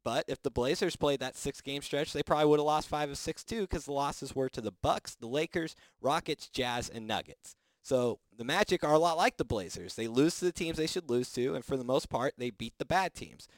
but 0.07 0.25
if 0.29 0.41
the 0.41 0.53
Blazers 0.53 0.95
played 0.95 1.19
that 1.19 1.35
six-game 1.35 1.83
stretch, 1.83 2.13
they 2.13 2.23
probably 2.23 2.47
would 2.47 2.61
have 2.61 2.65
lost 2.65 2.87
five 2.87 3.11
of 3.11 3.19
six 3.19 3.43
too, 3.43 3.63
because 3.63 3.87
the 3.87 3.93
losses 3.93 4.37
were 4.37 4.49
to 4.51 4.61
the 4.61 4.71
Bucks, 4.71 5.17
the 5.17 5.27
Lakers, 5.27 5.75
Rockets, 6.01 6.49
Jazz, 6.49 6.89
and 6.89 7.09
Nuggets. 7.09 7.57
So 7.83 8.21
the 8.39 8.45
Magic 8.45 8.85
are 8.85 8.93
a 8.93 9.01
lot 9.01 9.17
like 9.17 9.37
the 9.37 9.45
Blazers. 9.45 9.97
They 9.97 10.07
lose 10.07 10.39
to 10.39 10.45
the 10.45 10.53
teams 10.53 10.77
they 10.77 10.87
should 10.87 11.11
lose 11.11 11.33
to, 11.33 11.57
and 11.57 11.65
for 11.65 11.77
the 11.77 11.83
most 11.83 12.09
part, 12.09 12.35
they 12.39 12.51
beat 12.51 12.75
the 12.79 12.85
bad 12.85 13.15
teams. 13.15 13.49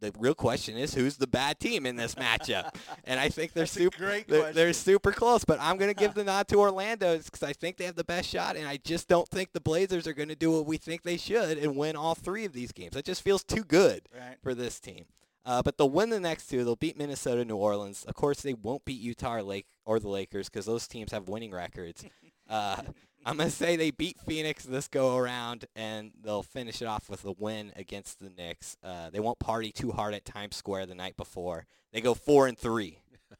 The 0.00 0.12
real 0.18 0.34
question 0.34 0.76
is 0.76 0.94
who's 0.94 1.18
the 1.18 1.28
bad 1.28 1.60
team 1.60 1.86
in 1.86 1.94
this 1.94 2.16
matchup, 2.16 2.74
and 3.04 3.20
I 3.20 3.28
think 3.28 3.52
they're 3.52 3.64
super. 3.64 3.96
great 3.96 4.26
they're, 4.26 4.52
they're 4.52 4.72
super 4.72 5.12
close, 5.12 5.44
but 5.44 5.60
I'm 5.60 5.76
going 5.76 5.94
to 5.94 5.98
give 5.98 6.14
the 6.16 6.24
nod 6.24 6.48
to 6.48 6.56
Orlando 6.56 7.16
because 7.16 7.44
I 7.44 7.52
think 7.52 7.76
they 7.76 7.84
have 7.84 7.94
the 7.94 8.02
best 8.02 8.28
shot, 8.28 8.56
and 8.56 8.66
I 8.66 8.78
just 8.78 9.06
don't 9.06 9.28
think 9.28 9.52
the 9.52 9.60
Blazers 9.60 10.08
are 10.08 10.14
going 10.14 10.30
to 10.30 10.34
do 10.34 10.50
what 10.50 10.66
we 10.66 10.78
think 10.78 11.04
they 11.04 11.16
should 11.16 11.58
and 11.58 11.76
win 11.76 11.94
all 11.94 12.16
three 12.16 12.44
of 12.44 12.52
these 12.52 12.72
games. 12.72 12.94
That 12.94 13.04
just 13.04 13.22
feels 13.22 13.44
too 13.44 13.62
good 13.62 14.08
Right. 14.12 14.36
for 14.42 14.52
this 14.52 14.80
team. 14.80 15.04
Uh, 15.46 15.62
but 15.62 15.78
they'll 15.78 15.88
win 15.88 16.10
the 16.10 16.18
next 16.18 16.48
two. 16.48 16.64
They'll 16.64 16.74
beat 16.74 16.98
Minnesota, 16.98 17.44
New 17.44 17.56
Orleans. 17.56 18.04
Of 18.04 18.16
course, 18.16 18.42
they 18.42 18.52
won't 18.52 18.84
beat 18.84 19.00
Utah 19.00 19.36
or 19.36 19.42
Lake 19.44 19.66
or 19.84 20.00
the 20.00 20.08
Lakers 20.08 20.48
because 20.48 20.66
those 20.66 20.88
teams 20.88 21.12
have 21.12 21.28
winning 21.28 21.52
records. 21.52 22.04
Uh, 22.48 22.80
I'm 23.24 23.38
gonna 23.38 23.50
say 23.50 23.74
they 23.74 23.90
beat 23.90 24.20
Phoenix 24.20 24.62
this 24.62 24.86
go 24.86 25.16
around, 25.16 25.64
and 25.74 26.12
they'll 26.22 26.44
finish 26.44 26.80
it 26.80 26.84
off 26.84 27.10
with 27.10 27.24
a 27.24 27.32
win 27.32 27.72
against 27.74 28.20
the 28.20 28.30
Knicks. 28.30 28.76
Uh, 28.84 29.10
they 29.10 29.18
won't 29.18 29.40
party 29.40 29.72
too 29.72 29.90
hard 29.90 30.14
at 30.14 30.24
Times 30.24 30.54
Square 30.54 30.86
the 30.86 30.94
night 30.94 31.16
before. 31.16 31.66
They 31.92 32.00
go 32.00 32.14
four 32.14 32.46
and 32.46 32.56
three. 32.56 33.00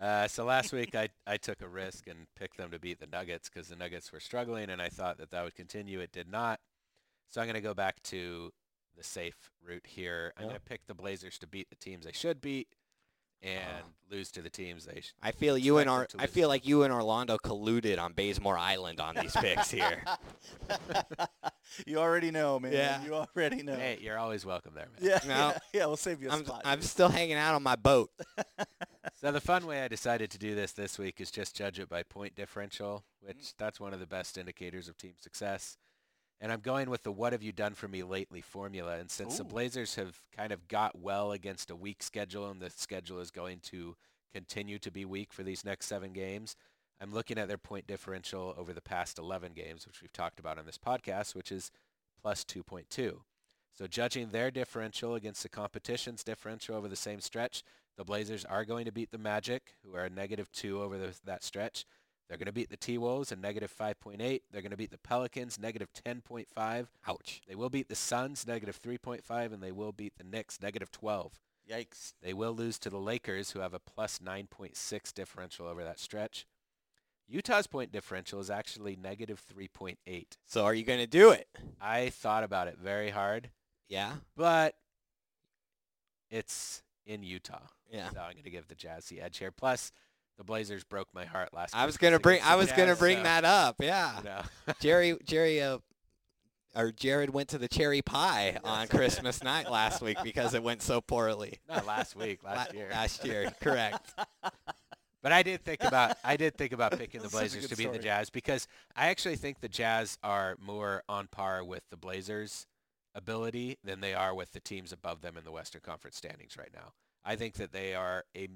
Uh, 0.00 0.28
so 0.28 0.44
last 0.44 0.72
week 0.72 0.94
I, 0.94 1.08
I 1.26 1.36
took 1.38 1.60
a 1.60 1.66
risk 1.66 2.06
and 2.06 2.28
picked 2.38 2.56
them 2.56 2.70
to 2.70 2.78
beat 2.78 3.00
the 3.00 3.08
Nuggets 3.08 3.48
because 3.48 3.66
the 3.66 3.74
Nuggets 3.74 4.12
were 4.12 4.20
struggling 4.20 4.70
and 4.70 4.80
I 4.80 4.88
thought 4.88 5.18
that 5.18 5.32
that 5.32 5.42
would 5.42 5.56
continue. 5.56 5.98
It 5.98 6.12
did 6.12 6.30
not. 6.30 6.60
So 7.26 7.40
I'm 7.40 7.48
going 7.48 7.56
to 7.56 7.60
go 7.60 7.74
back 7.74 8.00
to 8.04 8.52
the 8.98 9.04
safe 9.04 9.50
route 9.64 9.86
here. 9.86 10.32
I'm 10.36 10.42
Yeah. 10.42 10.48
going 10.48 10.60
to 10.60 10.68
pick 10.68 10.86
the 10.86 10.94
Blazers 10.94 11.38
to 11.38 11.46
beat 11.46 11.70
the 11.70 11.76
teams 11.76 12.04
they 12.04 12.12
should 12.12 12.40
beat 12.40 12.68
ah. 13.42 13.46
and 13.46 13.84
lose 14.10 14.30
to 14.32 14.42
the 14.42 14.50
teams 14.50 14.84
they 14.86 15.00
sh- 15.00 15.12
I 15.22 15.30
feel 15.30 15.56
you 15.56 15.78
and 15.78 15.88
Expect 15.88 16.16
Ar- 16.16 16.20
I 16.22 16.26
feel 16.26 16.48
like 16.48 16.66
you 16.66 16.82
and 16.82 16.92
Orlando 16.92 17.38
colluded 17.38 17.98
on 17.98 18.12
Bazemore 18.12 18.58
Island 18.58 19.00
on 19.00 19.14
these 19.14 19.32
picks 19.36 19.70
here. 19.70 20.02
you 21.86 21.98
already 21.98 22.30
know, 22.30 22.58
man. 22.58 22.72
Yeah. 22.72 23.04
You 23.04 23.14
already 23.14 23.62
know. 23.62 23.76
Hey, 23.76 23.98
you're 24.00 24.18
always 24.18 24.44
welcome 24.44 24.74
there, 24.74 24.88
man. 24.92 25.10
Yeah, 25.10 25.20
No. 25.28 25.34
yeah, 25.48 25.58
yeah, 25.72 25.86
we'll 25.86 25.96
save 25.96 26.20
you 26.20 26.28
a 26.28 26.32
I'm, 26.32 26.44
spot. 26.44 26.62
I'm 26.64 26.82
still 26.82 27.08
hanging 27.08 27.36
out 27.36 27.54
on 27.54 27.62
my 27.62 27.76
boat. 27.76 28.10
So 29.20 29.32
the 29.32 29.40
fun 29.40 29.66
way 29.66 29.82
I 29.82 29.88
decided 29.88 30.30
to 30.30 30.38
do 30.38 30.54
this 30.54 30.72
this 30.72 30.98
week 30.98 31.20
is 31.20 31.30
just 31.30 31.56
judge 31.56 31.80
it 31.80 31.88
by 31.88 32.02
point 32.04 32.36
differential, 32.36 33.04
mm. 33.24 33.28
which 33.28 33.56
that's 33.56 33.80
one 33.80 33.92
of 33.92 34.00
the 34.00 34.06
best 34.06 34.38
indicators 34.38 34.88
of 34.88 34.96
team 34.96 35.14
success. 35.18 35.76
And 36.40 36.52
I'm 36.52 36.60
going 36.60 36.88
with 36.88 37.02
the 37.02 37.10
what 37.10 37.32
have 37.32 37.42
you 37.42 37.52
done 37.52 37.74
for 37.74 37.88
me 37.88 38.02
lately 38.02 38.40
formula. 38.40 38.98
And 38.98 39.10
since 39.10 39.38
the 39.38 39.44
Blazers 39.44 39.96
have 39.96 40.20
kind 40.36 40.52
of 40.52 40.68
got 40.68 40.96
well 40.98 41.32
against 41.32 41.70
a 41.70 41.76
weak 41.76 42.02
schedule 42.02 42.48
and 42.48 42.60
the 42.60 42.70
schedule 42.70 43.18
is 43.18 43.30
going 43.32 43.58
to 43.64 43.96
continue 44.32 44.78
to 44.78 44.90
be 44.90 45.04
weak 45.04 45.32
for 45.32 45.42
these 45.42 45.64
next 45.64 45.86
seven 45.86 46.12
games, 46.12 46.54
I'm 47.00 47.12
looking 47.12 47.38
at 47.38 47.48
their 47.48 47.58
point 47.58 47.86
differential 47.86 48.54
over 48.56 48.72
the 48.72 48.80
past 48.80 49.18
11 49.18 49.52
games, 49.52 49.86
which 49.86 50.00
we've 50.00 50.12
talked 50.12 50.38
about 50.38 50.58
on 50.58 50.66
this 50.66 50.78
podcast, 50.78 51.34
which 51.34 51.50
is 51.50 51.70
plus 52.20 52.44
2.2. 52.44 53.20
So 53.76 53.86
judging 53.86 54.30
their 54.30 54.50
differential 54.50 55.14
against 55.14 55.42
the 55.42 55.48
competition's 55.48 56.24
differential 56.24 56.76
over 56.76 56.88
the 56.88 56.96
same 56.96 57.20
stretch, 57.20 57.62
the 57.96 58.04
Blazers 58.04 58.44
are 58.44 58.64
going 58.64 58.84
to 58.86 58.92
beat 58.92 59.10
the 59.10 59.18
Magic, 59.18 59.74
who 59.84 59.94
are 59.94 60.04
a 60.04 60.10
negative 60.10 60.50
two 60.50 60.82
over 60.82 60.98
the, 60.98 61.14
that 61.24 61.44
stretch. 61.44 61.84
They're 62.28 62.36
going 62.38 62.46
to 62.46 62.52
beat 62.52 62.68
the 62.68 62.76
T-Wolves, 62.76 63.32
a 63.32 63.36
negative 63.36 63.72
5.8. 63.74 64.18
They're 64.50 64.60
going 64.62 64.70
to 64.70 64.76
beat 64.76 64.90
the 64.90 64.98
Pelicans, 64.98 65.58
negative 65.58 65.88
10.5. 65.94 66.86
Ouch. 67.06 67.40
They 67.48 67.54
will 67.54 67.70
beat 67.70 67.88
the 67.88 67.94
Suns, 67.94 68.46
negative 68.46 68.80
3.5, 68.82 69.52
and 69.52 69.62
they 69.62 69.72
will 69.72 69.92
beat 69.92 70.18
the 70.18 70.24
Knicks, 70.24 70.60
negative 70.60 70.90
12. 70.90 71.40
Yikes. 71.70 72.12
They 72.22 72.34
will 72.34 72.52
lose 72.52 72.78
to 72.80 72.90
the 72.90 72.98
Lakers, 72.98 73.52
who 73.52 73.60
have 73.60 73.72
a 73.74 73.78
plus 73.78 74.18
9.6 74.18 75.14
differential 75.14 75.66
over 75.66 75.82
that 75.84 75.98
stretch. 75.98 76.46
Utah's 77.26 77.66
point 77.66 77.92
differential 77.92 78.40
is 78.40 78.50
actually 78.50 78.96
negative 78.96 79.42
3.8. 79.54 79.96
So 80.46 80.64
are 80.64 80.74
you 80.74 80.84
going 80.84 81.00
to 81.00 81.06
do 81.06 81.30
it? 81.30 81.46
I 81.80 82.08
thought 82.10 82.44
about 82.44 82.68
it 82.68 82.78
very 82.78 83.10
hard, 83.10 83.50
Yeah. 83.88 84.12
but 84.36 84.74
it's 86.30 86.82
in 87.06 87.22
Utah. 87.22 87.66
Yeah. 87.90 88.10
So 88.10 88.20
I'm 88.20 88.32
going 88.32 88.44
to 88.44 88.50
give 88.50 88.68
the 88.68 88.74
Jazz 88.74 89.06
the 89.06 89.20
edge 89.20 89.38
here. 89.38 89.50
Plus, 89.50 89.92
the 90.38 90.44
Blazers 90.44 90.84
broke 90.84 91.08
my 91.12 91.24
heart 91.24 91.52
last. 91.52 91.76
I 91.76 91.84
was 91.84 91.96
gonna 91.98 92.20
bring. 92.20 92.40
I 92.42 92.54
was 92.54 92.72
gonna 92.72 92.96
bring 92.96 93.18
so, 93.18 93.22
that 93.24 93.44
up. 93.44 93.76
Yeah. 93.80 94.20
know. 94.24 94.42
Jerry. 94.80 95.16
Jerry. 95.24 95.60
Uh, 95.60 95.78
or 96.76 96.92
Jared 96.92 97.30
went 97.30 97.48
to 97.48 97.58
the 97.58 97.66
cherry 97.66 98.02
pie 98.02 98.58
on 98.62 98.86
Christmas 98.86 99.42
night 99.42 99.70
last 99.70 100.00
week 100.00 100.18
because 100.22 100.54
it 100.54 100.62
went 100.62 100.82
so 100.82 101.00
poorly. 101.00 101.58
Not 101.68 101.86
last 101.86 102.14
week, 102.14 102.44
last 102.44 102.72
year. 102.72 102.88
Last 102.90 103.24
year, 103.24 103.52
correct. 103.60 104.14
But 105.22 105.32
I 105.32 105.42
did 105.42 105.64
think 105.64 105.82
about 105.82 106.16
I 106.22 106.36
did 106.36 106.56
think 106.56 106.72
about 106.72 106.96
picking 106.96 107.20
the 107.20 107.28
That's 107.28 107.32
such 107.34 107.46
a 107.46 107.52
Blazers 107.52 107.70
to 107.70 107.76
beat 107.76 107.92
the. 107.92 107.98
Jazz 107.98 108.30
because 108.30 108.68
I 108.94 109.08
actually 109.08 109.36
think 109.36 109.60
the 109.60 109.68
Jazz 109.68 110.18
are 110.22 110.56
more 110.60 111.02
on 111.08 111.26
par 111.26 111.64
with 111.64 111.82
the 111.90 111.96
Blazers' 111.96 112.66
ability 113.14 113.78
than 113.82 114.00
they 114.00 114.14
are 114.14 114.34
with 114.34 114.52
the 114.52 114.60
teams 114.60 114.92
above 114.92 115.20
them 115.22 115.36
in 115.36 115.44
the 115.44 115.50
Western 115.50 115.80
Conference 115.80 116.16
standings 116.16 116.56
right 116.56 116.70
now. 116.72 116.92
I 117.24 117.34
think 117.34 117.54
that 117.54 117.72
they 117.72 117.94
are 117.94 118.24
a 118.36 118.48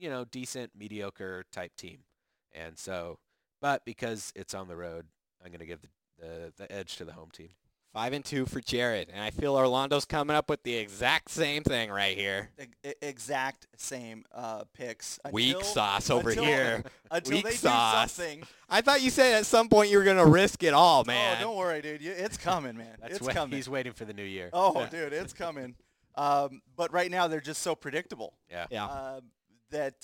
you 0.00 0.10
know 0.10 0.24
decent 0.24 0.72
mediocre 0.76 1.44
type 1.52 1.76
team, 1.76 1.98
and 2.52 2.78
so 2.78 3.18
but 3.60 3.84
because 3.84 4.32
it's 4.34 4.54
on 4.54 4.68
the 4.68 4.76
road, 4.76 5.06
I'm 5.44 5.50
going 5.50 5.60
to 5.60 5.66
give 5.66 5.80
the, 5.82 5.88
the 6.18 6.52
the 6.56 6.72
edge 6.72 6.96
to 6.96 7.04
the 7.04 7.12
home 7.12 7.30
team. 7.32 7.50
Five 7.92 8.12
and 8.12 8.24
two 8.24 8.46
for 8.46 8.60
Jared, 8.60 9.08
and 9.12 9.20
I 9.20 9.30
feel 9.30 9.56
Orlando's 9.56 10.04
coming 10.04 10.36
up 10.36 10.48
with 10.48 10.62
the 10.62 10.76
exact 10.76 11.28
same 11.28 11.64
thing 11.64 11.90
right 11.90 12.16
here. 12.16 12.50
E- 12.84 12.92
exact 13.02 13.66
same 13.76 14.24
uh, 14.32 14.62
picks. 14.74 15.18
Weak 15.32 15.60
sauce 15.64 16.08
over 16.08 16.30
until- 16.30 16.44
here. 16.44 16.84
Until 17.10 17.38
Weak 17.38 17.44
they 17.46 17.50
sauce. 17.50 18.14
do 18.16 18.22
something. 18.22 18.44
I 18.68 18.80
thought 18.82 19.02
you 19.02 19.10
said 19.10 19.34
at 19.40 19.46
some 19.46 19.68
point 19.68 19.90
you 19.90 19.98
were 19.98 20.04
gonna 20.04 20.24
risk 20.24 20.62
it 20.62 20.72
all, 20.72 21.02
man. 21.04 21.38
Oh, 21.40 21.44
don't 21.46 21.56
worry, 21.56 21.82
dude. 21.82 22.00
You, 22.00 22.12
it's 22.12 22.36
coming, 22.36 22.76
man. 22.76 22.96
That's 23.00 23.14
it's 23.16 23.20
what 23.22 23.34
coming. 23.34 23.56
he's 23.56 23.68
waiting 23.68 23.92
for 23.92 24.04
the 24.04 24.12
new 24.14 24.22
year. 24.22 24.50
Oh, 24.52 24.86
dude, 24.86 25.12
it's 25.12 25.32
coming. 25.32 25.74
Um, 26.14 26.60
but 26.76 26.92
right 26.92 27.10
now 27.10 27.26
they're 27.26 27.40
just 27.40 27.62
so 27.62 27.74
predictable 27.74 28.34
Yeah. 28.48 28.66
yeah. 28.70 28.84
um, 28.86 29.22
that 29.70 29.94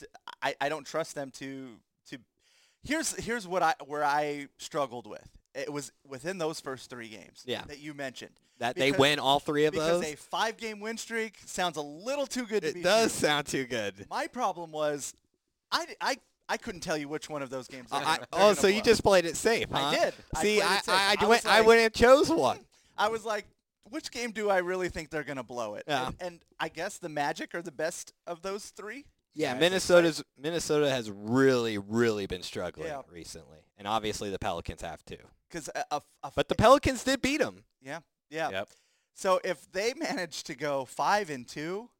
I, 0.43 0.55
I 0.61 0.69
don't 0.69 0.87
trust 0.87 1.15
them 1.15 1.31
to 1.33 1.69
to. 2.11 2.19
Here's 2.83 3.15
here's 3.17 3.47
what 3.47 3.63
I 3.63 3.75
where 3.87 4.05
I 4.05 4.49
struggled 4.59 5.07
with. 5.07 5.29
It 5.55 5.73
was 5.73 5.91
within 6.07 6.39
those 6.39 6.61
first 6.61 6.91
three 6.91 7.09
games 7.09 7.43
Yeah. 7.47 7.63
that 7.69 7.79
you 7.79 7.95
mentioned. 7.95 8.33
that 8.59 8.77
they 8.77 8.93
win 8.93 9.19
all 9.19 9.41
three 9.41 9.65
of 9.65 9.73
because 9.73 9.89
those. 9.89 10.01
Because 10.01 10.15
a 10.15 10.17
five 10.29 10.57
game 10.59 10.81
win 10.81 10.99
streak 10.99 11.39
sounds 11.47 11.79
a 11.79 11.83
little 11.83 12.27
too 12.27 12.45
good 12.47 12.63
to 12.63 12.75
be 12.75 12.81
It 12.81 12.83
does 12.83 13.19
true. 13.19 13.29
sound 13.29 13.47
too 13.47 13.65
good. 13.65 14.07
My 14.11 14.27
problem 14.27 14.71
was 14.71 15.15
I, 15.73 15.87
I, 16.01 16.17
I 16.49 16.59
couldn't 16.59 16.83
tell 16.83 16.97
you 16.99 17.09
which 17.09 17.31
one 17.31 17.41
of 17.43 17.49
those 17.51 17.69
games. 17.69 17.91
they're 17.91 18.01
I, 18.01 18.17
they're 18.19 18.27
oh, 18.35 18.53
so 18.53 18.67
you 18.67 18.83
just 18.83 19.03
played 19.03 19.25
it 19.25 19.35
safe, 19.37 19.67
I 19.73 19.95
did. 19.95 20.15
See, 20.43 20.61
I, 20.61 20.77
safe. 20.77 20.89
I, 20.89 21.17
I 21.19 21.27
went, 21.27 21.47
I 21.47 21.59
like- 21.59 21.67
went 21.67 21.81
and 21.81 21.95
chose 21.95 22.29
one. 22.31 22.61
I 22.99 23.09
was 23.09 23.25
like, 23.25 23.47
which 23.89 24.11
game 24.11 24.31
do 24.33 24.51
I 24.51 24.59
really 24.59 24.89
think 24.91 25.09
they're 25.11 25.25
gonna 25.25 25.43
blow 25.43 25.75
it? 25.77 25.85
Yeah. 25.89 26.09
And, 26.09 26.17
and 26.21 26.41
I 26.61 26.69
guess 26.69 26.99
the 26.99 27.09
Magic 27.09 27.55
are 27.55 27.63
the 27.63 27.73
best 27.73 28.13
of 28.27 28.43
those 28.43 28.67
three. 28.67 29.07
Yeah, 29.39 29.53
I 29.55 29.59
Minnesota's 29.59 30.25
Minnesota 30.41 30.89
has 30.91 31.11
really, 31.11 31.77
really 31.79 32.27
been 32.27 32.43
struggling 32.43 32.89
Yeah. 32.89 33.03
recently, 33.11 33.59
and 33.79 33.87
obviously 33.87 34.31
the 34.31 34.39
Pelicans 34.39 34.81
have 34.83 35.05
too. 35.05 35.19
Because 35.49 35.69
a, 35.75 35.85
a, 35.91 36.03
a- 36.25 36.33
But 36.35 36.49
the 36.49 36.55
Pelicans 36.55 37.05
did 37.05 37.21
beat 37.23 37.41
them. 37.41 37.65
yeah, 37.83 38.01
yeah. 38.31 38.51
Yep. 38.51 38.69
So 39.15 39.41
if 39.45 39.71
they 39.73 39.93
manage 39.95 40.43
to 40.45 40.55
go 40.55 40.85
five 40.87 41.31
and 41.31 41.47
two, 41.47 41.91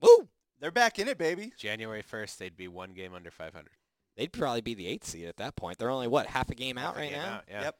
Woo! 0.00 0.28
they're 0.60 0.70
back 0.70 0.98
in 0.98 1.08
it, 1.08 1.18
baby. 1.18 1.52
January 1.56 2.02
1st, 2.02 2.36
they'd 2.38 2.56
be 2.56 2.68
one 2.68 2.92
game 2.92 3.14
under 3.14 3.30
500. 3.30 3.68
They'd 4.16 4.32
probably 4.32 4.60
be 4.60 4.74
the 4.74 4.86
eighth 4.86 5.06
seed 5.06 5.26
at 5.26 5.36
that 5.38 5.56
point. 5.56 5.78
They're 5.78 5.90
only 5.90 6.08
what 6.08 6.26
half 6.26 6.50
a 6.50 6.54
game 6.54 6.78
out 6.78 6.86
Half 6.88 6.96
a 6.96 6.98
right 7.00 7.10
game 7.10 7.18
now. 7.22 7.34
out, 7.34 7.44
yeah. 7.48 7.62
Yep. 7.62 7.76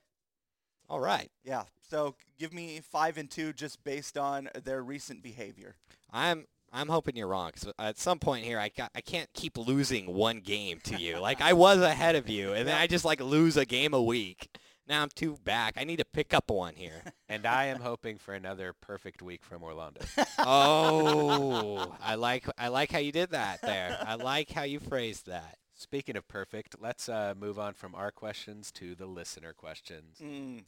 All 0.91 1.01
right, 1.01 1.31
Yeah. 1.45 1.63
So 1.89 2.15
give 2.39 2.53
me 2.53 2.81
five 2.81 3.17
and 3.19 3.31
two 3.31 3.53
just 3.53 3.83
based 3.85 4.17
on 4.19 4.49
their 4.65 4.83
recent 4.83 5.23
behavior. 5.23 5.77
I'm 6.13 6.47
I'm 6.75 6.89
hoping 6.89 7.17
you're 7.17 7.29
wrong. 7.29 7.53
'cause 7.53 7.73
at 7.79 7.99
some 7.99 8.19
point 8.19 8.45
here, 8.45 8.59
I 8.59 8.69
got, 8.69 8.91
I 8.95 9.01
can't 9.01 9.33
keep 9.33 9.57
losing 9.57 10.13
one 10.13 10.41
game 10.41 10.81
to 10.85 10.97
you. 10.97 11.19
like 11.19 11.41
I 11.41 11.53
was 11.53 11.79
ahead 11.81 12.17
of 12.17 12.29
you, 12.29 12.53
and 12.53 12.67
then 12.69 12.77
I 12.77 12.87
just 12.87 13.05
like 13.05 13.21
lose 13.21 13.57
a 13.57 13.65
game 13.65 13.95
a 13.95 14.03
week. 14.03 14.59
Now 14.87 15.03
I'm 15.03 15.09
two 15.15 15.39
back. 15.45 15.75
I 15.79 15.85
need 15.85 15.97
to 16.01 16.05
pick 16.05 16.35
up 16.35 16.51
one 16.51 16.75
here. 16.75 17.03
And 17.27 17.47
I 17.47 17.65
am 17.65 17.81
hoping 17.81 18.19
for 18.19 18.35
another 18.35 18.75
perfect 18.75 19.23
week 19.23 19.43
from 19.43 19.63
Orlando. 19.63 20.03
oh, 20.39 21.97
I 22.01 22.15
like 22.17 22.47
I 22.59 22.69
like 22.69 22.93
how 22.93 22.99
you 22.99 23.11
did 23.13 23.31
that 23.31 23.61
there. 23.63 23.99
I 24.07 24.15
like 24.17 24.51
how 24.53 24.63
you 24.63 24.79
phrased 24.79 25.27
that. 25.27 25.59
Speaking 25.75 26.17
of 26.17 26.29
perfect, 26.29 26.77
let's 26.81 27.09
uh, 27.09 27.35
move 27.37 27.59
on 27.59 27.73
from 27.75 27.95
our 27.95 28.13
questions 28.13 28.71
to 28.73 28.95
the 28.95 29.07
listener 29.07 29.53
questions. 29.53 30.19
Mm. 30.23 30.65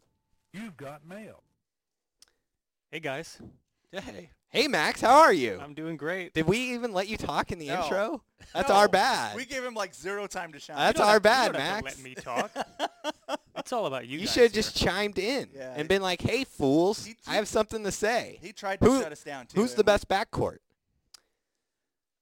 You've 0.53 0.77
got 0.77 1.07
mail. 1.07 1.43
Hey 2.91 3.01
guys, 3.01 3.39
Hey, 3.93 4.31
Hey 4.51 4.69
Max, 4.69 5.01
how 5.01 5.19
are 5.21 5.33
you? 5.33 5.59
I'm 5.63 5.75
doing 5.75 5.97
great. 5.97 6.33
Did 6.33 6.47
we 6.47 6.59
even 6.75 6.93
let 6.93 7.09
you 7.09 7.17
talk 7.17 7.53
in 7.53 7.59
the 7.59 7.67
No. 7.69 7.83
intro? 7.83 8.23
That's 8.55 8.69
No, 8.69 8.77
our 8.77 8.89
bad. 8.89 9.37
We 9.37 9.45
gave 9.45 9.63
him 9.65 9.75
like 9.75 9.95
zero 9.95 10.27
time 10.27 10.53
to 10.53 10.61
shine. 10.61 10.77
That's 10.77 10.99
You 10.99 11.05
don't 11.05 11.09
our 11.09 11.13
have- 11.15 11.21
you 11.21 11.53
bad, 11.53 11.53
don't 11.53 11.61
have 11.61 11.79
to 11.79 11.85
Max. 11.85 11.97
Let 11.97 12.05
me 12.05 12.15
talk. 12.15 13.39
it's 13.59 13.73
all 13.73 13.87
about 13.87 14.07
you. 14.07 14.19
You 14.19 14.27
guys 14.27 14.33
should 14.35 14.43
have 14.45 14.53
here. 14.53 14.63
just 14.63 14.77
chimed 14.77 15.19
in 15.19 15.51
Yeah, 15.55 15.71
and 15.73 15.83
he- 15.83 15.89
been 15.89 16.01
like, 16.03 16.23
"Hey 16.23 16.45
fools, 16.45 17.05
He- 17.05 17.17
I 17.27 17.35
have 17.35 17.49
something 17.49 17.83
to 17.85 17.93
say." 17.93 18.39
He 18.41 18.53
tried 18.53 18.81
to 18.81 18.87
Who- 18.87 19.03
shut 19.03 19.13
us 19.13 19.23
down 19.23 19.47
too. 19.47 19.61
Who's 19.61 19.73
and 19.73 19.79
the 19.79 19.83
we- 19.83 19.87
best 19.87 20.09
backcourt? 20.09 20.59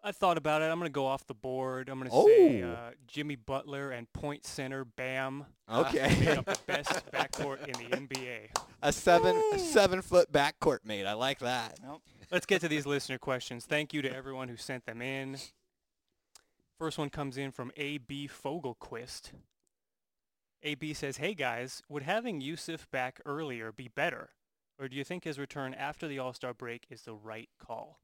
I 0.06 0.12
thought 0.12 0.36
about 0.36 0.60
it. 0.60 0.66
I'm 0.66 0.78
gonna 0.78 0.90
go 0.90 1.06
off 1.06 1.26
the 1.26 1.34
board. 1.34 1.88
I'm 1.88 1.98
gonna 1.98 2.10
say 2.10 2.62
Oh. 2.62 2.70
uh, 2.72 2.90
Jimmy 3.06 3.36
Butler 3.36 3.90
and 3.90 4.10
point 4.12 4.44
center 4.44 4.84
Bam. 4.84 5.46
Okay, 5.70 6.14
Make 6.20 6.38
up 6.38 6.44
the 6.44 6.58
best 6.66 7.10
backcourt 7.10 7.66
in 7.66 7.72
the 7.90 7.96
NBA. 7.96 8.50
a 8.82 8.92
seven 8.92 9.40
a 9.54 9.58
seven 9.58 10.02
foot 10.02 10.30
backcourt 10.30 10.80
mate. 10.84 11.06
I 11.06 11.14
like 11.14 11.38
that. 11.38 11.78
Nope. 11.82 12.02
Let's 12.34 12.46
get 12.46 12.62
to 12.62 12.68
these 12.68 12.84
listener 12.84 13.16
questions. 13.16 13.64
Thank 13.64 13.94
you 13.94 14.02
to 14.02 14.12
everyone 14.12 14.48
who 14.48 14.56
sent 14.56 14.86
them 14.86 15.00
in. 15.00 15.36
First 16.76 16.98
one 16.98 17.08
comes 17.08 17.36
in 17.36 17.52
from 17.52 17.70
A.B. 17.76 18.28
Fogelquist. 18.28 19.30
A.B. 20.64 20.94
says, 20.94 21.18
Hey 21.18 21.34
guys, 21.34 21.80
would 21.88 22.02
having 22.02 22.40
Jusuf 22.40 22.90
back 22.90 23.20
earlier 23.24 23.70
be 23.70 23.86
better? 23.86 24.30
Or 24.80 24.88
do 24.88 24.96
you 24.96 25.04
think 25.04 25.22
his 25.22 25.38
return 25.38 25.74
after 25.74 26.08
the 26.08 26.18
All-Star 26.18 26.52
break 26.54 26.86
is 26.90 27.02
the 27.02 27.14
right 27.14 27.50
call? 27.64 28.00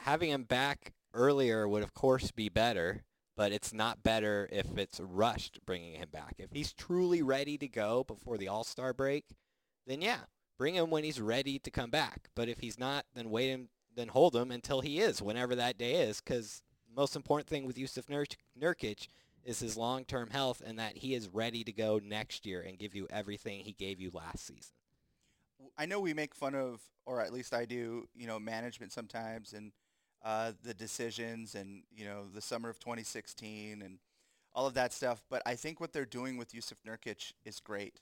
Having 0.00 0.30
him 0.30 0.42
back 0.42 0.94
earlier 1.14 1.68
would 1.68 1.84
of 1.84 1.94
course 1.94 2.32
be 2.32 2.48
better, 2.48 3.04
but 3.36 3.52
it's 3.52 3.72
not 3.72 4.02
better 4.02 4.48
if 4.50 4.76
it's 4.76 4.98
rushed 4.98 5.60
bringing 5.64 5.94
him 5.94 6.08
back. 6.12 6.34
If 6.38 6.50
he's 6.50 6.72
truly 6.72 7.22
ready 7.22 7.56
to 7.56 7.68
go 7.68 8.02
before 8.02 8.36
the 8.36 8.48
All 8.48 8.64
Star 8.64 8.92
break, 8.92 9.26
then 9.86 10.02
yeah, 10.02 10.22
bring 10.58 10.74
him 10.74 10.90
when 10.90 11.04
he's 11.04 11.20
ready 11.20 11.58
to 11.58 11.70
come 11.70 11.90
back. 11.90 12.28
But 12.34 12.48
if 12.48 12.60
he's 12.60 12.78
not, 12.78 13.04
then 13.14 13.30
wait 13.30 13.48
him, 13.48 13.68
then 13.94 14.08
hold 14.08 14.34
him 14.34 14.50
until 14.50 14.80
he 14.80 15.00
is, 15.00 15.22
whenever 15.22 15.54
that 15.54 15.78
day 15.78 15.94
is. 15.94 16.20
Because 16.20 16.62
the 16.88 17.00
most 17.00 17.16
important 17.16 17.48
thing 17.48 17.66
with 17.66 17.76
Jusuf 17.76 18.08
Nur- 18.08 18.26
Nurkic 18.60 19.08
is 19.44 19.60
his 19.60 19.76
long-term 19.76 20.30
health 20.30 20.62
and 20.64 20.78
that 20.78 20.96
he 20.98 21.14
is 21.14 21.28
ready 21.28 21.64
to 21.64 21.72
go 21.72 22.00
next 22.02 22.46
year 22.46 22.62
and 22.62 22.78
give 22.78 22.94
you 22.94 23.06
everything 23.10 23.60
he 23.60 23.72
gave 23.72 24.00
you 24.00 24.10
last 24.12 24.46
season. 24.46 24.72
I 25.76 25.86
know 25.86 26.00
we 26.00 26.14
make 26.14 26.34
fun 26.34 26.54
of, 26.54 26.80
or 27.04 27.20
at 27.20 27.32
least 27.32 27.52
I 27.52 27.64
do, 27.64 28.08
you 28.14 28.26
know, 28.26 28.38
management 28.38 28.92
sometimes 28.92 29.52
and 29.52 29.72
uh, 30.24 30.52
the 30.62 30.72
decisions 30.72 31.54
and, 31.54 31.82
you 31.94 32.04
know, 32.04 32.24
the 32.32 32.40
summer 32.40 32.70
of 32.70 32.78
2016 32.78 33.82
and 33.82 33.98
all 34.54 34.66
of 34.66 34.74
that 34.74 34.92
stuff. 34.92 35.22
But 35.28 35.42
I 35.44 35.54
think 35.56 35.80
what 35.80 35.92
they're 35.92 36.06
doing 36.06 36.36
with 36.36 36.52
Jusuf 36.52 36.78
Nurkic 36.86 37.32
is 37.44 37.60
great. 37.60 38.00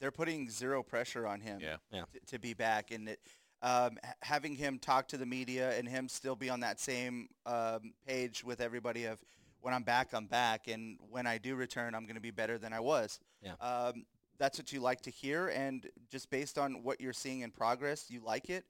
They're 0.00 0.10
putting 0.10 0.48
zero 0.50 0.82
pressure 0.82 1.26
on 1.26 1.40
him 1.40 1.60
Yeah. 1.60 1.76
Yeah. 1.92 2.04
t- 2.12 2.20
to 2.28 2.38
be 2.38 2.54
back. 2.54 2.90
And 2.90 3.10
it, 3.10 3.20
um, 3.62 3.98
having 4.22 4.54
him 4.56 4.78
talk 4.78 5.08
to 5.08 5.18
the 5.18 5.26
media 5.26 5.76
and 5.78 5.86
him 5.88 6.08
still 6.08 6.34
be 6.36 6.48
on 6.48 6.60
that 6.60 6.80
same 6.80 7.28
um, 7.46 7.92
page 8.06 8.42
with 8.42 8.60
everybody 8.60 9.04
of 9.04 9.18
when 9.60 9.74
I'm 9.74 9.82
back, 9.82 10.14
I'm 10.14 10.26
back. 10.26 10.68
And 10.68 10.98
when 11.10 11.26
I 11.26 11.36
do 11.36 11.54
return, 11.54 11.94
I'm 11.94 12.04
going 12.04 12.14
to 12.14 12.20
be 12.20 12.30
better 12.30 12.56
than 12.58 12.72
I 12.72 12.80
was. 12.80 13.20
Yeah. 13.42 13.52
Um, 13.60 14.06
that's 14.38 14.58
what 14.58 14.72
you 14.72 14.80
like 14.80 15.02
to 15.02 15.10
hear. 15.10 15.48
And 15.48 15.86
just 16.10 16.30
based 16.30 16.56
on 16.56 16.82
what 16.82 16.98
you're 17.00 17.12
seeing 17.12 17.40
in 17.42 17.50
progress, 17.50 18.06
you 18.08 18.20
like 18.24 18.48
it. 18.48 18.64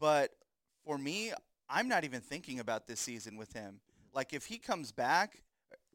But 0.00 0.30
for 0.84 0.98
me, 0.98 1.32
I'm 1.68 1.88
not 1.88 2.02
even 2.02 2.20
thinking 2.20 2.58
about 2.58 2.88
this 2.88 2.98
season 2.98 3.36
with 3.36 3.52
him. 3.52 3.78
Like 4.12 4.32
if 4.32 4.46
he 4.46 4.58
comes 4.58 4.90
back, 4.90 5.42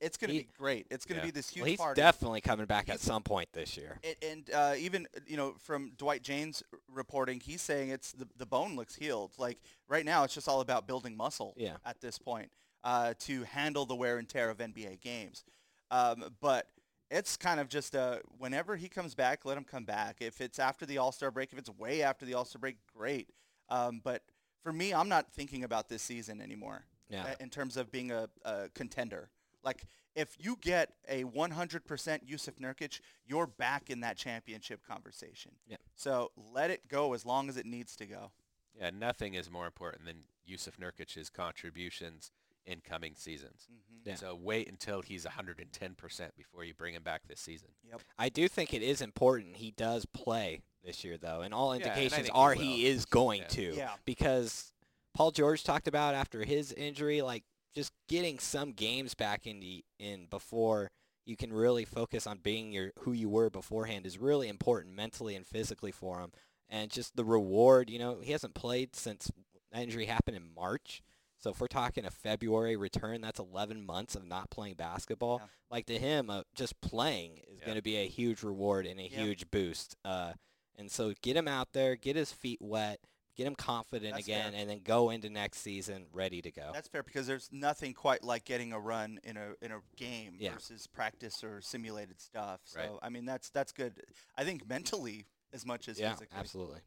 it's 0.01 0.17
going 0.17 0.31
to 0.31 0.37
be 0.39 0.47
great. 0.57 0.87
It's 0.89 1.05
going 1.05 1.19
to 1.19 1.25
Yeah. 1.25 1.31
be 1.31 1.31
this 1.31 1.49
huge 1.49 1.61
Well, 1.63 1.69
he's 1.69 1.77
party. 1.79 2.01
definitely 2.01 2.41
coming 2.41 2.65
back 2.65 2.89
at 2.89 2.99
some 2.99 3.21
point 3.23 3.49
this 3.53 3.75
year. 3.77 3.99
And, 4.03 4.15
and 4.23 4.49
uh, 4.53 4.73
even 4.77 5.07
you 5.27 5.37
know 5.37 5.55
from 5.59 5.91
Dwight 5.97 6.21
Jaynes 6.23 6.63
reporting, 6.87 7.39
he's 7.39 7.61
saying 7.61 7.89
it's 7.89 8.11
the, 8.13 8.27
the 8.37 8.45
bone 8.45 8.75
looks 8.75 8.95
healed. 8.95 9.33
Like 9.37 9.59
right 9.87 10.05
now, 10.05 10.23
it's 10.23 10.33
just 10.33 10.47
all 10.47 10.61
about 10.61 10.87
building 10.87 11.15
muscle. 11.17 11.53
Yeah. 11.57 11.77
At 11.85 12.01
this 12.01 12.17
point, 12.17 12.51
uh, 12.83 13.13
to 13.19 13.43
handle 13.43 13.85
the 13.85 13.95
wear 13.95 14.17
and 14.17 14.27
tear 14.29 14.49
of 14.49 14.57
NBA 14.59 15.01
games, 15.01 15.43
um, 15.91 16.23
but 16.41 16.67
it's 17.11 17.35
kind 17.37 17.59
of 17.59 17.67
just 17.69 17.95
uh, 17.95 18.17
whenever 18.37 18.75
he 18.75 18.87
comes 18.87 19.15
back, 19.15 19.43
let 19.43 19.57
him 19.57 19.63
come 19.63 19.83
back. 19.83 20.17
If 20.21 20.41
it's 20.41 20.59
after 20.59 20.85
the 20.85 20.99
All 20.99 21.11
Star 21.11 21.31
break, 21.31 21.51
if 21.51 21.57
it's 21.59 21.69
way 21.69 22.03
after 22.03 22.25
the 22.25 22.35
All 22.35 22.45
Star 22.45 22.59
break, 22.59 22.77
great. 22.95 23.29
Um, 23.69 23.99
but 24.03 24.21
for 24.63 24.71
me, 24.71 24.93
I'm 24.93 25.09
not 25.09 25.31
thinking 25.33 25.63
about 25.63 25.89
this 25.89 26.01
season 26.03 26.41
anymore 26.41 26.83
Yeah. 27.09 27.23
uh, 27.23 27.35
in 27.39 27.49
terms 27.49 27.77
of 27.77 27.91
being 27.91 28.11
a, 28.11 28.27
a 28.43 28.69
contender. 28.75 29.29
Like 29.64 29.86
if 30.16 30.36
you 30.39 30.57
get 30.62 30.93
a 31.07 31.24
100% 31.24 31.84
Jusuf 32.28 32.60
Nurkic, 32.60 32.99
you're 33.26 33.47
back 33.47 33.89
in 33.89 33.99
that 34.01 34.18
championship 34.18 34.82
conversation. 34.86 35.51
Yeah. 35.68 35.78
So 35.95 36.32
let 36.53 36.72
it 36.72 36.88
go 36.88 37.14
as 37.14 37.26
long 37.26 37.49
as 37.49 37.57
it 37.57 37.66
needs 37.66 37.95
to 37.97 38.05
go. 38.05 38.32
yeah, 38.80 38.91
nothing 38.91 39.34
is 39.34 39.51
more 39.51 39.66
important 39.66 40.05
than 40.05 40.24
Jusuf 40.47 40.78
Nurkic's 40.80 41.30
contributions 41.30 42.32
in 42.66 42.80
coming 42.82 43.14
seasons. 43.16 43.68
Mhm. 43.72 44.05
Yeah. 44.05 44.16
So 44.16 44.36
wait 44.36 44.70
until 44.70 45.01
he's 45.01 45.26
110% 45.26 46.36
before 46.38 46.64
you 46.64 46.74
bring 46.74 46.93
him 46.93 47.03
back 47.03 47.28
this 47.28 47.39
season. 47.41 47.70
Yep. 47.89 48.01
I 48.18 48.30
do 48.30 48.47
think 48.47 48.74
it 48.74 48.82
is 48.82 49.01
important 49.01 49.57
he 49.57 49.72
does 49.72 50.05
play 50.05 50.62
this 50.84 51.03
year, 51.03 51.18
though, 51.18 51.41
and 51.41 51.53
all 51.53 51.76
Yeah, 51.76 51.82
and 51.82 51.91
I 51.91 51.95
indications 52.03 52.28
he 52.28 52.32
are 52.32 52.53
he 52.53 52.86
is 52.86 53.05
going 53.05 53.41
Yeah. 53.41 53.47
to. 53.47 53.76
Yeah. 53.76 53.95
Because 54.05 54.72
Paul 55.14 55.32
George 55.32 55.64
talked 55.64 55.88
about 55.88 56.16
after 56.16 56.43
his 56.45 56.72
injury, 56.74 57.22
like 57.22 57.43
just 57.76 57.91
getting 58.07 58.39
some 58.39 58.72
games 58.72 59.13
back 59.13 59.45
in 59.47 59.59
the, 59.59 59.84
in 59.99 60.26
before 60.30 60.89
you 61.26 61.36
can 61.38 61.53
really 61.53 61.86
focus 61.86 62.26
on 62.26 62.39
being 62.39 62.72
your 62.72 62.91
who 62.99 63.11
you 63.11 63.30
were 63.30 63.49
beforehand 63.49 64.05
is 64.05 64.17
really 64.17 64.47
important 64.47 64.95
mentally 64.95 65.36
and 65.36 65.45
physically 65.45 65.91
for 65.91 66.20
him. 66.20 66.32
And 66.70 66.89
just 66.89 67.15
the 67.15 67.24
reward, 67.26 67.89
you 67.89 67.99
know, 67.99 68.20
he 68.22 68.32
hasn't 68.32 68.53
played 68.55 68.95
since 68.95 69.32
that 69.72 69.82
injury 69.82 70.05
happened 70.05 70.38
in 70.38 70.53
March. 70.55 71.01
So 71.38 71.51
if 71.51 71.61
we're 71.61 71.67
talking 71.67 72.03
a 72.05 72.11
February 72.11 72.76
return, 72.76 73.22
that's 73.22 73.39
11 73.39 73.86
months 73.86 74.15
of 74.15 74.26
not 74.28 74.49
playing 74.49 74.74
basketball. 74.76 75.39
Yeah. 75.41 75.47
Like 75.72 75.86
to 75.86 75.97
him, 75.97 76.30
uh, 76.30 76.41
just 76.53 76.80
playing 76.82 77.38
is 77.47 77.59
Yeah. 77.59 77.65
going 77.65 77.78
to 77.78 77.82
be 77.84 77.95
a 77.97 78.07
huge 78.07 78.43
reward 78.43 78.86
and 78.86 78.99
a 78.99 79.07
huge 79.07 79.49
boost. 79.49 79.95
Uh, 80.03 80.34
and 80.78 80.91
so 80.91 81.13
get 81.22 81.38
him 81.38 81.47
out 81.47 81.70
there, 81.74 81.95
get 81.95 82.15
his 82.15 82.32
feet 82.32 82.59
wet, 82.61 82.99
get 83.39 83.47
him 83.47 83.55
confident 83.55 84.13
That's 84.15 84.25
again, 84.27 84.51
fair. 84.51 84.61
and 84.61 84.69
then 84.69 84.81
go 84.83 85.09
into 85.11 85.29
next 85.29 85.59
season 85.59 86.05
ready 86.11 86.41
to 86.41 86.51
go. 86.51 86.71
That's 86.73 86.87
fair 86.89 87.03
because 87.03 87.25
there's 87.25 87.47
nothing 87.51 87.93
quite 87.93 88.23
like 88.23 88.43
getting 88.43 88.73
a 88.73 88.79
run 88.79 89.19
in 89.23 89.37
a 89.37 89.53
in 89.61 89.71
a 89.71 89.79
game 89.95 90.35
Yeah. 90.39 90.53
versus 90.53 90.87
practice 90.87 91.43
or 91.43 91.61
simulated 91.61 92.19
stuff. 92.19 92.59
So 92.65 92.79
Right. 92.79 92.89
I 93.01 93.09
mean 93.09 93.25
that's 93.25 93.49
that's 93.49 93.71
good. 93.71 94.01
I 94.37 94.43
think 94.43 94.67
mentally 94.67 95.25
as 95.53 95.65
much 95.65 95.87
as 95.87 95.99
yeah, 95.99 96.11
physically. 96.13 96.37
absolutely. 96.37 96.79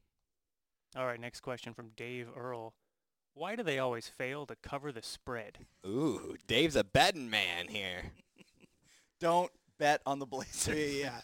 All 0.95 1.07
right, 1.07 1.19
next 1.19 1.41
question 1.41 1.73
from 1.73 1.91
Dave 1.97 2.29
Earl. 2.37 2.75
Why 3.35 3.57
do 3.57 3.63
they 3.63 3.79
always 3.79 4.09
fail 4.09 4.45
to 4.47 4.55
cover 4.57 4.93
the 4.93 5.03
spread? 5.03 5.59
Ooh, 5.87 6.37
Dave's 6.47 6.77
a 6.77 6.85
betting 6.85 7.31
man 7.31 7.69
here. 7.69 8.13
Don't 9.21 9.51
bet 9.79 10.03
on 10.05 10.19
the 10.19 10.27
Blazers. 10.27 10.95
Yeah. 10.95 11.21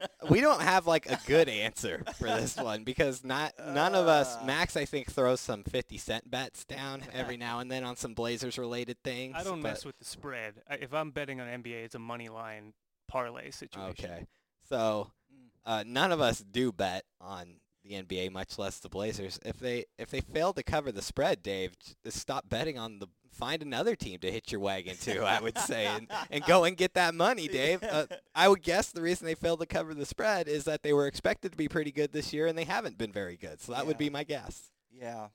we 0.30 0.40
don't 0.40 0.62
have 0.62 0.86
like 0.86 1.10
a 1.10 1.18
good 1.26 1.48
answer 1.48 2.02
for 2.18 2.28
this 2.28 2.56
one 2.56 2.84
because 2.84 3.24
not 3.24 3.52
none 3.58 3.94
of 3.94 4.06
us. 4.08 4.36
Uh. 4.36 4.44
Max, 4.44 4.76
I 4.76 4.84
think, 4.84 5.10
throws 5.10 5.40
some 5.40 5.62
fifty 5.64 5.98
cent 5.98 6.30
bets 6.30 6.64
down 6.64 7.02
every 7.12 7.36
now 7.36 7.58
and 7.60 7.70
then 7.70 7.84
on 7.84 7.96
some 7.96 8.14
Blazers 8.14 8.58
related 8.58 8.96
things. 9.02 9.34
I 9.36 9.42
don't 9.44 9.60
but- 9.62 9.68
mess 9.68 9.84
with 9.84 9.98
the 9.98 10.04
spread. 10.04 10.54
I, 10.68 10.74
if 10.76 10.92
I'm 10.94 11.10
betting 11.10 11.40
on 11.40 11.46
NBA, 11.48 11.84
it's 11.84 11.94
a 11.94 11.98
money 12.00 12.28
line 12.28 12.72
parlay 13.08 13.50
situation. 13.50 13.90
Okay, 14.04 14.26
so 14.68 15.10
Mm. 15.32 15.48
uh, 15.64 15.84
none 15.86 16.12
of 16.12 16.20
us 16.20 16.40
do 16.40 16.72
bet 16.72 17.04
on 17.20 17.54
the 17.84 17.94
NBA, 17.94 18.30
much 18.30 18.58
less 18.58 18.78
the 18.78 18.88
Blazers. 18.88 19.40
If 19.44 19.58
they 19.58 19.86
if 19.98 20.10
they 20.10 20.20
fail 20.20 20.52
to 20.52 20.62
cover 20.62 20.92
the 20.92 21.02
spread, 21.02 21.42
Dave, 21.42 21.72
just 22.04 22.18
stop 22.18 22.48
betting 22.48 22.78
on 22.78 22.98
the. 22.98 23.06
Find 23.42 23.60
another 23.60 23.96
team 23.96 24.20
to 24.20 24.30
hitch 24.30 24.52
your 24.52 24.60
wagon 24.60 24.96
to. 24.98 25.24
I 25.24 25.40
would 25.40 25.58
say, 25.58 25.86
and, 25.86 26.06
and 26.30 26.44
go 26.44 26.62
and 26.62 26.76
get 26.76 26.94
that 26.94 27.12
money, 27.12 27.48
Dave. 27.48 27.82
Uh, 27.82 28.06
I 28.36 28.48
would 28.48 28.62
guess 28.62 28.92
the 28.92 29.02
reason 29.02 29.26
they 29.26 29.34
failed 29.34 29.58
to 29.58 29.66
cover 29.66 29.94
the 29.94 30.06
spread 30.06 30.46
is 30.46 30.62
that 30.64 30.84
they 30.84 30.92
were 30.92 31.08
expected 31.08 31.50
to 31.50 31.58
be 31.58 31.66
pretty 31.66 31.90
good 31.90 32.12
this 32.12 32.32
year, 32.32 32.46
and 32.46 32.56
they 32.56 32.62
haven't 32.62 32.98
been 32.98 33.10
very 33.10 33.36
good. 33.36 33.60
So 33.60 33.72
that 33.72 33.84
would 33.84 33.98
be 33.98 34.10
my 34.10 34.22
guess. 34.22 34.70
Yeah. 34.92 35.26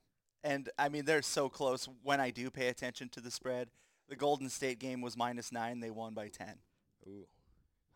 And 0.41 0.69
I 0.79 0.87
mean 0.87 1.03
they're 1.03 1.21
so 1.21 1.49
close 1.49 1.89
when 2.01 2.21
I 2.21 2.29
do 2.29 2.49
pay 2.49 2.69
attention 2.69 3.09
to 3.09 3.19
the 3.19 3.29
spread. 3.29 3.67
The 4.07 4.15
Golden 4.15 4.47
State 4.49 4.79
game 4.79 5.01
was 5.01 5.17
minus 5.17 5.51
nine. 5.51 5.81
They 5.81 5.89
won 5.91 6.13
by 6.13 6.29
ten. 6.29 6.53
Ooh, 7.05 7.27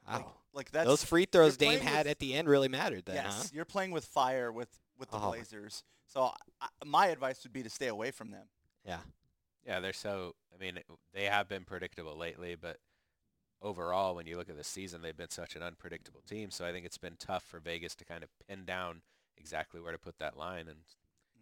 wow. 0.05 0.33
like 0.53 0.71
that's 0.71 0.87
Those 0.87 1.05
free 1.05 1.23
throws 1.23 1.55
Dame 1.55 1.79
had 1.79 1.99
with- 2.05 2.11
at 2.11 2.19
the 2.19 2.33
end 2.33 2.49
really 2.49 2.67
mattered 2.67 3.05
then, 3.05 3.15
yes, 3.15 3.43
huh? 3.43 3.49
you're 3.53 3.63
playing 3.63 3.91
with 3.91 4.03
fire 4.03 4.51
with 4.51 4.67
with 4.97 5.09
the 5.09 5.17
Oh. 5.17 5.29
Blazers. 5.29 5.83
So 6.07 6.33
I, 6.59 6.67
my 6.85 7.07
advice 7.07 7.41
would 7.43 7.53
be 7.53 7.63
to 7.63 7.69
stay 7.69 7.87
away 7.87 8.11
from 8.11 8.31
them. 8.31 8.47
Yeah. 8.85 8.99
Yeah, 9.65 9.79
they're 9.79 9.93
so. 9.93 10.33
I 10.53 10.61
mean, 10.61 10.79
they 11.13 11.25
have 11.25 11.47
been 11.47 11.65
predictable 11.65 12.17
lately, 12.17 12.55
but 12.55 12.77
overall, 13.61 14.15
when 14.15 14.25
you 14.25 14.37
look 14.37 14.49
at 14.49 14.57
the 14.57 14.63
season, 14.63 15.01
they've 15.01 15.15
been 15.15 15.29
such 15.29 15.55
an 15.55 15.63
unpredictable 15.63 16.21
team. 16.27 16.49
So 16.51 16.65
I 16.65 16.71
think 16.71 16.85
it's 16.85 16.97
been 16.97 17.15
tough 17.19 17.43
for 17.43 17.59
Vegas 17.59 17.95
to 17.95 18.05
kind 18.05 18.23
of 18.23 18.29
pin 18.47 18.65
down 18.65 19.01
exactly 19.37 19.79
where 19.79 19.91
to 19.91 19.97
put 19.99 20.17
that 20.19 20.37
line. 20.37 20.67
And 20.67 20.79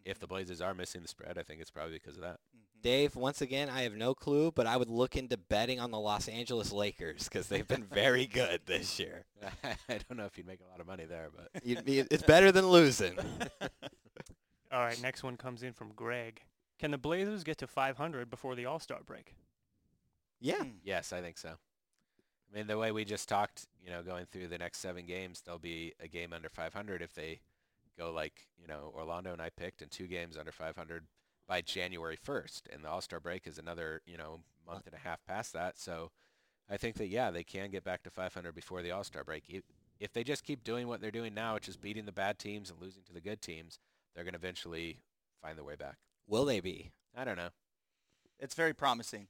if 0.06 0.20
the 0.20 0.28
Blazers 0.28 0.62
are 0.62 0.74
missing 0.74 1.02
the 1.02 1.08
spread, 1.08 1.38
I 1.38 1.44
think 1.44 1.62
it's 1.62 1.72
probably 1.72 1.94
because 1.94 2.16
of 2.16 2.22
that. 2.24 2.40
Mhm. 2.56 2.82
Dave, 2.82 3.16
once 3.16 3.42
again, 3.42 3.70
I 3.70 3.82
have 3.82 3.94
no 3.94 4.14
clue, 4.14 4.52
but 4.52 4.66
I 4.68 4.78
would 4.78 4.90
look 4.90 5.16
into 5.18 5.36
betting 5.38 5.80
on 5.80 5.92
the 5.92 6.00
Los 6.00 6.28
Angeles 6.30 6.72
Lakers 6.72 7.26
because 7.26 7.48
they've 7.48 7.68
been 7.68 7.84
very 7.92 8.26
good 8.26 8.62
this 8.66 9.00
year. 9.00 9.26
I 9.64 9.76
don't 9.88 10.16
know 10.18 10.26
if 10.26 10.38
you'd 10.38 10.48
make 10.48 10.62
a 10.62 10.70
lot 10.70 10.80
of 10.80 10.88
money 10.88 11.06
there, 11.06 11.30
but 11.36 11.64
You'd 11.64 11.84
be, 11.86 12.00
it's 12.00 12.24
better 12.24 12.52
than 12.52 12.68
losing. 12.68 13.18
All 14.72 14.80
right, 14.80 15.02
next 15.02 15.24
one 15.24 15.36
comes 15.36 15.64
in 15.64 15.74
from 15.74 15.92
Greg. 15.96 16.42
Can 16.80 16.92
the 16.92 16.98
Blazers 16.98 17.44
get 17.44 17.58
to 17.58 17.68
500 17.68 18.30
before 18.30 18.56
the 18.56 18.66
All-Star 18.66 19.00
break? 19.06 19.36
yeah. 20.40 20.64
Hmm. 20.64 20.70
yes, 20.84 21.12
I 21.14 21.22
think 21.22 21.38
so. 21.38 21.50
I 21.50 22.58
mean, 22.58 22.68
the 22.68 22.78
way 22.78 22.92
we 22.92 23.06
just 23.06 23.30
talked, 23.30 23.68
you 23.84 23.92
know, 23.92 24.02
going 24.02 24.26
through 24.26 24.48
the 24.48 24.58
next 24.58 24.80
seven 24.80 25.06
games, 25.06 25.42
there'll 25.42 25.60
be 25.60 25.94
a 26.00 26.08
game 26.08 26.34
under 26.34 26.50
500 26.50 27.02
if 27.02 27.14
they 27.14 27.42
go 27.98 28.12
like, 28.12 28.48
you 28.60 28.68
know, 28.68 28.92
Orlando 28.96 29.34
and 29.34 29.42
I 29.42 29.50
picked, 29.50 29.82
and 29.82 29.92
two 29.92 30.08
games 30.08 30.36
under 30.38 30.52
500 30.52 31.04
by 31.48 31.62
January 31.62 32.18
1st. 32.18 32.62
And 32.72 32.84
the 32.84 32.90
All-Star 32.90 33.20
break 33.20 33.46
is 33.46 33.60
another, 33.60 34.02
you 34.08 34.18
know, 34.18 34.40
month 34.66 34.88
and 34.88 34.96
a 34.96 35.00
half 35.00 35.24
past 35.28 35.54
that. 35.54 35.78
So 35.78 36.12
I 36.70 36.78
think 36.78 36.96
that, 36.96 37.08
yeah, 37.08 37.30
they 37.30 37.44
can 37.44 37.70
get 37.70 37.84
back 37.84 38.02
to 38.04 38.10
500 38.10 38.56
before 38.56 38.82
the 38.82 38.92
All-Star 38.92 39.24
break. 39.24 39.44
If, 39.48 39.64
if 40.00 40.14
they 40.14 40.24
just 40.24 40.44
keep 40.44 40.64
doing 40.64 40.88
what 40.88 41.02
they're 41.02 41.12
doing 41.12 41.34
now, 41.34 41.56
which 41.56 41.68
is 41.68 41.78
beating 41.78 42.06
the 42.06 42.12
bad 42.12 42.40
teams 42.40 42.72
and 42.72 42.82
losing 42.82 43.04
to 43.04 43.14
the 43.14 43.22
good 43.22 43.42
teams, 43.42 43.80
they're 44.16 44.24
going 44.24 44.34
to 44.34 44.40
eventually 44.40 45.02
find 45.42 45.58
their 45.58 45.66
way 45.66 45.76
back. 45.76 45.98
Will 46.30 46.46
they 46.46 46.60
be? 46.60 46.92
I 47.18 47.26
don't 47.26 47.38
know. 47.38 47.50
It's 48.40 48.56
very 48.56 48.74
promising. 48.74 49.28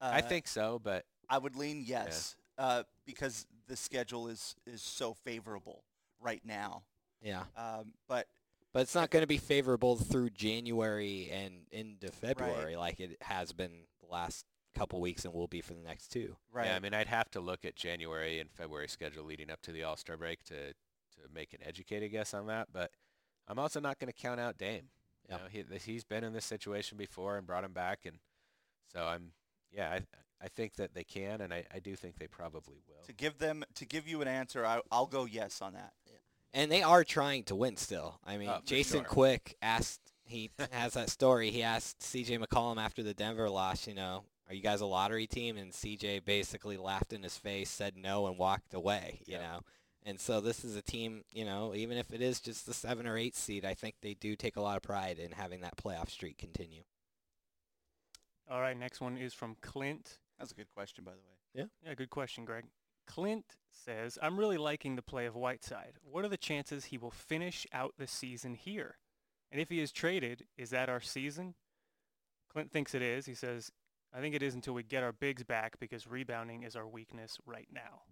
Uh, 0.00 0.10
I 0.14 0.20
think 0.22 0.48
so, 0.48 0.80
but 0.82 1.04
I 1.28 1.38
would 1.38 1.56
lean 1.56 1.82
yes 1.86 2.36
uh, 2.56 2.84
because 3.04 3.46
the 3.68 3.76
schedule 3.76 4.28
is 4.28 4.54
is 4.66 4.80
so 4.82 5.12
favorable 5.12 5.84
right 6.20 6.40
now. 6.44 6.84
Yeah. 7.20 7.42
Um, 7.56 7.92
but 8.08 8.26
But 8.72 8.82
it's 8.82 8.94
not 8.94 9.10
going 9.10 9.22
to 9.22 9.28
be 9.28 9.38
favorable 9.38 9.96
through 9.96 10.30
January 10.30 11.30
and 11.32 11.66
into 11.70 12.10
February 12.10 12.76
like 12.76 13.00
it 13.00 13.16
has 13.20 13.52
been 13.52 13.84
the 14.00 14.10
last 14.10 14.46
couple 14.74 15.00
weeks 15.00 15.24
and 15.24 15.34
will 15.34 15.48
be 15.48 15.60
for 15.60 15.74
the 15.74 15.82
next 15.82 16.08
two. 16.08 16.36
right, 16.50 16.66
Yeah, 16.66 16.76
I 16.76 16.80
mean, 16.80 16.94
I'd 16.94 17.08
have 17.08 17.30
to 17.32 17.40
look 17.40 17.64
at 17.64 17.76
January 17.76 18.40
and 18.40 18.50
February 18.50 18.88
schedule 18.88 19.24
leading 19.24 19.50
up 19.50 19.60
to 19.62 19.72
the 19.72 19.82
All-Star 19.82 20.16
break 20.16 20.42
to 20.44 20.72
to 20.72 21.28
make 21.32 21.52
an 21.52 21.60
educated 21.62 22.10
guess 22.10 22.32
on 22.32 22.46
that. 22.46 22.68
But 22.72 22.90
I'm 23.46 23.58
also 23.58 23.80
not 23.80 23.98
going 23.98 24.10
to 24.10 24.18
count 24.18 24.40
out 24.40 24.56
Dame. 24.56 24.88
You 25.32 25.38
Yep. 25.38 25.64
know, 25.72 25.76
he 25.80 25.92
he's 25.92 26.04
been 26.04 26.24
in 26.24 26.32
this 26.32 26.44
situation 26.44 26.98
before 26.98 27.36
and 27.38 27.46
brought 27.46 27.64
him 27.64 27.72
back, 27.72 28.00
and 28.04 28.18
so 28.92 29.04
I'm 29.06 29.32
yeah, 29.70 29.90
I 29.90 30.00
I 30.44 30.48
think 30.48 30.74
that 30.76 30.92
they 30.94 31.04
can, 31.04 31.40
and 31.40 31.54
I, 31.54 31.64
I 31.72 31.78
do 31.78 31.94
think 31.96 32.18
they 32.18 32.26
probably 32.26 32.78
will. 32.88 33.02
to 33.06 33.12
give 33.12 33.38
them 33.38 33.64
to 33.76 33.86
give 33.86 34.06
you 34.08 34.20
an 34.22 34.28
answer, 34.28 34.66
I, 34.66 34.80
I'll 34.90 35.06
go 35.06 35.24
yes 35.24 35.62
on 35.62 35.74
that. 35.74 35.92
And 36.54 36.70
they 36.70 36.82
are 36.82 37.02
trying 37.02 37.44
to 37.44 37.54
win 37.54 37.76
still. 37.76 38.18
I 38.26 38.36
mean, 38.36 38.50
oh, 38.50 38.58
for 38.60 38.66
Jason 38.66 38.98
sure. 39.00 39.04
Quick 39.08 39.56
asked, 39.62 40.00
he 40.24 40.50
has 40.70 40.92
that 40.94 41.08
story. 41.08 41.50
He 41.50 41.62
asked 41.62 42.00
CJ 42.00 42.38
McCollum 42.44 42.76
after 42.76 43.02
the 43.02 43.14
Denver 43.14 43.48
loss, 43.48 43.86
you 43.86 43.94
know, 43.94 44.24
are 44.48 44.54
you 44.54 44.60
guys 44.62 44.82
a 44.82 44.86
lottery 44.86 45.26
team? 45.26 45.56
And 45.56 45.72
CJ 45.72 46.26
basically 46.26 46.76
laughed 46.76 47.14
in 47.14 47.22
his 47.22 47.38
face, 47.38 47.70
said 47.70 47.96
no, 47.96 48.26
and 48.26 48.36
walked 48.36 48.74
away, 48.74 49.22
you 49.24 49.36
Yeah. 49.36 49.40
know. 49.42 49.60
And 50.04 50.18
so 50.18 50.40
this 50.40 50.64
is 50.64 50.76
a 50.76 50.82
team, 50.82 51.22
you 51.30 51.44
know, 51.44 51.74
even 51.74 51.96
if 51.96 52.12
it 52.12 52.20
is 52.20 52.40
just 52.40 52.66
the 52.66 52.74
seven 52.74 53.06
or 53.06 53.16
eight 53.16 53.36
seed, 53.36 53.64
I 53.64 53.74
think 53.74 53.96
they 54.02 54.14
do 54.14 54.34
take 54.34 54.56
a 54.56 54.60
lot 54.60 54.76
of 54.76 54.82
pride 54.82 55.18
in 55.18 55.32
having 55.32 55.60
that 55.60 55.76
playoff 55.76 56.10
streak 56.10 56.38
continue. 56.38 56.82
All 58.50 58.60
right, 58.60 58.76
next 58.76 59.00
one 59.00 59.16
is 59.16 59.32
from 59.32 59.56
Clint. 59.60 60.18
That's 60.38 60.50
a 60.50 60.54
good 60.54 60.70
question, 60.74 61.04
by 61.04 61.12
the 61.12 61.18
way. 61.18 61.32
Yeah, 61.54 61.88
Yeah, 61.88 61.94
good 61.94 62.10
question, 62.10 62.44
Greg. 62.44 62.64
Clint 63.06 63.56
says, 63.70 64.18
I'm 64.20 64.38
really 64.38 64.58
liking 64.58 64.96
the 64.96 65.02
play 65.02 65.26
of 65.26 65.36
Whiteside. 65.36 65.94
What 66.02 66.24
are 66.24 66.28
the 66.28 66.36
chances 66.36 66.86
he 66.86 66.98
will 66.98 67.10
finish 67.10 67.66
out 67.72 67.94
the 67.98 68.06
season 68.06 68.54
here? 68.54 68.96
And 69.50 69.60
if 69.60 69.68
he 69.68 69.80
is 69.80 69.92
traded, 69.92 70.44
is 70.56 70.70
that 70.70 70.88
our 70.88 71.00
season? 71.00 71.54
Clint 72.50 72.70
thinks 72.72 72.94
it 72.94 73.02
is. 73.02 73.26
He 73.26 73.34
says, 73.34 73.70
I 74.14 74.20
think 74.20 74.34
it 74.34 74.42
is 74.42 74.54
until 74.54 74.74
we 74.74 74.82
get 74.82 75.02
our 75.02 75.12
bigs 75.12 75.42
back 75.42 75.78
because 75.78 76.06
rebounding 76.06 76.62
is 76.62 76.76
our 76.76 76.88
weakness 76.88 77.38
right 77.46 77.68
now. 77.72 78.02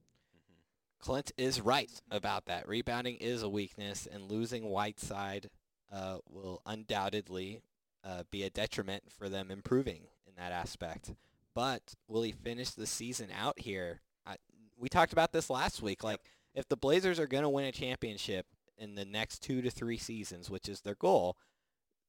Clint 1.01 1.32
is 1.38 1.61
right 1.61 1.90
about 2.11 2.46
that. 2.46 2.68
Rebounding 2.68 3.16
is 3.16 3.42
a 3.42 3.48
weakness, 3.48 4.07
and 4.11 4.30
losing 4.30 4.68
Whiteside 4.68 5.48
uh, 5.90 6.18
will 6.28 6.61
undoubtedly 6.66 7.62
uh, 8.05 8.24
be 8.30 8.42
a 8.42 8.51
detriment 8.51 9.05
for 9.11 9.28
them 9.28 9.51
improving 9.51 10.03
in 10.26 10.34
that 10.36 10.53
aspect. 10.53 11.14
But 11.55 11.94
will 12.07 12.22
he 12.22 12.32
finish 12.32 12.70
the 12.70 12.86
season 12.86 13.28
out 13.36 13.59
here? 13.61 14.03
I, 14.26 14.36
we 14.76 14.88
talked 14.88 15.12
about 15.12 15.32
this 15.32 15.51
last 15.51 15.82
week. 15.82 16.05
Like, 16.05 16.20
if 16.55 16.68
the 16.68 16.76
Blazers 16.76 17.18
are 17.18 17.26
going 17.26 17.42
to 17.42 17.48
win 17.48 17.64
a 17.64 17.72
championship 17.72 18.46
in 18.76 18.94
the 18.94 19.05
next 19.05 19.42
two 19.42 19.62
to 19.62 19.70
three 19.70 19.98
seasons, 19.98 20.51
which 20.51 20.68
is 20.68 20.82
their 20.82 20.94
goal, 20.94 21.36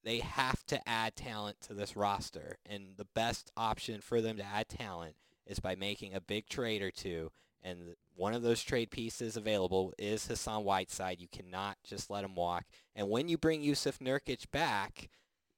they 0.04 0.20
have 0.20 0.66
to 0.66 0.88
add 0.88 1.16
talent 1.16 1.62
to 1.62 1.74
this 1.74 1.96
roster. 1.96 2.58
And 2.66 2.98
the 2.98 3.08
best 3.16 3.52
option 3.56 4.02
for 4.02 4.20
them 4.20 4.38
to 4.38 4.46
add 4.46 4.68
talent 4.68 5.16
is 5.46 5.60
by 5.60 5.76
making 5.76 6.14
a 6.14 6.22
big 6.22 6.50
trade 6.50 6.82
or 6.82 6.92
two 6.92 7.32
and 7.64 7.96
one 8.16 8.34
of 8.34 8.42
those 8.42 8.64
trade 8.64 8.92
pieces 8.92 9.38
available 9.38 9.94
is 9.98 10.28
Hassan 10.28 10.64
Whiteside. 10.64 11.20
You 11.20 11.28
cannot 11.32 11.78
just 11.84 12.10
let 12.10 12.24
him 12.24 12.36
walk. 12.36 12.66
And 12.96 13.10
when 13.10 13.30
you 13.30 13.38
bring 13.38 13.62
Jusuf 13.62 14.00
Nurkic 14.00 14.50
back, 14.52 15.10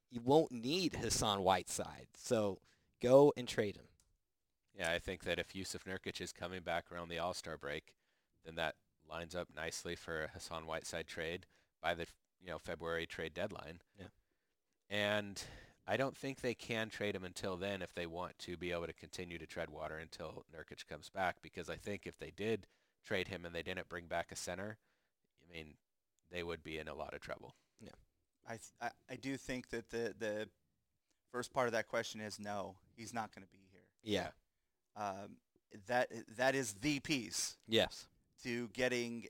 you 0.10 0.22
won't 0.22 0.51
need 0.51 0.95
Hassan 0.95 1.43
Whiteside. 1.43 2.08
So 2.16 2.60
go 3.01 3.34
and 3.36 3.47
trade 3.47 3.78
him. 3.78 3.86
Yeah, 4.78 4.91
I 4.91 4.99
think 4.99 5.24
that 5.24 5.39
if 5.39 5.54
Jusuf 5.54 5.84
Nurkic 5.84 6.20
is 6.20 6.34
coming 6.34 6.62
back 6.62 6.86
around 6.91 7.10
the 7.10 7.20
All-Star 7.20 7.58
break, 7.58 7.93
then 8.45 8.56
that 8.56 8.76
lines 9.10 9.36
up 9.36 9.49
nicely 9.56 9.95
for 9.95 10.24
a 10.24 10.28
Hassan 10.30 10.66
Whiteside 10.66 11.08
trade 11.08 11.45
by 11.82 11.93
the 11.93 12.08
you 12.41 12.49
know 12.49 12.60
February 12.60 13.06
trade 13.06 13.34
deadline. 13.34 13.82
Yeah. 13.99 14.08
And 14.89 15.43
I 15.86 15.97
don't 15.97 16.15
think 16.17 16.39
they 16.41 16.53
can 16.53 16.89
trade 16.89 17.15
him 17.15 17.23
until 17.25 17.57
then 17.57 17.81
if 17.81 17.93
they 17.93 18.05
want 18.05 18.39
to 18.39 18.55
be 18.57 18.71
able 18.71 18.88
to 18.88 18.93
continue 18.93 19.38
to 19.38 19.45
tread 19.45 19.69
water 19.69 19.97
until 19.97 20.45
Nurkic 20.55 20.88
comes 20.88 21.09
back. 21.09 21.38
Because 21.41 21.69
I 21.69 21.75
think 21.75 22.05
if 22.05 22.17
they 22.19 22.31
did 22.36 22.67
trade 23.05 23.27
him 23.27 23.43
and 23.45 23.53
they 23.53 23.63
didn't 23.63 23.89
bring 23.89 24.07
back 24.07 24.31
a 24.31 24.36
center, 24.36 24.77
I 25.41 25.53
mean, 25.53 25.73
they 26.31 26.41
would 26.43 26.63
be 26.63 26.77
in 26.77 26.88
a 26.88 26.95
lot 26.95 27.13
of 27.13 27.19
trouble. 27.21 27.55
I, 28.45 28.51
th- 28.51 28.61
I 28.81 28.89
I 29.09 29.15
do 29.15 29.38
think 29.38 29.69
that 29.69 29.89
the 29.89 30.13
the 30.19 30.49
first 31.31 31.53
part 31.53 31.67
of 31.67 31.71
that 31.71 31.88
question 31.88 32.19
is 32.19 32.39
no, 32.39 32.75
he's 32.95 33.13
not 33.13 33.34
going 33.34 33.45
to 33.45 33.49
be 33.49 33.65
here. 33.71 33.81
Yeah. 34.03 34.27
Um, 34.97 35.38
that 35.88 36.11
that 36.36 36.53
is 36.53 36.73
the 36.73 36.99
piece 36.99 37.55
Yes. 37.69 38.07
to 38.43 38.67
getting 38.73 39.27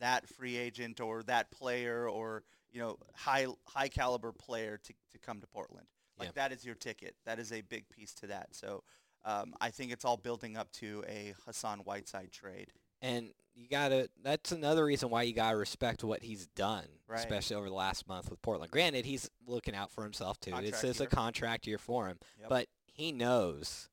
that 0.00 0.28
free 0.28 0.56
agent 0.56 1.00
or 1.00 1.22
that 1.22 1.52
player 1.52 2.08
or 2.08 2.42
you 2.70 2.80
know 2.80 2.98
high 3.14 3.46
high 3.66 3.88
caliber 3.88 4.32
player 4.32 4.78
to, 4.84 4.92
to 5.12 5.18
come 5.18 5.40
to 5.40 5.46
Portland. 5.46 5.86
Like 6.18 6.28
Yeah. 6.28 6.32
that 6.48 6.52
is 6.52 6.64
your 6.64 6.74
ticket. 6.74 7.14
That 7.26 7.38
is 7.38 7.52
a 7.52 7.60
big 7.62 7.88
piece 7.88 8.12
to 8.14 8.26
that. 8.28 8.48
So 8.54 8.82
um, 9.24 9.54
I 9.60 9.70
think 9.70 9.92
it's 9.92 10.04
all 10.04 10.16
building 10.16 10.56
up 10.56 10.70
to 10.72 11.04
a 11.08 11.34
Hassan 11.44 11.80
Whiteside 11.80 12.32
trade. 12.32 12.72
And 13.02 13.30
you 13.54 13.68
gotta. 13.68 14.08
That's 14.22 14.50
another 14.52 14.84
reason 14.84 15.10
why 15.10 15.22
you 15.22 15.32
gotta 15.34 15.56
respect 15.56 16.02
what 16.04 16.22
he's 16.22 16.46
done, 16.48 16.86
Right. 17.08 17.18
especially 17.20 17.56
over 17.56 17.68
the 17.68 17.74
last 17.74 18.08
month 18.08 18.30
with 18.30 18.40
Portland. 18.42 18.70
Granted, 18.72 19.04
he's 19.04 19.30
looking 19.46 19.74
out 19.74 19.90
for 19.92 20.02
himself 20.02 20.38
too. 20.40 20.50
Contract 20.50 20.74
it's 20.74 20.82
just 20.82 21.00
a 21.00 21.06
contract 21.06 21.66
year 21.66 21.78
for 21.78 22.06
him, 22.08 22.18
Yep. 22.40 22.48
but 22.48 22.66
he 22.84 23.12
knows, 23.12 23.88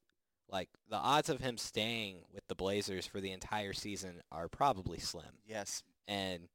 like 0.49 0.69
the 0.89 0.95
odds 0.97 1.29
of 1.29 1.39
him 1.41 1.57
staying 1.57 2.23
with 2.31 2.47
the 2.47 2.55
Blazers 2.55 3.05
for 3.05 3.21
the 3.21 3.31
entire 3.31 3.73
season 3.73 4.21
are 4.31 4.47
probably 4.47 4.97
slim. 4.99 5.37
Yes. 5.45 5.83
And 6.07 6.47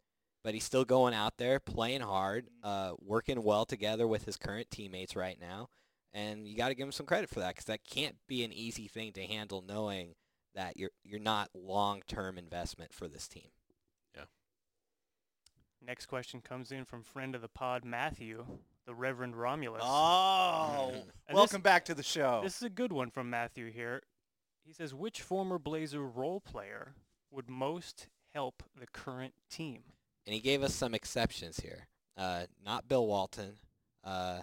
but 0.43 0.55
he's 0.55 0.64
still 0.64 0.84
going 0.84 1.14
out 1.14 1.36
there 1.36 1.61
playing 1.61 2.01
hard, 2.01 2.49
Mhm. 2.49 2.64
uh, 2.93 2.97
working 3.01 3.43
well 3.43 3.64
together 3.66 4.07
with 4.07 4.24
his 4.24 4.36
current 4.36 4.70
teammates 4.70 5.14
right 5.16 5.38
now. 5.38 5.68
And 6.12 6.49
you 6.49 6.57
got 6.57 6.68
to 6.68 6.74
give 6.74 6.86
him 6.88 6.93
some 6.93 7.07
credit 7.07 7.30
for 7.30 7.41
that 7.41 7.51
because 7.55 7.66
that 7.66 7.84
can't 7.84 8.16
be 8.26 8.43
an 8.45 8.53
easy 8.53 8.88
thing 8.88 9.12
to 9.12 9.26
handle, 9.26 9.62
knowing 9.62 10.16
that 10.55 10.76
you're 10.76 10.91
you're 11.05 11.20
not 11.20 11.51
long-term 11.55 12.36
investment 12.38 12.93
for 12.93 13.07
this 13.07 13.28
team. 13.28 13.51
Yeah. 14.16 14.24
Next 15.80 16.07
question 16.07 16.41
comes 16.41 16.72
in 16.72 16.84
from 16.84 17.05
friend 17.05 17.34
of 17.34 17.41
the 17.43 17.49
pod, 17.49 17.84
Matthew, 17.84 18.45
the 18.86 18.95
Reverend 18.95 19.36
Romulus. 19.36 19.82
Oh, 19.84 20.93
And 21.28 21.36
welcome 21.36 21.61
back 21.62 21.84
to 21.84 21.95
the 21.95 22.03
show. 22.03 22.41
This 22.43 22.57
is 22.57 22.62
a 22.62 22.70
good 22.70 22.93
one 22.93 23.11
from 23.11 23.30
Matthew 23.30 23.70
here. 23.70 24.03
He 24.64 24.72
says, 24.72 24.93
which 24.93 25.22
former 25.22 25.59
Blazer 25.59 26.03
role 26.03 26.41
player 26.41 26.95
would 27.30 27.49
most 27.49 28.09
help 28.34 28.62
the 28.78 28.86
current 28.86 29.34
team? 29.49 29.84
And 30.31 30.35
he 30.37 30.41
gave 30.41 30.62
us 30.62 30.72
some 30.72 30.95
exceptions 30.95 31.59
here. 31.59 31.89
Uh, 32.16 32.45
not 32.64 32.87
Bill 32.87 33.05
Walton 33.05 33.55
uh, 34.05 34.43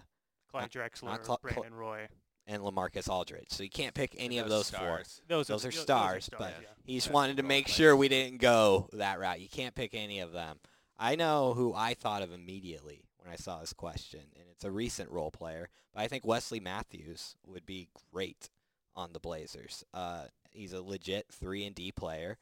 Clyde 0.52 0.70
Drexler, 0.70 1.04
not 1.06 1.26
Cl- 1.26 1.40
Cl- 1.42 1.54
Brandon 1.62 1.76
Roy. 1.76 2.08
and 2.46 2.62
Lamarcus 2.62 3.08
Aldridge. 3.08 3.48
So 3.52 3.64
you 3.64 3.70
can't 3.70 3.94
pick 3.94 4.14
any 4.18 4.38
of 4.40 4.50
Those 4.50 4.70
those 4.70 4.80
four. 4.82 4.88
stars. 5.04 5.22
Those, 5.30 5.48
Those 5.48 5.66
are 5.66 5.72
th- 5.72 5.82
stars, 5.82 6.30
but 6.38 6.54
yeah. 6.62 6.68
He 6.84 6.96
just 6.96 7.08
That's 7.08 7.14
wanted 7.14 7.38
to 7.38 7.44
make 7.44 7.68
players. 7.68 7.76
sure 7.78 7.96
we 7.96 8.10
didn't 8.10 8.42
go 8.42 8.90
that 8.92 9.18
route. 9.18 9.40
You 9.40 9.48
can't 9.48 9.74
pick 9.76 9.94
any 9.94 10.20
of 10.20 10.34
them. 10.34 10.60
I 11.00 11.16
know 11.16 11.54
who 11.54 11.74
I 11.74 11.94
thought 11.94 12.22
of 12.22 12.34
immediately 12.34 13.06
when 13.20 13.32
I 13.32 13.38
saw 13.38 13.62
this 13.62 13.72
question, 13.72 14.20
and 14.36 14.44
it's 14.52 14.66
a 14.66 14.72
recent 14.72 15.10
role 15.10 15.32
player. 15.32 15.70
But 15.94 16.02
I 16.02 16.10
think 16.10 16.26
Wesley 16.26 16.60
Matthews 16.60 17.38
would 17.46 17.66
be 17.66 17.88
great 18.12 18.50
on 18.94 19.14
the 19.14 19.22
Blazers. 19.22 19.86
Uh, 19.94 20.26
he's 20.52 20.74
a 20.74 20.82
legit 20.82 21.28
three 21.32 21.64
and 21.64 21.74
D 21.74 21.94
player. 21.94 22.38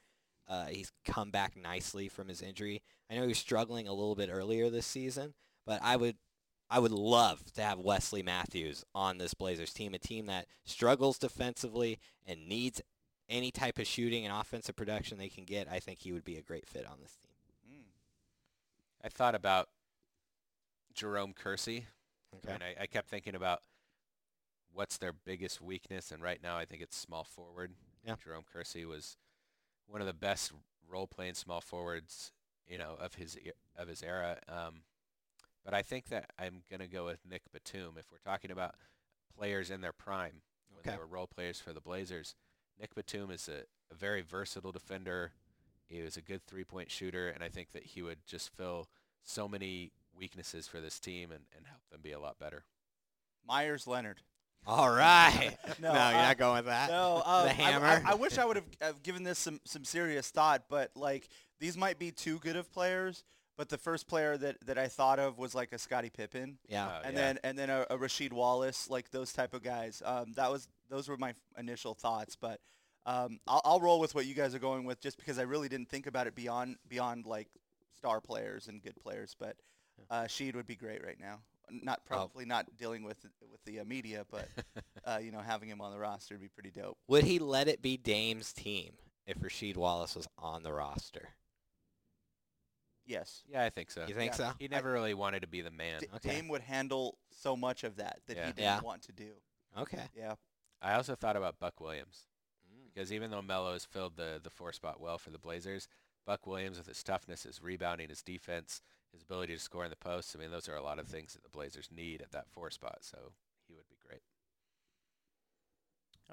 Uh, 0.48 0.66
he's 0.66 0.91
come 1.06 1.32
back 1.32 1.56
nicely 1.56 2.08
from 2.08 2.28
his 2.28 2.41
injury. 2.41 2.82
I 3.10 3.16
know 3.16 3.22
he 3.24 3.30
was 3.30 3.38
struggling 3.38 3.88
a 3.88 3.93
little 3.93 4.16
bit 4.16 4.30
earlier 4.32 4.70
this 4.70 4.86
season, 4.86 5.34
but 5.66 5.80
I 5.84 5.96
would 5.96 6.18
I 6.70 6.80
would 6.80 6.91
love 6.91 7.52
to 7.54 7.62
have 7.62 7.80
Wesley 7.80 8.24
Matthews 8.24 8.84
on 8.96 9.18
this 9.18 9.34
Blazers 9.34 9.74
team, 9.74 9.93
a 9.93 10.00
team 10.00 10.26
that 10.28 10.48
struggles 10.64 11.20
defensively 11.20 12.00
and 12.26 12.48
needs 12.48 12.82
any 13.30 13.52
type 13.52 13.78
of 13.78 13.88
shooting 13.88 14.26
and 14.26 14.34
offensive 14.36 14.76
production 14.76 15.18
they 15.18 15.30
can 15.30 15.46
get. 15.46 15.68
I 15.72 15.80
think 15.80 16.00
he 16.00 16.12
would 16.12 16.24
be 16.24 16.38
a 16.38 16.41
great 16.41 16.68
fit 16.68 16.86
on 16.86 16.98
this 17.02 17.16
team. 17.16 17.80
Mm. 17.80 17.86
I 19.04 19.10
thought 19.10 19.36
about 19.36 19.70
Jerome 20.93 21.34
Kersey. 21.34 21.86
I, 22.48 22.52
mean, 22.52 22.62
I, 22.62 22.84
I 22.84 22.86
kept 22.88 23.10
thinking 23.10 23.36
about 23.36 23.62
what's 24.74 24.98
their 24.98 25.14
biggest 25.14 25.62
weakness, 25.62 26.12
and 26.12 26.22
right 26.22 26.41
now 26.41 26.58
I 26.58 26.66
think 26.66 26.82
it's 26.82 26.98
small 26.98 27.24
forward. 27.24 27.74
Yeah. 28.06 28.16
Jerome 28.24 28.43
Kersey 28.52 28.86
was 28.86 29.18
one 29.88 30.02
of 30.02 30.08
the 30.08 30.14
best 30.14 30.52
role-playing 30.88 31.34
small 31.36 31.62
forwards, 31.62 32.32
you 32.68 32.78
know, 32.78 32.96
of 33.00 33.16
his 33.16 33.38
of 33.78 33.88
his 33.88 34.02
era. 34.04 34.38
Um, 34.48 34.82
but 35.64 35.74
I 35.74 35.82
think 35.82 36.10
that 36.10 36.32
I'm 36.40 36.64
gonna 36.70 36.88
go 36.88 37.06
with 37.06 37.20
Nick 37.30 37.42
Batum 37.52 37.96
if 37.98 38.06
we're 38.12 38.20
talking 38.30 38.52
about 38.52 38.76
players 39.38 39.70
in 39.72 39.82
their 39.82 39.94
prime 39.94 40.42
when 40.70 40.80
Okay. 40.82 40.92
they 40.92 40.98
were 40.98 41.08
role 41.08 41.28
players 41.28 41.60
for 41.60 41.74
the 41.74 41.82
Blazers. 41.82 42.36
Nick 42.80 42.94
Batum 42.96 43.32
is 43.32 43.48
a, 43.48 43.64
a 43.92 43.96
very 43.96 44.22
versatile 44.22 44.72
defender. 44.72 45.32
He 45.88 46.02
was 46.02 46.18
a 46.18 46.22
good 46.22 46.46
three-point 46.46 46.92
shooter, 46.92 47.30
and 47.30 47.44
I 47.44 47.50
think 47.50 47.72
that 47.72 47.84
he 47.84 48.02
would 48.02 48.26
just 48.26 48.50
fill 48.56 48.88
so 49.24 49.48
many 49.48 49.92
weaknesses 50.18 50.68
for 50.68 50.82
this 50.82 51.00
team 51.00 51.32
and, 51.32 51.44
and 51.56 51.66
help 51.68 51.82
them 51.92 52.02
be 52.02 52.12
a 52.12 52.20
lot 52.20 52.40
better. 52.40 52.64
Meyers 53.48 53.86
Leonard. 53.88 54.22
All 54.66 54.89
right. 54.89 55.57
No, 55.82 55.93
no, 55.93 56.09
you're 56.09 56.20
uh, 56.20 56.22
not 56.22 56.38
going 56.38 56.57
with 56.57 56.66
that. 56.68 56.89
No, 56.89 57.22
um, 57.26 57.45
the 57.45 57.49
I- 57.49 57.53
hammer. 57.53 57.86
I, 57.86 58.11
I 58.11 58.13
wish 58.16 58.38
I 58.38 58.45
would 58.45 58.55
have 58.55 58.66
have 58.82 59.03
given 59.03 59.24
this 59.24 59.38
some, 59.38 59.59
some 59.66 59.84
serious 59.84 60.30
thought, 60.30 60.63
but 60.70 60.91
like 60.95 61.28
these 61.59 61.76
might 61.76 61.99
be 61.99 62.11
too 62.11 62.39
good 62.39 62.55
of 62.55 62.72
players. 62.72 63.24
But 63.57 63.70
the 63.70 63.78
first 63.78 64.07
player 64.07 64.38
that, 64.38 64.57
that 64.66 64.78
I 64.78 64.88
thought 64.88 65.18
of 65.18 65.38
was 65.38 65.55
like 65.55 65.72
a 65.72 65.78
Scottie 65.78 66.09
Pippen, 66.09 66.57
yeah. 66.68 66.88
Uh, 66.88 67.01
and 67.05 67.13
yeah. 67.13 67.22
then 67.22 67.39
and 67.43 67.59
then 67.59 67.70
a, 67.70 67.86
a 67.89 67.97
Rasheed 67.97 68.34
Wallace, 68.34 68.89
like 68.89 69.11
those 69.11 69.34
type 69.34 69.53
of 69.53 69.63
guys. 69.63 70.01
Um, 70.05 70.34
that 70.36 70.51
was 70.51 70.68
those 70.89 71.07
were 71.07 71.18
my 71.18 71.34
initial 71.57 71.93
thoughts, 71.93 72.36
but 72.36 72.59
um, 73.05 73.39
I'll, 73.47 73.61
I'll 73.63 73.80
roll 73.80 73.99
with 73.99 74.16
what 74.16 74.26
you 74.26 74.34
guys 74.34 74.55
are 74.55 74.59
going 74.59 74.86
with, 74.86 74.99
just 74.99 75.18
because 75.18 75.39
I 75.39 75.43
really 75.43 75.70
didn't 75.70 75.89
think 75.89 76.07
about 76.07 76.28
it 76.28 76.36
beyond 76.36 76.78
beyond 76.89 77.26
like 77.26 77.47
star 77.95 78.20
players 78.20 78.68
and 78.68 78.82
good 78.82 78.95
players. 79.01 79.36
But 79.38 79.55
uh, 80.09 80.24
Sheed 80.24 80.55
would 80.55 80.68
be 80.68 80.76
great 80.76 81.03
right 81.05 81.20
now. 81.20 81.39
Not 81.70 81.99
Oh. 82.03 82.07
probably 82.07 82.45
not 82.45 82.76
dealing 82.78 83.03
with 83.03 83.18
with 83.51 83.63
the 83.66 83.80
uh, 83.80 83.86
media, 83.86 84.26
but 84.30 84.47
uh, 85.05 85.20
you 85.22 85.32
know 85.32 85.39
having 85.39 85.70
him 85.70 85.82
on 85.82 85.91
the 85.91 85.99
roster 85.99 86.36
would 86.36 86.41
be 86.41 86.47
pretty 86.47 86.72
dope. 86.72 86.97
Would 87.07 87.24
he 87.24 87.39
let 87.39 87.68
it 87.68 87.82
be 87.82 87.97
Dame's 87.97 88.53
team 88.53 88.93
if 89.26 89.39
Rasheed 89.39 89.76
Wallace 89.78 90.16
was 90.16 90.28
on 90.38 90.63
the 90.63 90.72
roster? 90.74 91.30
Yes. 93.07 93.43
yeah, 93.47 93.63
I 93.63 93.70
think 93.70 93.91
so. 93.91 94.05
You 94.07 94.16
think 94.16 94.32
Yeah. 94.32 94.38
so? 94.38 94.51
He 94.59 94.68
never 94.68 94.91
really 94.91 95.13
wanted 95.13 95.41
to 95.41 95.47
be 95.47 95.61
the 95.61 95.70
man. 95.70 95.99
D- 96.01 96.07
Okay. 96.16 96.30
Dame 96.30 96.47
would 96.47 96.61
handle 96.61 97.18
so 97.30 97.55
much 97.55 97.84
of 97.84 97.97
that 97.97 98.22
that 98.26 98.36
Yeah. 98.36 98.45
he 98.47 98.51
didn't 98.53 98.63
Yeah. 98.63 98.82
want 98.82 99.03
to 99.03 99.11
do. 99.11 99.36
Okay. 99.78 100.09
Yeah. 100.16 100.36
I 100.82 100.93
also 100.95 101.16
thought 101.16 101.36
about 101.36 101.59
Buck 101.59 101.80
Williams 101.80 102.28
Mm. 102.68 102.86
because 102.91 103.13
even 103.13 103.30
though 103.30 103.43
Melo 103.43 103.74
has 103.74 103.86
filled 103.86 104.16
the 104.16 104.39
the 104.43 104.49
four 104.49 104.74
spot 104.74 104.99
well 104.99 105.20
for 105.20 105.30
the 105.30 105.38
Blazers, 105.38 105.88
Buck 106.26 106.47
Williams 106.47 106.78
with 106.80 106.88
his 106.88 107.03
toughness, 107.03 107.43
his 107.43 107.61
rebounding, 107.61 108.09
his 108.09 108.24
defense, 108.24 108.82
his 109.16 109.24
ability 109.24 109.53
to 109.53 109.59
score 109.59 109.84
in 109.84 109.89
the 109.89 109.95
post. 109.95 110.36
I 110.36 110.39
mean, 110.39 110.51
those 110.51 110.70
are 110.70 110.76
a 110.76 110.84
lot 110.84 110.99
of 110.99 111.07
things 111.07 111.34
that 111.34 111.43
the 111.43 111.49
Blazers 111.49 111.89
need 111.95 112.22
at 112.22 112.32
that 112.32 112.49
four 112.51 112.70
spot. 112.70 112.99
So 113.01 113.18
he 113.68 113.74
would 113.74 113.88
be 113.89 113.97
great. 114.07 114.22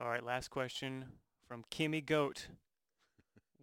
All 0.01 0.09
right, 0.09 0.25
last 0.25 0.49
question 0.49 1.05
from 1.47 1.65
Kimmy 1.71 2.05
Goat. 2.05 2.49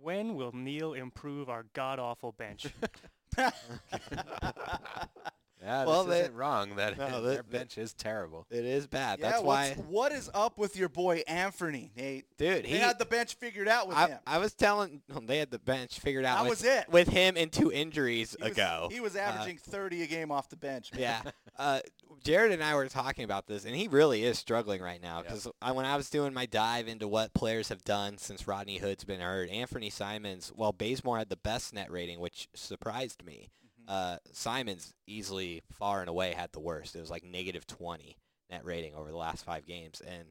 When 0.02 0.36
will 0.36 0.54
Neil 0.54 0.94
improve 0.94 1.50
our 1.50 1.66
god-awful 1.74 2.32
bench? 2.32 2.68
Yeah, 5.62 5.86
Well, 5.86 6.06
this 6.06 6.14
they- 6.16 6.22
isn't 6.22 6.36
wrong. 6.36 6.76
That 6.78 6.98
No, 6.98 7.22
their 7.24 7.36
that- 7.38 7.52
bench 7.52 7.78
is 7.78 7.94
terrible. 7.94 8.46
It 8.50 8.64
is 8.66 8.88
bad. 8.88 9.20
yeah, 9.20 9.32
That's 9.32 9.44
why, 9.44 9.72
what 9.90 10.12
is 10.14 10.30
up 10.34 10.58
with 10.58 10.78
your 10.78 10.88
boy 10.90 11.22
Anthony, 11.28 11.92
Nate? 11.98 12.26
dude. 12.38 12.66
He 12.66 12.74
He 12.74 12.78
had 12.80 12.98
the 12.98 13.06
bench 13.06 13.36
figured 13.36 13.68
out 13.68 13.88
with 13.88 13.98
I, 13.98 14.08
him. 14.08 14.20
I 14.26 14.38
was 14.38 14.54
telling 14.54 15.02
they 15.24 15.38
had 15.38 15.52
the 15.52 15.60
bench 15.60 16.00
figured 16.00 16.24
out 16.26 16.44
That 16.44 16.50
with, 16.50 16.62
was 16.62 16.64
it. 16.64 16.90
with 16.90 17.10
him 17.10 17.36
and 17.38 17.52
two 17.52 17.72
injuries 17.72 18.36
He 18.38 18.44
was- 18.44 18.52
ago. 18.54 18.88
he 18.92 19.00
was 19.02 19.16
Uh, 19.16 19.20
averaging 19.20 19.58
30 19.58 20.04
a 20.04 20.08
game 20.08 20.32
off 20.32 20.48
the 20.50 20.56
bench. 20.58 20.94
Man. 20.94 21.02
yeah. 21.02 21.22
Uh, 21.60 21.82
Jared 22.24 22.54
and 22.54 22.64
I 22.64 22.74
were 22.76 22.88
talking 22.88 23.26
about 23.26 23.46
this, 23.48 23.66
and 23.66 23.76
he 23.76 23.90
really 23.90 24.24
is 24.24 24.40
struggling 24.40 24.82
right 24.82 25.02
now 25.02 25.22
because 25.22 25.46
when 25.74 25.86
I 25.86 25.98
was 25.98 26.10
doing 26.10 26.34
my 26.34 26.46
dive 26.46 26.88
into 26.88 27.06
what 27.06 27.34
players 27.34 27.68
have 27.68 27.84
done 27.84 28.18
since 28.18 28.48
Rodney 28.48 28.78
Hood's 28.78 29.04
been 29.04 29.20
hurt, 29.20 29.50
Anthony 29.50 29.90
Simons, 29.90 30.54
well, 30.56 30.72
Bazemore 30.72 31.18
had 31.18 31.28
the 31.28 31.36
best 31.36 31.74
net 31.74 31.92
rating, 31.92 32.22
which 32.22 32.48
surprised 32.56 33.26
me. 33.26 33.50
Uh, 33.90 34.18
Simons 34.32 34.94
easily, 35.08 35.64
far 35.74 36.00
and 36.00 36.08
away, 36.10 36.34
had 36.34 36.52
the 36.54 36.60
worst. 36.60 36.96
It 36.96 37.02
was 37.02 37.10
like 37.10 37.24
negative 37.24 37.66
20 37.68 38.16
net 38.50 38.64
rating 38.64 38.94
over 38.96 39.10
the 39.10 39.18
last 39.18 39.44
five 39.44 39.66
games, 39.66 40.00
and 40.00 40.26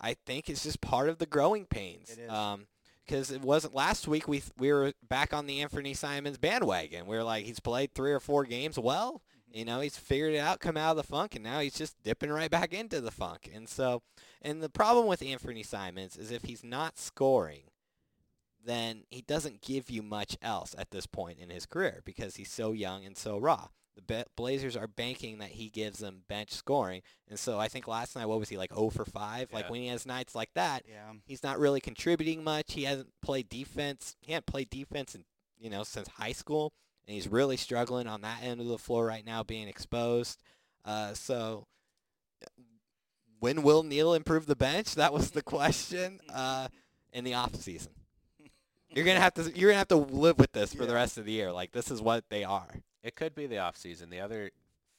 I 0.00 0.14
think 0.26 0.50
it's 0.50 0.64
just 0.64 0.80
part 0.80 1.08
of 1.08 1.18
the 1.18 1.26
growing 1.26 1.64
pains. 1.64 2.10
It 2.10 2.18
is. 2.18 2.30
Um, 2.30 2.66
because 3.06 3.30
it 3.30 3.40
wasn't 3.40 3.74
last 3.74 4.06
week. 4.06 4.28
We 4.28 4.40
th- 4.40 4.52
we 4.58 4.70
were 4.70 4.92
back 5.08 5.32
on 5.32 5.46
the 5.46 5.62
Anthony 5.62 5.94
Simons 5.94 6.36
bandwagon. 6.36 7.06
We 7.06 7.16
were 7.16 7.22
like, 7.22 7.46
he's 7.46 7.58
played 7.58 7.94
three 7.94 8.12
or 8.12 8.20
four 8.20 8.44
games. 8.44 8.78
Well, 8.78 9.22
You 9.50 9.64
know, 9.64 9.80
he's 9.80 9.96
figured 9.96 10.34
it 10.34 10.38
out, 10.38 10.60
come 10.60 10.76
out 10.76 10.90
of 10.90 10.98
the 10.98 11.02
funk, 11.04 11.34
and 11.34 11.42
now 11.42 11.60
he's 11.60 11.72
just 11.72 11.96
dipping 12.02 12.28
right 12.30 12.50
back 12.50 12.74
into 12.74 13.00
the 13.00 13.10
funk. 13.10 13.48
And 13.54 13.66
so, 13.66 14.02
and 14.42 14.62
the 14.62 14.68
problem 14.68 15.06
with 15.06 15.22
Anthony 15.22 15.62
Simons 15.62 16.18
is 16.18 16.30
if 16.30 16.44
he's 16.44 16.62
not 16.62 16.98
scoring, 16.98 17.62
then 18.64 19.04
he 19.10 19.22
doesn't 19.22 19.62
give 19.62 19.90
you 19.90 20.02
much 20.02 20.36
else 20.42 20.74
at 20.78 20.90
this 20.90 21.06
point 21.06 21.38
in 21.38 21.50
his 21.50 21.66
career 21.66 22.02
because 22.04 22.36
he's 22.36 22.50
so 22.50 22.72
young 22.72 23.04
and 23.04 23.16
so 23.16 23.38
raw. 23.38 23.68
The 24.06 24.26
Blazers 24.36 24.76
are 24.76 24.86
banking 24.86 25.38
that 25.38 25.50
he 25.50 25.70
gives 25.70 25.98
them 25.98 26.22
bench 26.28 26.52
scoring, 26.52 27.02
and 27.28 27.36
so 27.38 27.58
I 27.58 27.66
think 27.66 27.88
last 27.88 28.14
night, 28.14 28.26
what 28.26 28.38
was 28.38 28.48
he 28.48 28.56
like 28.56 28.72
0 28.72 28.90
for 28.90 29.04
5? 29.04 29.52
Like 29.52 29.68
when 29.68 29.80
he 29.80 29.88
has 29.88 30.06
nights 30.06 30.36
like 30.36 30.50
that, 30.54 30.84
Yeah. 30.88 31.14
he's 31.26 31.42
not 31.42 31.58
really 31.58 31.80
contributing 31.80 32.44
much. 32.44 32.74
He 32.74 32.84
hasn't 32.84 33.12
played 33.22 33.48
defense. 33.48 34.14
He 34.20 34.32
hasn't 34.32 34.46
played 34.46 34.70
defense 34.70 35.16
in, 35.16 35.24
you 35.58 35.68
know 35.68 35.82
since 35.82 36.06
high 36.06 36.30
school, 36.32 36.72
and 37.06 37.14
he's 37.14 37.26
really 37.26 37.56
struggling 37.56 38.06
on 38.06 38.20
that 38.20 38.42
end 38.42 38.60
of 38.60 38.68
the 38.68 38.78
floor 38.78 39.04
right 39.04 39.26
now, 39.26 39.42
being 39.42 39.66
exposed. 39.66 40.38
Uh, 40.84 41.12
so, 41.14 41.66
when 43.40 43.62
will 43.62 43.82
Neil 43.82 44.14
improve 44.14 44.46
the 44.46 44.56
bench? 44.56 44.94
That 44.94 45.12
was 45.12 45.30
the 45.32 45.42
question. 45.56 46.20
Uh, 46.32 46.68
in 47.12 47.24
the 47.24 47.32
off 47.34 47.54
season, 47.56 47.90
you're 48.90 49.04
gonna 49.04 49.20
have 49.20 49.34
to 49.34 49.52
you're 49.54 49.70
gonna 49.70 49.78
have 49.78 49.88
to 49.88 49.96
live 49.96 50.38
with 50.38 50.52
this 50.52 50.74
for 50.74 50.86
the 50.86 50.94
rest 50.94 51.18
of 51.18 51.24
the 51.24 51.32
year. 51.32 51.52
Like 51.52 51.72
this 51.72 51.90
is 51.90 52.00
what 52.00 52.24
they 52.30 52.44
are. 52.44 52.82
It 53.02 53.14
could 53.14 53.34
be 53.34 53.46
the 53.46 53.58
off 53.58 53.76
season. 53.76 54.10
The 54.10 54.20
other 54.20 54.50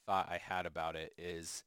thought 0.06 0.28
I 0.30 0.38
had 0.38 0.66
about 0.66 0.96
it 0.96 1.12
is, 1.18 1.64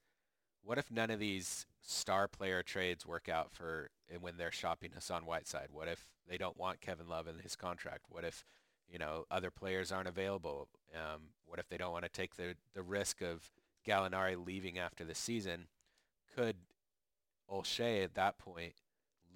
what 0.64 0.78
if 0.78 0.92
none 0.92 1.12
of 1.12 1.20
these 1.20 1.66
star 1.82 2.28
player 2.28 2.64
trades 2.64 3.06
work 3.06 3.30
out 3.30 3.52
for 3.52 3.90
and 4.12 4.22
when 4.22 4.38
they're 4.38 4.52
shopping 4.52 4.92
Hassan 4.94 5.26
Whiteside? 5.26 5.68
What 5.72 5.88
if 5.88 6.06
they 6.28 6.38
don't 6.38 6.58
want 6.58 6.82
Kevin 6.82 7.08
Love 7.08 7.28
in 7.28 7.40
his 7.40 7.56
contract? 7.56 8.06
What 8.10 8.24
if 8.24 8.46
you 8.90 8.98
know 8.98 9.26
other 9.30 9.52
players 9.52 9.92
aren't 9.92 10.08
available? 10.08 10.70
Um, 10.96 11.22
what 11.46 11.60
if 11.60 11.68
they 11.68 11.78
don't 11.78 11.92
want 11.92 12.06
to 12.06 12.10
take 12.10 12.36
the 12.36 12.56
the 12.74 12.84
risk 12.84 13.22
of 13.22 13.52
Gallinari 13.86 14.44
leaving 14.44 14.80
after 14.80 15.04
the 15.04 15.16
season? 15.16 15.68
Could 16.36 16.56
Olshey 17.52 18.04
at 18.04 18.16
that 18.16 18.38
point 18.38 18.74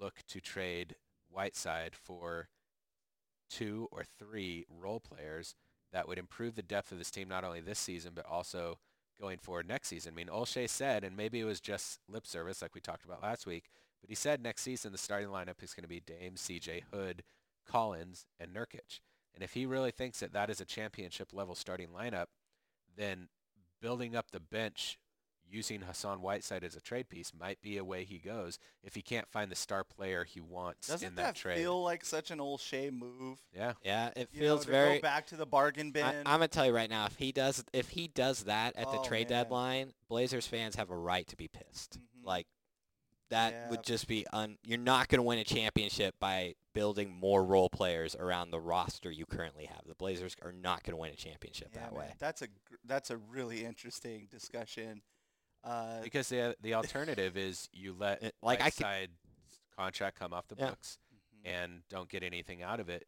look 0.00 0.22
to 0.28 0.40
trade 0.40 0.96
Whiteside 1.30 1.94
for 1.94 2.48
two 3.48 3.88
or 3.90 4.04
three 4.18 4.66
role 4.68 5.00
players 5.00 5.54
that 5.92 6.06
would 6.06 6.18
improve 6.18 6.54
the 6.54 6.62
depth 6.62 6.92
of 6.92 6.98
this 6.98 7.10
team 7.10 7.28
not 7.28 7.44
only 7.44 7.60
this 7.60 7.78
season 7.78 8.12
but 8.14 8.26
also 8.26 8.78
going 9.20 9.38
forward 9.38 9.66
next 9.66 9.88
season. 9.88 10.14
I 10.14 10.16
mean, 10.16 10.28
Olshey 10.28 10.68
said, 10.68 11.02
and 11.02 11.16
maybe 11.16 11.40
it 11.40 11.44
was 11.44 11.60
just 11.60 12.00
lip 12.08 12.26
service 12.26 12.62
like 12.62 12.74
we 12.74 12.80
talked 12.80 13.04
about 13.04 13.22
last 13.22 13.46
week, 13.46 13.64
but 14.00 14.08
he 14.08 14.14
said 14.14 14.42
next 14.42 14.62
season 14.62 14.92
the 14.92 14.98
starting 14.98 15.28
lineup 15.28 15.62
is 15.62 15.74
going 15.74 15.82
to 15.82 15.88
be 15.88 16.00
Dame, 16.00 16.34
CJ 16.34 16.84
Hood, 16.92 17.24
Collins, 17.66 18.26
and 18.38 18.54
Nurkic. 18.54 19.00
And 19.34 19.42
if 19.42 19.54
he 19.54 19.66
really 19.66 19.90
thinks 19.90 20.20
that 20.20 20.32
that 20.32 20.50
is 20.50 20.60
a 20.60 20.64
championship 20.64 21.32
level 21.32 21.54
starting 21.54 21.88
lineup, 21.88 22.26
then 22.96 23.28
building 23.80 24.16
up 24.16 24.30
the 24.30 24.40
bench 24.40 24.98
using 25.50 25.80
Hassan 25.82 26.20
Whiteside 26.20 26.62
as 26.64 26.76
a 26.76 26.80
trade 26.80 27.08
piece 27.08 27.32
might 27.38 27.60
be 27.62 27.76
a 27.78 27.84
way 27.84 28.04
he 28.04 28.18
goes 28.18 28.58
if 28.82 28.94
he 28.94 29.02
can't 29.02 29.28
find 29.28 29.50
the 29.50 29.56
star 29.56 29.84
player 29.84 30.24
he 30.24 30.40
wants 30.40 30.88
Doesn't 30.88 31.06
in 31.08 31.14
that, 31.16 31.22
that 31.22 31.34
trade. 31.36 31.58
feel 31.58 31.82
like 31.82 32.04
such 32.04 32.30
an 32.30 32.38
Olshey 32.38 32.92
move? 32.92 33.38
yeah. 33.54 33.72
Yeah, 33.82 34.10
it 34.16 34.28
You 34.32 34.40
know, 34.40 34.46
feels 34.46 34.64
to 34.66 34.70
very. 34.70 34.94
go 34.96 35.02
back 35.02 35.26
to 35.28 35.36
the 35.36 35.46
bargain 35.46 35.90
bin. 35.90 36.04
I, 36.04 36.18
I'm 36.18 36.24
gonna 36.24 36.48
tell 36.48 36.66
you 36.66 36.74
right 36.74 36.90
now, 36.90 37.06
if 37.06 37.16
he 37.16 37.32
does, 37.32 37.64
if 37.72 37.90
he 37.90 38.08
does 38.08 38.44
that 38.44 38.76
at 38.76 38.90
the 38.90 38.98
Oh, 38.98 39.04
trade 39.04 39.30
man. 39.30 39.44
deadline, 39.44 39.92
Blazers 40.08 40.46
fans 40.46 40.76
have 40.76 40.90
a 40.90 40.96
right 40.96 41.26
to 41.28 41.36
be 41.36 41.48
pissed. 41.48 41.98
Mhm. 41.98 42.24
Like 42.24 42.46
that 43.30 43.52
Yeah. 43.52 43.70
would 43.70 43.82
just 43.84 44.06
be 44.08 44.26
un. 44.32 44.56
You're 44.64 44.78
not 44.78 45.08
gonna 45.08 45.22
win 45.22 45.38
a 45.38 45.44
championship 45.44 46.14
by 46.18 46.54
building 46.72 47.12
more 47.12 47.44
role 47.44 47.68
players 47.68 48.14
around 48.14 48.50
the 48.50 48.60
roster 48.60 49.10
you 49.10 49.26
currently 49.26 49.66
have. 49.66 49.82
The 49.86 49.94
Blazers 49.94 50.34
are 50.42 50.52
not 50.52 50.82
gonna 50.82 50.96
win 50.96 51.12
a 51.12 51.16
championship 51.16 51.68
Yeah, 51.74 51.80
that 51.82 51.92
man, 51.92 51.98
way. 52.00 52.14
That's 52.18 52.40
a 52.42 52.48
that's 52.84 53.10
a 53.10 53.16
really 53.18 53.64
interesting 53.66 54.28
discussion. 54.30 55.02
Uh, 55.64 56.00
Because 56.02 56.28
the 56.28 56.56
the 56.60 56.74
alternative 56.74 57.36
is 57.36 57.68
you 57.72 57.94
let 57.98 58.22
It- 58.22 58.34
like, 58.42 58.60
I 58.60 58.70
could- 58.70 58.82
Whiteside's 58.84 59.12
contract 59.76 60.18
come 60.18 60.32
off 60.32 60.46
the 60.48 60.56
Yeah. 60.58 60.70
books 60.70 60.98
mhm. 61.14 61.50
and 61.50 61.82
don't 61.88 62.08
get 62.08 62.22
anything 62.22 62.62
out 62.62 62.80
of 62.80 62.88
it 62.88 63.06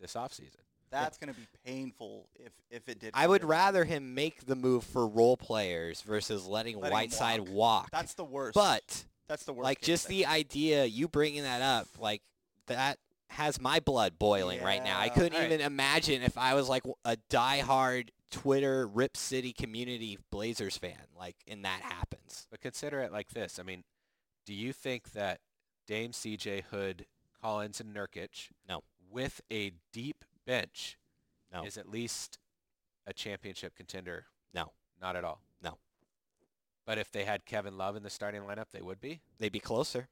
this 0.00 0.14
offseason. 0.14 0.56
that's 0.90 1.18
going 1.18 1.32
to 1.32 1.38
be 1.38 1.46
painful 1.64 2.28
if 2.34 2.52
if 2.70 2.88
it 2.88 2.98
did. 2.98 3.10
I 3.14 3.26
would 3.26 3.42
to- 3.42 3.46
rather 3.46 3.84
him 3.84 4.14
make 4.14 4.44
the 4.46 4.56
move 4.56 4.82
for 4.84 5.06
role 5.06 5.36
players 5.36 6.02
versus 6.02 6.46
letting, 6.46 6.76
Letting 6.76 6.86
him 6.86 6.92
Whiteside 6.92 7.40
walk. 7.40 7.82
walk. 7.84 7.90
That's 7.92 8.14
the 8.14 8.24
worst. 8.24 8.54
but 8.54 9.04
that's 9.28 9.44
the 9.44 9.52
worst. 9.52 9.64
like 9.64 9.80
just 9.80 10.08
thing. 10.08 10.18
the 10.18 10.26
idea 10.26 10.84
you 10.86 11.06
bringing 11.06 11.42
that 11.44 11.62
up 11.62 11.86
like 11.98 12.22
that 12.66 12.98
has 13.28 13.60
my 13.60 13.78
blood 13.78 14.18
boiling 14.18 14.60
right 14.60 14.82
now 14.82 14.98
i 14.98 15.08
couldn't 15.08 15.34
Alright. 15.34 15.52
even 15.52 15.60
imagine 15.64 16.20
if 16.22 16.36
i 16.36 16.54
was 16.54 16.68
like 16.68 16.82
a 17.04 17.16
diehard 17.30 18.08
twitter 18.30 18.86
rip 18.86 19.16
city 19.16 19.52
community 19.52 20.18
blazers 20.30 20.76
fan 20.76 20.96
like 21.18 21.36
and 21.48 21.64
that 21.64 21.80
happens 21.82 22.46
But 22.50 22.60
consider 22.60 23.00
it 23.00 23.12
like 23.12 23.30
this. 23.30 23.58
I 23.58 23.62
mean, 23.62 23.84
do 24.46 24.54
you 24.54 24.72
think 24.72 25.12
that 25.12 25.40
Dame 25.86 26.12
CJ 26.12 26.64
Hood, 26.70 27.06
Collins, 27.42 27.80
and 27.80 27.94
Nurkic 27.94 28.50
No. 28.68 28.82
with 29.10 29.40
a 29.52 29.72
deep 29.92 30.24
bench 30.46 30.96
No. 31.52 31.64
is 31.64 31.76
at 31.76 31.88
least 31.88 32.38
a 33.06 33.12
championship 33.12 33.74
contender? 33.74 34.26
No. 34.54 34.72
Not 35.00 35.16
at 35.16 35.24
all. 35.24 35.40
No. 35.62 35.78
But 36.86 36.98
if 36.98 37.10
they 37.10 37.24
had 37.24 37.44
Kevin 37.44 37.76
Love 37.76 37.96
in 37.96 38.02
the 38.04 38.10
starting 38.10 38.42
lineup, 38.42 38.70
they 38.72 38.82
would 38.82 39.00
be? 39.00 39.20
they'd 39.38 39.50
be 39.52 39.60
closer 39.60 40.08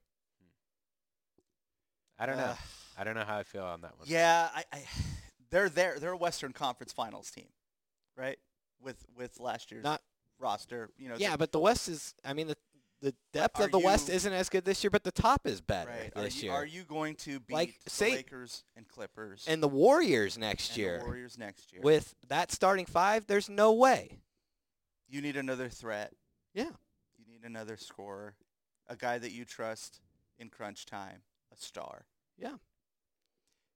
I 2.18 2.26
don't 2.26 2.36
know. 2.36 2.44
Uh, 2.44 2.56
I 2.98 3.04
don't 3.04 3.14
know 3.14 3.24
how 3.24 3.38
I 3.38 3.44
feel 3.44 3.62
on 3.64 3.80
that 3.82 3.96
one. 3.96 4.08
yeah, 4.08 4.48
I, 4.52 4.64
I 4.72 4.82
they're 5.50 5.68
there. 5.68 5.98
They're 6.00 6.12
a 6.12 6.16
Western 6.16 6.52
Conference 6.52 6.92
Finals 6.92 7.30
team, 7.30 7.46
right? 8.18 8.38
With 8.82 9.04
with 9.16 9.40
last 9.40 9.70
year's 9.70 9.84
Not- 9.84 10.02
roster, 10.40 10.90
you 10.98 11.08
know. 11.08 11.16
yeah 11.18 11.36
but 11.36 11.50
the 11.52 11.58
west 11.58 11.88
is 11.88 12.14
i 12.24 12.32
mean 12.32 12.46
the 12.46 12.56
the 13.00 13.14
depth 13.32 13.58
of 13.60 13.70
the 13.72 13.78
west 13.78 14.08
isn't 14.08 14.32
as 14.32 14.48
good 14.48 14.64
this 14.64 14.82
year 14.84 14.90
but 14.90 15.02
the 15.04 15.10
top 15.12 15.46
is 15.46 15.60
better 15.60 15.90
right. 15.90 16.12
Are 16.16 16.22
this 16.22 16.40
you, 16.42 16.48
year 16.50 16.52
are 16.52 16.66
you 16.66 16.82
going 16.84 17.14
to 17.16 17.40
beat 17.40 17.54
Like, 17.54 17.74
the 17.84 17.90
say- 17.90 18.12
Lakers 18.12 18.64
and 18.76 18.86
Clippers 18.88 19.44
and 19.48 19.60
the 19.62 19.68
warriors 19.68 20.36
next 20.38 20.76
year 20.76 21.00
Warriors 21.04 21.36
next 21.38 21.72
year? 21.72 21.80
with 21.82 22.14
that 22.28 22.52
starting 22.52 22.86
five 22.86 23.26
there's 23.26 23.48
no 23.48 23.72
way 23.72 24.20
you 25.08 25.20
need 25.22 25.36
another 25.36 25.68
threat. 25.68 26.12
yeah 26.54 26.70
You 27.18 27.24
need 27.32 27.44
another 27.44 27.76
scorer, 27.76 28.34
a 28.88 28.94
guy 28.96 29.18
that 29.18 29.32
you 29.32 29.44
trust 29.44 30.00
in 30.38 30.50
crunch 30.50 30.84
time, 30.86 31.22
a 31.52 31.56
star. 31.56 32.04
Yeah. 32.36 32.56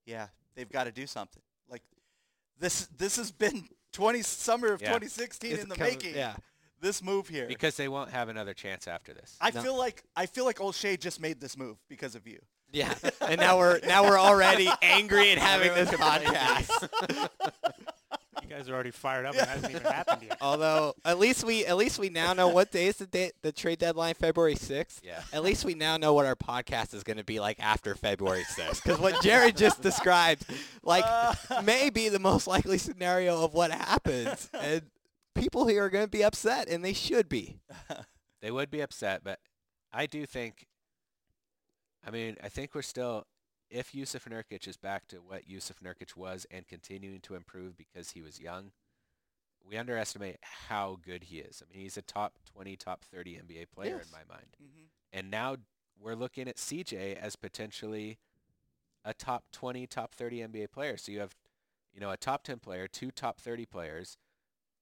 Yeah, 0.07 0.29
they've 0.55 0.71
got 0.71 0.85
to 0.85 0.93
do 0.93 1.07
something. 1.07 1.43
Like 1.69 1.83
this 2.59 2.87
this 2.97 3.17
has 3.17 3.31
been 3.33 3.69
20 3.93 4.23
summer 4.23 4.73
of 4.73 4.81
Yeah. 4.81 4.89
2016 4.89 5.53
It's 5.53 5.63
in 5.63 5.69
the 5.69 5.75
coming- 5.77 5.93
making. 5.95 6.15
yeah 6.15 6.35
This 6.81 7.01
move 7.03 7.29
here. 7.29 7.47
Because 7.47 7.77
they 7.77 7.87
won't 7.89 8.11
have 8.11 8.29
another 8.29 8.55
chance 8.55 8.89
after 8.89 9.15
this. 9.15 9.37
I 9.41 9.51
No. 9.51 9.63
feel 9.63 9.77
like 9.79 10.03
I 10.17 10.27
feel 10.27 10.45
like 10.45 10.57
Olshey 10.59 10.99
just 10.99 11.21
made 11.21 11.41
this 11.41 11.57
move 11.57 11.77
because 11.89 12.15
of 12.17 12.27
you. 12.27 12.41
Yeah, 12.73 12.95
and 13.21 13.39
now 13.39 13.59
we're 13.59 13.81
now 13.81 14.03
we're 14.05 14.19
already 14.19 14.69
angry 14.81 15.31
and 15.31 15.39
having 15.39 15.75
this 15.75 15.91
podcast. 16.07 16.71
You 18.43 18.49
guys 18.49 18.69
are 18.69 18.75
already 18.75 18.91
fired 18.91 19.25
up. 19.27 19.35
and 19.35 19.43
It 19.43 19.49
hasn't 19.49 19.71
even 19.75 19.83
happened 19.83 20.23
yet. 20.23 20.39
Although 20.41 20.95
at 21.05 21.19
least 21.19 21.45
we 21.45 21.65
at 21.65 21.77
least 21.77 21.99
we 21.99 22.09
now 22.09 22.33
know 22.33 22.49
what 22.49 22.71
day 22.71 22.87
is 22.87 22.97
the 22.97 23.07
day 23.07 23.31
the 23.43 23.53
trade 23.53 23.79
deadline 23.79 24.15
February 24.15 24.57
sixth. 24.57 25.01
Yeah. 25.05 25.23
At 25.33 25.43
least 25.43 25.65
we 25.65 25.75
now 25.75 25.97
know 25.97 26.13
what 26.13 26.27
our 26.27 26.37
podcast 26.37 26.93
is 26.95 27.03
going 27.05 27.17
to 27.19 27.25
be 27.25 27.41
like 27.41 27.59
after 27.61 27.95
February 27.95 28.45
sixth. 28.45 28.83
Because 28.83 28.99
what 28.99 29.23
Jared 29.23 29.57
just 29.57 29.81
described, 29.83 30.45
like, 30.83 31.05
may 31.65 31.91
be 31.91 32.09
the 32.09 32.19
most 32.19 32.47
likely 32.47 32.79
scenario 32.79 33.45
of 33.45 33.55
what 33.55 33.71
happens, 33.71 34.51
and 34.53 34.83
people 35.35 35.67
here 35.67 35.85
are 35.85 35.91
going 35.91 36.05
to 36.05 36.11
be 36.11 36.25
upset, 36.25 36.69
and 36.69 36.85
they 36.85 36.93
should 36.93 37.29
be. 37.29 37.61
They 38.41 38.51
would 38.51 38.71
be 38.71 38.81
upset, 38.81 39.23
but 39.23 39.39
I 39.93 40.07
do 40.07 40.27
think. 40.27 40.67
I 42.05 42.11
mean, 42.11 42.37
I 42.43 42.49
think 42.49 42.75
we're 42.75 42.83
still. 42.83 43.25
If 43.73 43.93
Jusuf 43.93 44.29
Nurkic 44.29 44.69
is 44.69 44.77
back 44.77 45.09
to 45.09 45.17
what 45.17 45.49
Jusuf 45.49 45.81
Nurkic 45.83 46.15
was 46.15 46.47
and 46.51 46.69
continuing 46.69 47.21
to 47.23 47.35
improve 47.35 47.75
because 47.75 48.11
he 48.11 48.21
was 48.21 48.39
young, 48.39 48.73
we 49.67 49.79
underestimate 49.79 50.37
how 50.43 50.99
good 51.03 51.25
he 51.25 51.39
is. 51.39 51.63
I 51.63 51.73
mean, 51.73 51.83
he's 51.83 51.97
a 51.97 52.03
top 52.03 52.35
20, 52.45 52.77
top 52.77 53.03
30 53.03 53.39
NBA 53.39 53.67
player 53.75 53.97
Yes. 53.97 54.07
in 54.07 54.13
my 54.13 54.25
mind. 54.25 54.57
Mhm. 54.63 54.89
And 55.11 55.31
now 55.31 55.57
we're 55.99 56.15
looking 56.15 56.49
at 56.49 56.59
CJ 56.59 57.15
as 57.15 57.35
potentially 57.35 58.19
a 59.05 59.15
top 59.15 59.51
20, 59.53 59.87
top 59.87 60.15
30 60.15 60.43
NBA 60.43 60.67
player. 60.69 60.99
So 60.99 61.11
you 61.11 61.21
have, 61.21 61.35
you 61.95 62.01
know, 62.01 62.11
a 62.11 62.19
top 62.19 62.43
10 62.45 62.59
player, 62.61 62.87
two 62.87 63.11
top 63.11 63.41
30 63.41 63.65
players, 63.65 64.19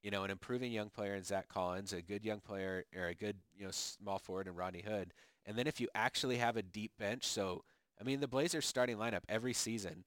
you 0.02 0.10
know, 0.10 0.24
an 0.24 0.32
improving 0.32 0.72
young 0.72 0.90
player 0.90 1.14
in 1.14 1.22
Zach 1.22 1.46
Collins, 1.46 1.92
a 1.92 2.02
good 2.02 2.24
young 2.24 2.40
player 2.40 2.86
or 2.92 3.06
a 3.06 3.14
good, 3.14 3.40
you 3.54 3.64
know, 3.64 3.70
small 3.70 4.18
forward 4.18 4.48
in 4.48 4.56
Rodney 4.56 4.82
Hood. 4.82 5.14
And 5.46 5.56
then 5.56 5.68
if 5.68 5.80
you 5.80 5.88
actually 5.94 6.38
have 6.38 6.56
a 6.56 6.62
deep 6.62 6.96
bench, 6.98 7.24
so 7.24 7.64
I 8.00 8.04
mean, 8.04 8.20
the 8.20 8.28
Blazers 8.28 8.66
starting 8.66 8.96
lineup 8.96 9.22
every 9.28 9.52
season 9.52 10.04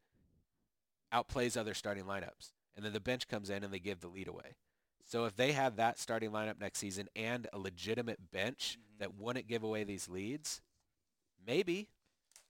outplays 1.13 1.55
other 1.55 1.73
starting 1.73 2.05
lineups. 2.05 2.51
And 2.75 2.83
then 2.83 2.93
the 2.93 2.99
bench 2.99 3.27
comes 3.27 3.49
in 3.49 3.63
and 3.63 3.71
they 3.71 3.79
give 3.79 3.99
the 3.99 4.07
lead 4.07 4.27
away. 4.27 4.55
So 5.05 5.25
if 5.25 5.35
they 5.35 5.51
had 5.51 5.77
that 5.77 5.99
starting 5.99 6.31
lineup 6.31 6.59
next 6.59 6.79
season 6.79 7.07
and 7.15 7.47
a 7.53 7.59
legitimate 7.59 8.31
bench 8.31 8.79
Mhm. 8.79 8.97
that 8.99 9.13
wouldn't 9.13 9.47
give 9.47 9.63
away 9.63 9.83
these 9.83 10.09
leads, 10.09 10.61
maybe. 11.45 11.89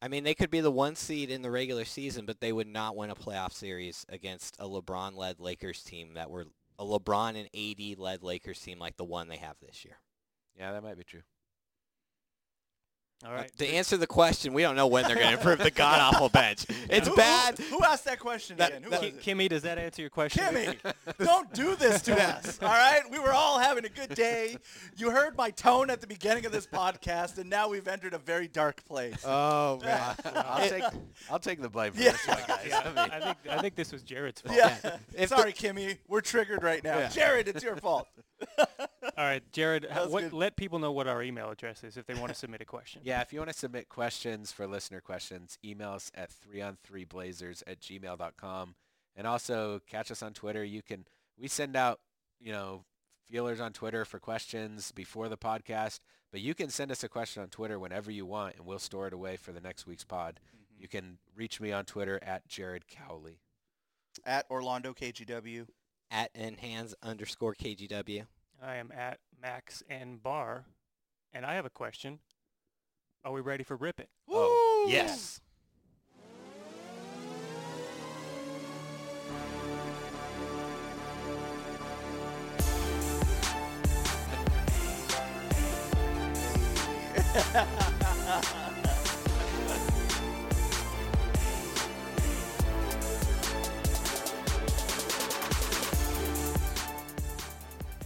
I 0.01 0.07
mean, 0.07 0.23
they 0.23 0.35
could 0.35 0.49
be 0.49 0.59
the 0.61 0.71
one 0.71 0.95
seed 0.95 1.29
in 1.29 1.41
the 1.41 1.51
regular 1.51 1.85
season, 1.85 2.25
but 2.25 2.39
they 2.39 2.53
would 2.53 2.67
not 2.67 2.95
win 2.95 3.09
a 3.09 3.15
playoff 3.15 3.53
series 3.53 4.05
against 4.09 4.55
a 4.59 4.65
LeBron-led 4.65 5.39
Lakers 5.39 5.83
team 5.83 6.13
that 6.13 6.29
were 6.29 6.47
a 6.77 6.83
LeBron 6.83 7.35
and 7.35 7.49
AD 7.53 7.95
led 7.95 8.23
Lakers 8.23 8.61
team 8.61 8.79
like 8.79 8.97
the 8.97 9.05
one 9.05 9.27
they 9.27 9.37
have 9.37 9.59
this 9.59 9.83
year. 9.85 9.99
Yeah, 10.55 10.71
that 10.71 10.83
might 10.83 10.97
be 10.97 11.03
true. 11.03 11.23
All 13.25 13.31
Uh, 13.33 13.43
to 13.57 13.67
answer 13.67 13.95
the 13.97 14.07
question, 14.07 14.53
we 14.53 14.61
don't 14.61 14.75
know 14.75 14.87
when 14.87 15.05
they're 15.05 15.15
going 15.15 15.27
to 15.31 15.37
improve 15.37 15.59
the 15.59 15.71
god 15.71 15.99
awful 15.99 16.29
bench. 16.29 16.65
It's 16.89 17.07
Who- 17.07 17.15
bad. 17.15 17.57
Who, 17.57 17.77
who 17.79 17.83
asked 17.85 18.05
that 18.05 18.19
question 18.19 18.57
That- 18.57 18.69
again? 18.71 18.83
Who 18.83 18.89
that- 18.91 19.01
was 19.01 19.09
Ki- 19.11 19.31
it? 19.31 19.37
Kimmy, 19.37 19.49
does 19.49 19.61
that 19.63 19.77
answer 19.77 20.01
your 20.01 20.09
question? 20.09 20.43
Kimmy, 20.43 20.93
don't 21.19 21.51
do 21.53 21.75
this 21.75 22.01
to 22.03 22.21
us. 22.21 22.59
All 22.61 22.67
right, 22.69 23.01
we 23.09 23.19
were 23.19 23.31
all 23.33 23.59
having 23.59 23.85
a 23.85 23.89
good 23.89 24.13
day. 24.15 24.57
You 24.97 25.09
heard 25.11 25.37
my 25.37 25.49
tone 25.51 25.89
at 25.89 26.01
the 26.01 26.07
beginning 26.07 26.45
of 26.45 26.51
this 26.51 26.67
podcast, 26.67 27.37
and 27.37 27.49
now 27.49 27.69
we've 27.69 27.87
entered 27.87 28.13
a 28.13 28.17
very 28.19 28.47
dark 28.47 28.83
place. 28.85 29.23
Oh 29.25 29.79
man. 29.83 30.15
I'll 30.25 30.69
take 30.69 30.83
I'll 31.31 31.39
take 31.39 31.61
the 31.61 31.69
blame 31.69 31.93
for 31.93 32.01
Yeah. 32.01 32.11
this 32.11 32.27
one, 32.27 32.39
guys. 32.47 32.65
Yeah, 32.67 32.79
I 32.79 32.87
mean, 32.89 32.97
I 32.97 33.19
think 33.19 33.37
I 33.49 33.61
think 33.61 33.75
this 33.75 33.91
was 33.91 34.03
Jared's 34.03 34.41
fault. 34.41 34.55
yeah. 34.57 34.77
If 35.13 35.29
the- 35.29 35.37
Sorry, 35.37 35.53
Kimmy, 35.53 35.97
we're 36.07 36.21
triggered 36.21 36.63
right 36.63 36.83
now. 36.83 36.97
Yeah. 36.99 37.09
Jared, 37.09 37.47
it's 37.47 37.63
your 37.63 37.77
fault. 37.77 38.07
All 38.59 39.23
right, 39.25 39.43
Jared. 39.51 39.87
What, 40.07 40.33
let 40.33 40.55
people 40.57 40.79
know 40.79 40.91
what 40.91 41.07
our 41.07 41.23
email 41.23 41.49
address 41.49 41.83
is 41.83 41.97
if 41.97 42.05
they 42.05 42.13
want 42.13 42.29
to 42.29 42.35
submit 42.35 42.61
a 42.61 42.65
question. 42.65 43.01
yeah, 43.05 43.12
if 43.21 43.33
you 43.33 43.39
want 43.39 43.51
to 43.51 43.57
submit 43.57 43.89
questions 43.89 44.51
for 44.51 44.67
listener 44.67 45.01
questions, 45.01 45.57
email 45.63 45.91
us 45.91 46.11
at 46.15 46.31
3on3blazers 46.31 47.63
at 47.67 47.79
gmail.com. 47.81 48.75
And 49.15 49.27
also 49.27 49.81
catch 49.87 50.09
us 50.09 50.23
on 50.23 50.33
Twitter. 50.33 50.63
You 50.63 50.81
can 50.81 51.05
we 51.37 51.47
send 51.47 51.75
out, 51.75 51.99
you 52.39 52.51
know, 52.51 52.85
feelers 53.29 53.59
on 53.59 53.73
Twitter 53.73 54.05
for 54.05 54.19
questions 54.19 54.91
before 54.91 55.29
the 55.29 55.37
podcast, 55.37 55.99
but 56.31 56.41
you 56.41 56.53
can 56.53 56.69
send 56.69 56.91
us 56.91 57.03
a 57.03 57.09
question 57.09 57.43
on 57.43 57.49
Twitter 57.49 57.77
whenever 57.77 58.11
you 58.11 58.25
want 58.25 58.55
and 58.55 58.65
we'll 58.65 58.79
store 58.79 59.07
it 59.07 59.13
away 59.13 59.37
for 59.37 59.51
the 59.51 59.61
next 59.61 59.85
week's 59.85 60.03
pod. 60.03 60.39
Mm-hmm. 60.39 60.81
You 60.81 60.87
can 60.87 61.17
reach 61.35 61.61
me 61.61 61.71
on 61.71 61.85
Twitter 61.85 62.19
at 62.23 62.47
Jared 62.47 62.87
Cowley. 62.87 63.39
At 64.25 64.45
Orlando 64.49 64.93
KGW. 64.93 65.67
At 66.11 66.29
enhance 66.35 66.93
underscore 67.01 67.55
KGW. 67.55 68.25
I 68.61 68.75
am 68.75 68.91
at 68.91 69.19
Max 69.41 69.83
and 69.89 70.21
Bar, 70.21 70.65
and 71.33 71.45
I 71.45 71.55
have 71.55 71.65
a 71.65 71.69
question. 71.69 72.19
Are 73.25 73.31
we 73.31 73.39
ready 73.41 73.63
for 73.63 73.77
Rip 73.77 73.99
It? 74.01 74.09
Oh, 74.29 74.85
Yes. 74.89 75.39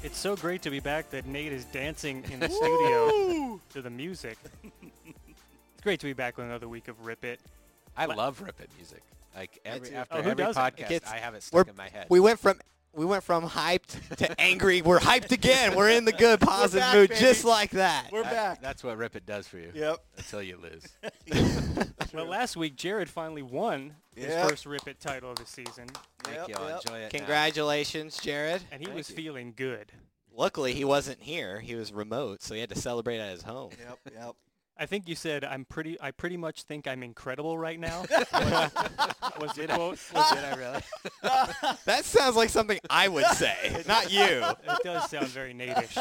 It's 0.03 0.17
so 0.17 0.35
great 0.35 0.61
to 0.61 0.69
be 0.69 0.79
back 0.79 1.09
that 1.09 1.25
Nate 1.25 1.51
is 1.51 1.65
dancing 1.65 2.23
in 2.31 2.39
the 2.39 2.49
studio 2.49 3.59
to 3.73 3.81
the 3.81 3.89
music. 3.89 4.37
it's 5.87 5.91
great 5.91 5.99
to 6.01 6.05
be 6.07 6.13
back 6.13 6.35
with 6.37 6.45
another 6.45 6.67
week 6.67 6.87
of 6.89 7.05
Rip 7.05 7.23
It. 7.23 7.39
I 7.95 8.05
La- 8.05 8.15
love 8.15 8.41
Rip 8.41 8.59
It 8.59 8.69
music. 8.77 9.01
Like 9.35 9.59
every 9.63 9.91
after 9.95 10.15
Oh, 10.15 10.19
every 10.19 10.35
doesn't? 10.35 10.61
podcast, 10.61 10.91
It's- 10.91 11.09
I 11.11 11.17
have 11.17 11.33
it 11.33 11.47
we're- 11.53 11.63
stuck 11.63 11.67
in 11.69 11.77
my 11.77 11.87
head. 11.89 12.07
We 12.09 12.19
went 12.19 12.39
from 12.39 12.59
we 12.93 13.05
went 13.05 13.23
from 13.23 13.47
hyped 13.47 14.17
to 14.17 14.41
angry. 14.41 14.81
We're 14.81 14.99
hyped 14.99 15.31
again. 15.31 15.75
We're 15.75 15.91
in 15.91 16.03
the 16.05 16.11
good 16.11 16.39
positive 16.41 16.81
back, 16.81 16.95
mood 16.95 17.09
baby. 17.09 17.21
just 17.21 17.45
like 17.45 17.69
that. 17.71 18.09
We're 18.11 18.23
That- 18.23 18.31
back. 18.33 18.61
That's 18.61 18.83
what 18.83 18.97
Rip 18.97 19.15
It 19.15 19.25
does 19.25 19.47
for 19.47 19.59
you. 19.59 19.71
Yep. 19.73 19.97
Until 20.17 20.41
you 20.41 20.57
lose. 20.57 20.83
Well, 22.13 22.25
last 22.25 22.55
week 22.57 22.75
Jared 22.77 23.09
finally 23.09 23.41
won 23.43 23.93
his 24.15 24.27
Yep. 24.29 24.49
first 24.49 24.65
Rip 24.65 24.87
It 24.87 24.99
title 24.99 25.29
of 25.31 25.37
the 25.37 25.45
season, 25.45 25.87
Thank 26.23 26.37
Yep, 26.37 26.49
you. 26.49 26.55
I'll 26.55 26.69
yep. 26.69 26.81
enjoy 26.85 26.97
it. 26.99 27.13
now. 27.13 27.19
Congratulations, 27.19 28.17
Jared. 28.17 28.63
and 28.71 28.79
he 28.81 28.85
Thank 28.85 28.97
was 28.97 29.09
you. 29.09 29.15
feeling 29.15 29.53
good. 29.55 29.91
Luckily, 30.33 30.73
he 30.73 30.85
wasn't 30.85 31.21
here. 31.21 31.59
He 31.59 31.75
was 31.75 31.91
remote, 31.91 32.41
so 32.41 32.53
he 32.55 32.61
had 32.61 32.69
to 32.69 32.79
celebrate 32.79 33.19
at 33.19 33.29
his 33.31 33.43
home. 33.43 33.71
Yep, 33.79 33.99
yep. 34.15 34.35
I 34.79 34.85
think 34.85 35.07
you 35.07 35.15
said 35.15 35.43
I'm 35.43 35.65
pretty. 35.65 35.99
I 35.99 36.11
pretty 36.11 36.37
much 36.37 36.63
think 36.63 36.87
I'm 36.87 37.03
incredible 37.03 37.57
right 37.57 37.79
now. 37.79 38.01
was 39.39 39.53
the 39.55 39.67
quote? 39.67 39.99
Did 40.33 40.43
I 40.43 40.55
really? 40.55 40.81
That 41.85 42.05
sounds 42.05 42.35
like 42.35 42.49
something 42.49 42.79
I 42.89 43.07
would 43.07 43.25
say, 43.27 43.83
not 43.87 44.11
you. 44.11 44.43
It 44.43 44.83
does 44.83 45.09
sound 45.09 45.27
very 45.27 45.53
natish. 45.53 45.97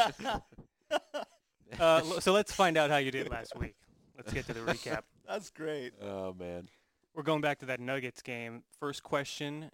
Uh, 1.79 2.01
so 2.19 2.33
let's 2.33 2.51
find 2.51 2.77
out 2.77 2.89
how 2.89 2.97
you 2.97 3.11
did 3.11 3.29
last 3.29 3.57
week. 3.57 3.75
Let's 4.15 4.31
get 4.33 4.47
to 4.47 4.53
the 4.53 4.61
recap. 4.61 5.01
That's 5.27 5.49
great. 5.49 5.93
Oh 6.01 6.33
man. 6.37 6.69
We're 7.13 7.23
going 7.23 7.41
back 7.41 7.59
to 7.59 7.65
that 7.67 7.79
Nuggets 7.79 8.21
game. 8.21 8.63
First 8.79 9.03
question. 9.03 9.71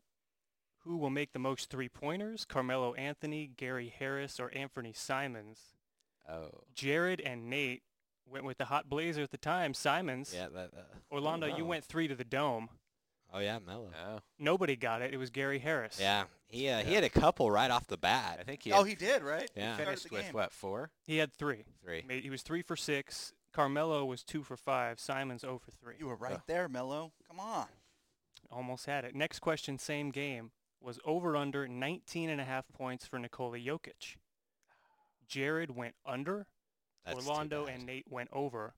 Who 0.86 0.98
will 0.98 1.10
make 1.10 1.32
the 1.32 1.40
most 1.40 1.70
three-pointers? 1.70 2.46
Carmelo 2.46 2.94
Anthony, 2.96 3.50
Gary 3.56 3.94
Harris, 3.98 4.40
or 4.40 4.52
Anthony 4.54 4.92
Simons? 4.94 5.74
Oh. 6.30 6.64
Jared 6.74 7.22
and 7.22 7.50
Nate 7.50 7.84
went 8.28 8.46
with 8.46 8.58
the 8.58 8.66
hot 8.66 8.90
blazer 8.90 9.22
at 9.24 9.32
the 9.32 9.38
time, 9.38 9.74
Simons. 9.74 10.32
Yeah. 10.36 10.48
That, 10.54 10.72
uh, 10.76 10.82
Orlando, 11.12 11.48
you 11.48 11.66
went 11.66 11.84
three 11.86 12.08
to 12.08 12.16
the 12.16 12.24
dome. 12.24 12.70
oh 13.34 13.40
yeah, 13.40 13.60
Melo. 13.66 13.90
Oh. 14.08 14.20
Nobody 14.40 14.76
got 14.76 15.02
it. 15.02 15.14
It 15.14 15.18
was 15.18 15.30
Gary 15.30 15.60
Harris. 15.60 15.98
Yeah. 16.00 16.26
He 16.48 16.70
uh, 16.70 16.80
he 16.84 16.94
had 16.94 17.04
a 17.04 17.10
couple 17.10 17.50
right 17.50 17.72
off 17.72 17.88
the 17.88 17.98
bat. 17.98 18.38
I 18.40 18.44
think 18.44 18.64
he, 18.64 18.72
Oh, 18.72 18.84
he 18.84 18.96
did, 18.96 19.24
right? 19.24 19.50
Yeah. 19.56 19.74
Started 19.74 19.86
finished 19.86 20.10
the 20.10 20.16
with 20.16 20.24
game. 20.26 20.34
what 20.34 20.52
four, 20.52 20.92
He 21.06 21.18
had 21.18 21.34
three. 21.34 21.64
three. 21.84 22.04
Ma- 22.08 22.14
He 22.22 22.30
was 22.30 22.42
three 22.44 22.62
for 22.62 22.76
six. 22.76 23.34
Carmelo 23.54 24.04
was 24.06 24.24
two 24.24 24.42
for 24.44 24.58
five. 24.58 25.00
Simons 25.00 25.42
0 25.42 25.60
for 25.60 25.72
three. 25.72 25.96
You 26.00 26.08
were 26.08 26.16
right 26.16 26.34
Ugh. 26.34 26.42
there, 26.48 26.68
Melo. 26.68 27.12
Come 27.28 27.40
on. 27.40 27.66
Almost 28.52 28.86
had 28.88 29.04
it. 29.06 29.14
Next 29.16 29.40
question, 29.40 29.78
same 29.78 30.10
game. 30.12 30.52
Was 30.82 31.00
over 31.06 31.36
under 31.38 31.68
19 31.68 32.30
and 32.30 32.42
a 32.42 32.44
half 32.44 32.66
points 32.74 33.06
for 33.06 33.18
Nikola 33.20 33.58
Jokic. 33.58 34.18
Jared 35.28 35.76
went 35.76 35.96
under. 36.06 36.48
That's 37.06 37.28
Orlando 37.28 37.66
and 37.66 37.86
Nate 37.86 38.06
went 38.10 38.30
over. 38.34 38.74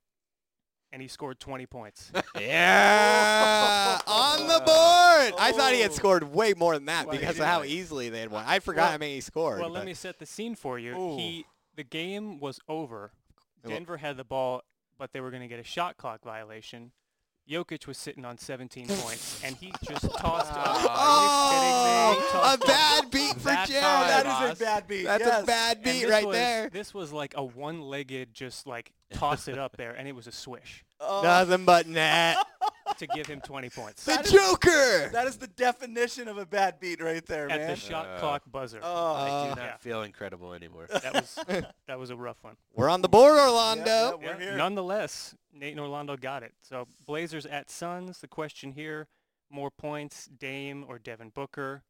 And 0.93 1.01
he 1.01 1.07
scored 1.07 1.39
20 1.39 1.65
points. 1.65 2.11
Yeah, 2.39 3.99
on 4.07 4.47
the 4.47 4.59
board. 4.59 5.34
I 5.39 5.51
thought 5.55 5.73
he 5.73 5.82
had 5.82 5.91
Oh. 5.91 5.95
scored 5.95 6.23
way 6.23 6.53
more 6.53 6.73
than 6.73 6.86
that 6.86 7.07
Well, 7.07 7.17
because 7.17 7.36
did. 7.36 7.41
of 7.41 7.47
how 7.47 7.63
easily 7.63 8.09
they 8.09 8.21
had 8.21 8.32
won. 8.32 8.45
I 8.47 8.59
forgot 8.59 8.84
Well- 8.84 8.91
how 8.91 8.97
many 8.99 9.15
he 9.15 9.21
scored. 9.21 9.59
well, 9.59 9.69
let 9.69 9.82
but- 9.82 9.86
me 9.88 9.93
set 9.93 10.19
the 10.19 10.26
scene 10.26 10.55
for 10.55 10.80
you. 10.80 10.95
Ooh. 10.97 11.17
He 11.17 11.45
the 11.76 11.84
game 11.84 12.39
was 12.39 12.59
over. 12.69 13.11
Denver 13.67 13.97
had 13.97 14.15
the 14.15 14.23
ball, 14.23 14.61
but 14.97 15.11
they 15.11 15.19
were 15.19 15.30
going 15.32 15.41
to 15.41 15.47
get 15.49 15.59
a 15.59 15.63
shot 15.63 15.97
clock 15.97 16.21
violation. 16.23 16.91
Jokic 17.50 17.86
was 17.88 17.98
sitting 17.98 18.26
on 18.26 18.38
17 18.38 18.88
points, 18.88 19.41
and 19.43 19.56
he 19.56 19.72
just 19.88 20.06
tossed 20.18 20.52
up. 20.52 20.68
Are 20.89 21.52
you 21.52 21.52
kidding 21.52 21.84
me? 21.84 22.22
He 22.22 22.28
Oh, 22.28 22.30
tossed 22.32 22.64
a 22.64 22.68
bad 22.68 23.12
beat 23.12 23.34
for 23.36 23.50
Jam. 23.50 23.68
That's 23.68 23.70
Jared. 23.72 23.82
that 24.10 24.26
boss. 24.26 24.60
a 24.60 24.64
bad 24.64 24.88
beat. 24.88 25.04
That's 25.06 25.24
yes. 25.26 25.43
a 25.43 25.46
bad 25.46 25.84
beat 25.84 26.02
this 26.02 26.10
right 26.12 26.26
was, 26.28 26.36
there. 26.36 26.70
This 26.70 26.93
was 26.93 27.14
like 27.14 27.34
a 27.38 27.43
one-legged, 27.43 28.34
just 28.34 28.66
like 28.68 28.91
toss 29.14 29.48
it 29.48 29.58
up 29.58 29.78
there, 29.78 29.91
and 29.93 30.08
it 30.08 30.16
was 30.16 30.28
a 30.28 30.32
swish 30.32 30.84
Oh, 31.00 31.22
Nothing 31.24 31.66
but 31.66 31.88
net. 31.88 32.38
to 32.98 33.08
give 33.08 33.26
him 33.28 33.41
20 33.41 33.70
points 33.72 34.06
the 34.06 34.12
That 34.14 34.26
is- 34.26 34.32
Joker. 34.32 35.10
that 35.12 35.28
is 35.28 35.38
the 35.38 35.48
definition 35.48 36.28
of 36.30 36.38
a 36.38 36.46
bad 36.46 36.80
beat 36.80 37.02
right 37.02 37.26
there, 37.26 37.50
at 37.52 37.60
man. 37.60 37.70
the 37.72 37.76
shot 37.76 38.08
Uh, 38.08 38.20
clock 38.20 38.43
buzzer. 38.50 38.80
oh, 38.82 39.14
I 39.14 39.30
Uh, 39.30 39.43
do 39.43 39.50
not 39.50 39.58
yeah. 39.58 39.78
feel 39.78 40.04
incredible 40.04 40.54
anymore. 40.54 40.88
that 40.89 41.14
was 41.14 41.36
that 41.88 42.00
was 42.00 42.10
a 42.12 42.16
rough 42.16 42.38
one. 42.41 42.56
We're 42.74 42.89
on 42.89 43.02
the 43.02 43.10
board, 43.10 43.36
yeah, 43.36 43.48
Orlando. 43.50 44.18
we're 44.22 44.26
Yeah, 44.28 44.39
here. 44.39 44.56
Nonetheless, 44.58 45.36
Nate 45.56 45.72
and 45.72 45.80
Orlando 45.80 46.18
got 46.18 46.43
it. 46.43 46.53
So 46.62 46.88
Blazers 47.06 47.45
at 47.45 47.70
Suns. 47.70 48.20
The 48.20 48.28
question 48.28 48.74
here: 48.74 49.08
more 49.49 49.72
points, 49.72 50.26
Dame 50.28 50.86
or 50.88 50.99
Devin 50.99 51.30
Booker? 51.30 51.84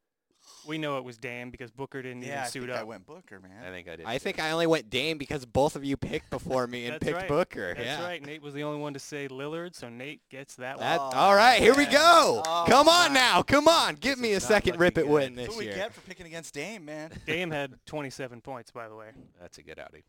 We 0.67 0.77
know 0.77 0.97
it 0.97 1.03
was 1.03 1.17
Dame 1.17 1.49
because 1.49 1.71
Booker 1.71 2.03
didn't 2.03 2.21
yeah, 2.21 2.35
I 2.35 2.39
even 2.41 2.51
suit 2.51 2.61
think 2.67 2.73
up. 2.73 2.81
I 2.81 2.83
went 2.83 3.05
Booker, 3.07 3.39
man. 3.39 3.65
I 3.65 3.69
think 3.71 3.87
I 3.89 3.95
did. 3.95 4.05
I 4.05 4.13
too. 4.13 4.19
think 4.19 4.39
I 4.39 4.51
only 4.51 4.67
went 4.67 4.91
Dame 4.91 5.17
because 5.17 5.43
both 5.43 5.75
of 5.75 5.83
you 5.83 5.97
picked 5.97 6.29
before 6.29 6.67
me 6.67 6.85
and 6.85 6.93
That's 6.93 7.03
picked 7.03 7.17
right. 7.17 7.27
Booker. 7.27 7.73
That's 7.73 7.85
yeah. 7.85 8.03
right. 8.03 8.23
Nate 8.23 8.43
was 8.43 8.53
the 8.53 8.61
only 8.61 8.79
one 8.79 8.93
to 8.93 8.99
say 8.99 9.27
Lillard, 9.27 9.73
so 9.75 9.89
Nate 9.89 10.21
gets 10.29 10.55
that 10.57 10.77
That, 10.77 10.99
Oh, 10.99 11.03
all 11.13 11.35
right, 11.35 11.59
here 11.59 11.73
we 11.75 11.87
oh, 11.87 11.91
go. 11.91 12.43
Oh, 12.45 12.65
Come 12.67 12.87
on 12.87 13.11
my. 13.13 13.19
now. 13.19 13.41
Come 13.41 13.67
on. 13.67 13.95
Give 13.95 14.17
This 14.17 14.21
me 14.21 14.33
a 14.33 14.39
second 14.39 14.79
rip 14.79 14.97
it 14.99 15.07
looking 15.07 15.13
win 15.13 15.29
good. 15.29 15.37
this 15.37 15.45
That's 15.47 15.55
what 15.57 15.65
we 15.65 15.71
get 15.73 15.93
for 15.93 16.01
picking 16.01 16.27
against 16.27 16.53
Dame, 16.53 16.85
man. 16.85 17.11
Dame 17.25 17.49
had 17.49 17.73
27 17.87 18.41
points, 18.41 18.69
by 18.69 18.87
the 18.87 18.95
way. 18.95 19.09
That's 19.41 19.57
a 19.57 19.63
good 19.63 19.79
outing. 19.79 20.03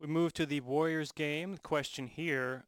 We 0.00 0.06
move 0.06 0.32
to 0.34 0.46
the 0.46 0.60
Warriors 0.60 1.12
game. 1.12 1.52
The 1.52 1.58
question 1.60 2.06
here: 2.08 2.64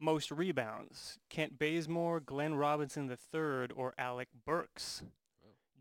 most 0.00 0.30
rebounds, 0.30 1.18
Kent 1.28 1.58
Bazemore, 1.58 2.20
Glenn 2.20 2.54
Robinson 2.54 3.08
III, 3.10 3.68
or 3.74 3.94
Alec 3.98 4.28
Burks? 4.44 5.02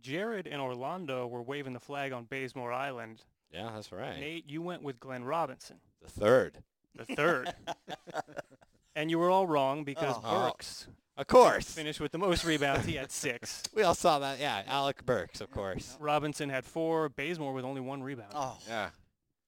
Jared 0.01 0.47
and 0.47 0.61
Orlando 0.61 1.25
were 1.25 1.41
waving 1.41 1.71
the 1.73 1.79
flag 1.79 2.11
on 2.11 2.25
Bazemore 2.25 2.73
Island. 2.73 3.23
Yeah, 3.53 3.71
that's 3.73 3.91
right. 3.91 4.19
Nate, 4.19 4.49
you 4.49 4.61
went 4.61 4.83
with 4.83 4.99
Glenn 4.99 5.23
Robinson, 5.23 5.77
The 6.01 6.09
third. 6.09 6.57
the 6.93 7.05
third. 7.05 7.53
and 8.95 9.09
you 9.09 9.17
were 9.17 9.29
all 9.29 9.47
wrong 9.47 9.85
because 9.85 10.15
Oh. 10.21 10.47
Burks 10.49 10.87
Of 11.15 11.27
course. 11.27 11.71
finished 11.71 12.01
with 12.01 12.11
the 12.11 12.17
most 12.17 12.43
rebounds. 12.43 12.85
He 12.85 12.95
had 12.95 13.11
six. 13.11 13.63
We 13.73 13.83
all 13.83 13.95
saw 13.95 14.19
that. 14.19 14.39
Yeah, 14.41 14.63
Alec 14.67 15.05
Burks, 15.05 15.39
of 15.39 15.49
course. 15.51 15.95
Robinson 16.01 16.49
had 16.49 16.65
four. 16.65 17.07
Bazemore 17.07 17.53
with 17.53 17.63
only 17.63 17.79
one 17.81 18.03
rebound. 18.03 18.33
Oh, 18.35 18.57
Yeah. 18.67 18.89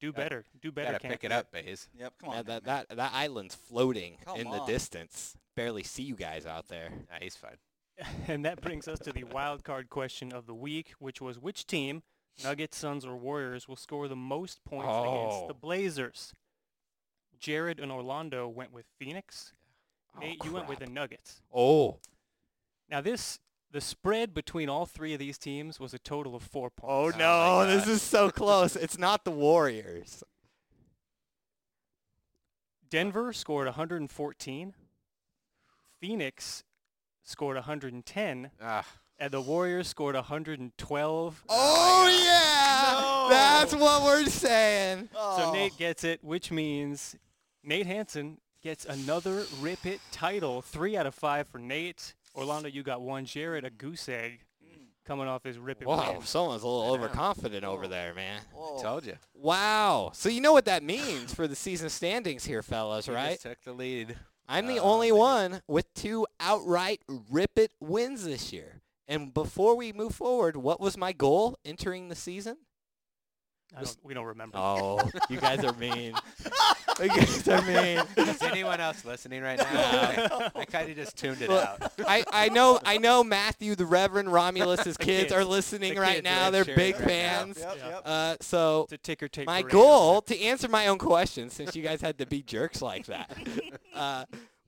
Do 0.06 0.12
gotta- 0.12 0.24
better. 0.24 0.45
Do 0.62 0.72
better. 0.72 0.91
Gotta 0.93 1.08
pick 1.08 1.24
it 1.24 1.32
up, 1.32 1.51
Bays. 1.51 1.88
yep. 1.97 2.14
Come 2.20 2.30
on, 2.30 2.36
Yeah, 2.38 2.41
that, 2.43 2.66
man. 2.66 2.86
that 2.89 2.95
that 2.97 3.12
island's 3.14 3.56
floating 3.56 4.18
Come 4.24 4.38
in 4.38 4.49
the 4.49 4.60
on. 4.60 4.68
distance. 4.68 5.36
Barely 5.56 5.84
see 5.84 6.03
you 6.03 6.16
guys 6.16 6.45
out 6.45 6.68
there. 6.68 6.89
Nah, 7.10 7.18
he's 7.22 7.36
fine. 7.36 7.58
And 8.28 8.43
that 8.45 8.62
brings 8.62 8.88
us 8.88 8.99
to 8.99 9.12
the 9.14 9.24
wild 9.24 9.64
card 9.64 9.89
question 9.89 10.34
of 10.34 10.45
the 10.47 10.53
week, 10.53 10.93
which 10.99 11.22
was 11.22 11.39
which 11.39 11.66
team, 11.66 12.03
Nuggets, 12.43 12.78
Suns, 12.78 13.06
or 13.06 13.16
Warriors, 13.16 13.68
will 13.70 13.78
score 13.78 14.08
the 14.10 14.16
most 14.18 14.64
points 14.66 14.86
against 14.89 15.38
oh. 15.38 15.45
the 15.47 15.53
Oh. 15.53 15.58
Blazers? 15.62 16.34
Jared 17.39 17.80
and 17.80 17.91
Orlando 17.91 18.47
went 18.47 18.74
with 18.74 18.86
Phoenix. 18.99 19.53
Nate, 20.20 20.39
oh, 20.41 20.45
you 20.45 20.51
went 20.53 20.68
with 20.68 20.80
the. 20.80 20.88
Nuggets. 20.88 21.41
Oh. 21.53 21.99
Now 22.89 23.01
this, 23.01 23.39
the 23.72 23.82
spread 23.82 24.34
between 24.34 24.70
all 24.70 24.86
three 24.86 25.13
of 25.13 25.20
these 25.20 25.38
teams 25.38 25.80
was 25.80 25.93
a 25.93 25.99
total 25.99 26.36
of 26.36 26.43
four 26.43 26.70
points. 26.70 27.16
Oh, 27.16 27.20
no, 27.20 27.66
my 27.66 27.66
this 27.76 27.88
is 27.88 28.01
so 28.01 28.30
close. 28.30 28.76
It's 28.76 28.97
not 28.97 29.26
the 29.26 29.32
Warriors. 29.32 30.24
Denver 32.89 33.34
scored 33.34 33.66
114. 33.68 34.74
Phoenix 35.99 36.63
scored 37.24 37.55
110. 37.55 38.51
Ah, 38.61 38.86
And 39.20 39.32
the 39.32 39.41
Warriors 39.41 39.88
scored 39.88 40.16
112. 40.16 41.43
Oh 41.49 42.22
yeah. 42.24 43.01
No. 43.01 43.30
That's 43.30 43.74
what 43.74 44.03
we're 44.03 44.26
saying. 44.26 45.09
So 45.13 45.18
Oh. 45.20 45.51
Nate 45.53 45.76
gets 45.78 46.03
it, 46.03 46.24
which 46.24 46.51
means 46.51 47.16
Nate 47.63 47.88
Hansen 47.88 48.38
gets 48.61 48.86
another 48.86 49.45
Rip 49.59 49.86
It 49.86 49.99
title. 50.11 50.61
Three 50.61 50.95
out 50.95 51.07
of 51.07 51.16
five 51.16 51.47
for 51.47 51.57
Nate. 51.57 52.13
Orlando, 52.36 52.68
you 52.70 52.84
got 52.84 53.02
one. 53.02 53.26
Jared, 53.26 53.66
a 53.66 53.70
goose 53.70 54.08
egg 54.10 54.42
coming 55.06 55.28
off 55.28 55.44
his 55.44 55.58
Rip 55.60 55.82
It 55.82 55.88
Wow, 55.88 56.14
win. 56.14 56.22
someone's 56.24 56.64
a 56.64 56.68
little 56.68 56.82
I 56.84 56.88
know. 56.88 56.94
overconfident 57.04 57.64
over 57.64 57.88
there, 57.88 58.14
man. 58.14 58.42
Whoa. 58.54 58.82
told 58.82 59.06
you. 59.06 59.16
Wow. 59.34 60.12
So 60.14 60.30
you 60.30 60.42
know 60.42 60.52
what 60.54 60.66
that 60.66 60.82
means 60.84 61.34
for 61.34 61.48
the 61.48 61.56
season 61.56 61.90
standings 61.90 62.46
here, 62.46 62.64
fellas, 62.64 63.08
right? 63.08 63.32
just 63.34 63.44
took 63.44 63.62
the 63.64 63.74
lead. 63.74 64.16
I'm 64.48 64.68
the 64.68 64.80
Uh, 64.80 64.84
only 64.84 65.08
maybe. 65.12 65.18
one 65.20 65.62
with 65.68 65.94
two 65.94 66.26
outright 66.40 67.02
rip 67.08 67.58
it 67.58 67.72
wins 67.80 68.24
this 68.26 68.52
year. 68.52 68.82
And 69.08 69.32
before 69.34 69.76
we 69.76 69.94
move 69.94 70.16
forward, 70.16 70.58
what 70.58 70.80
was 70.82 70.98
my 70.98 71.14
goal 71.14 71.60
entering 71.64 72.10
the 72.10 72.16
season? 72.16 72.58
I 73.78 73.84
don't, 73.84 73.97
we 74.03 74.13
don't 74.13 74.26
remember. 74.26 74.57
Oh, 74.57 74.99
you 75.30 75.38
guys 75.39 75.63
are 75.63 75.73
mean. 75.73 76.13
you 77.01 77.07
guys 77.09 77.47
are 77.47 77.61
mean. 77.63 78.01
Is 78.17 78.41
anyone 78.41 78.80
else 78.80 79.03
listening 79.03 79.41
right 79.43 79.57
now? 79.57 80.49
I 80.55 80.65
kind 80.65 80.89
of 80.89 80.95
just 80.95 81.17
tuned 81.17 81.41
it 81.41 81.49
Well, 81.49 81.59
out. 81.82 81.91
I, 82.07 82.23
I 82.32 82.49
know 82.49 82.80
I 82.86 82.97
know 82.97 83.23
Matthew, 83.23 83.76
the 83.76 83.86
Reverend 83.86 84.30
Romulus's 84.30 84.95
The 84.97 85.03
kids, 85.03 85.23
kids. 85.23 85.34
are 85.34 85.43
listening 85.43 85.95
The 85.95 85.99
right 86.01 86.15
kids, 86.15 86.23
now. 86.23 86.49
They're 86.51 86.63
sure, 86.65 86.76
big 86.76 86.95
right 86.95 87.03
fans. 87.07 87.57
Yep, 87.59 87.76
Yeah. 87.78 87.89
yep. 87.89 88.01
Uh, 88.05 88.36
so 88.41 88.84
It's 88.84 88.93
a 88.93 88.97
ticker 88.97 89.28
tape. 89.28 89.45
my 89.47 89.61
goal 89.61 90.17
over 90.17 90.21
to 90.28 90.39
answer 90.41 90.67
my 90.67 90.88
own 90.88 90.97
question, 90.97 91.49
since 91.49 91.76
you 91.76 91.84
guys 91.84 92.01
had 92.01 92.17
to 92.19 92.26
be 92.26 92.41
jerks 92.41 92.82
like 92.82 93.05
that, 93.07 93.36
uh, 93.95 94.26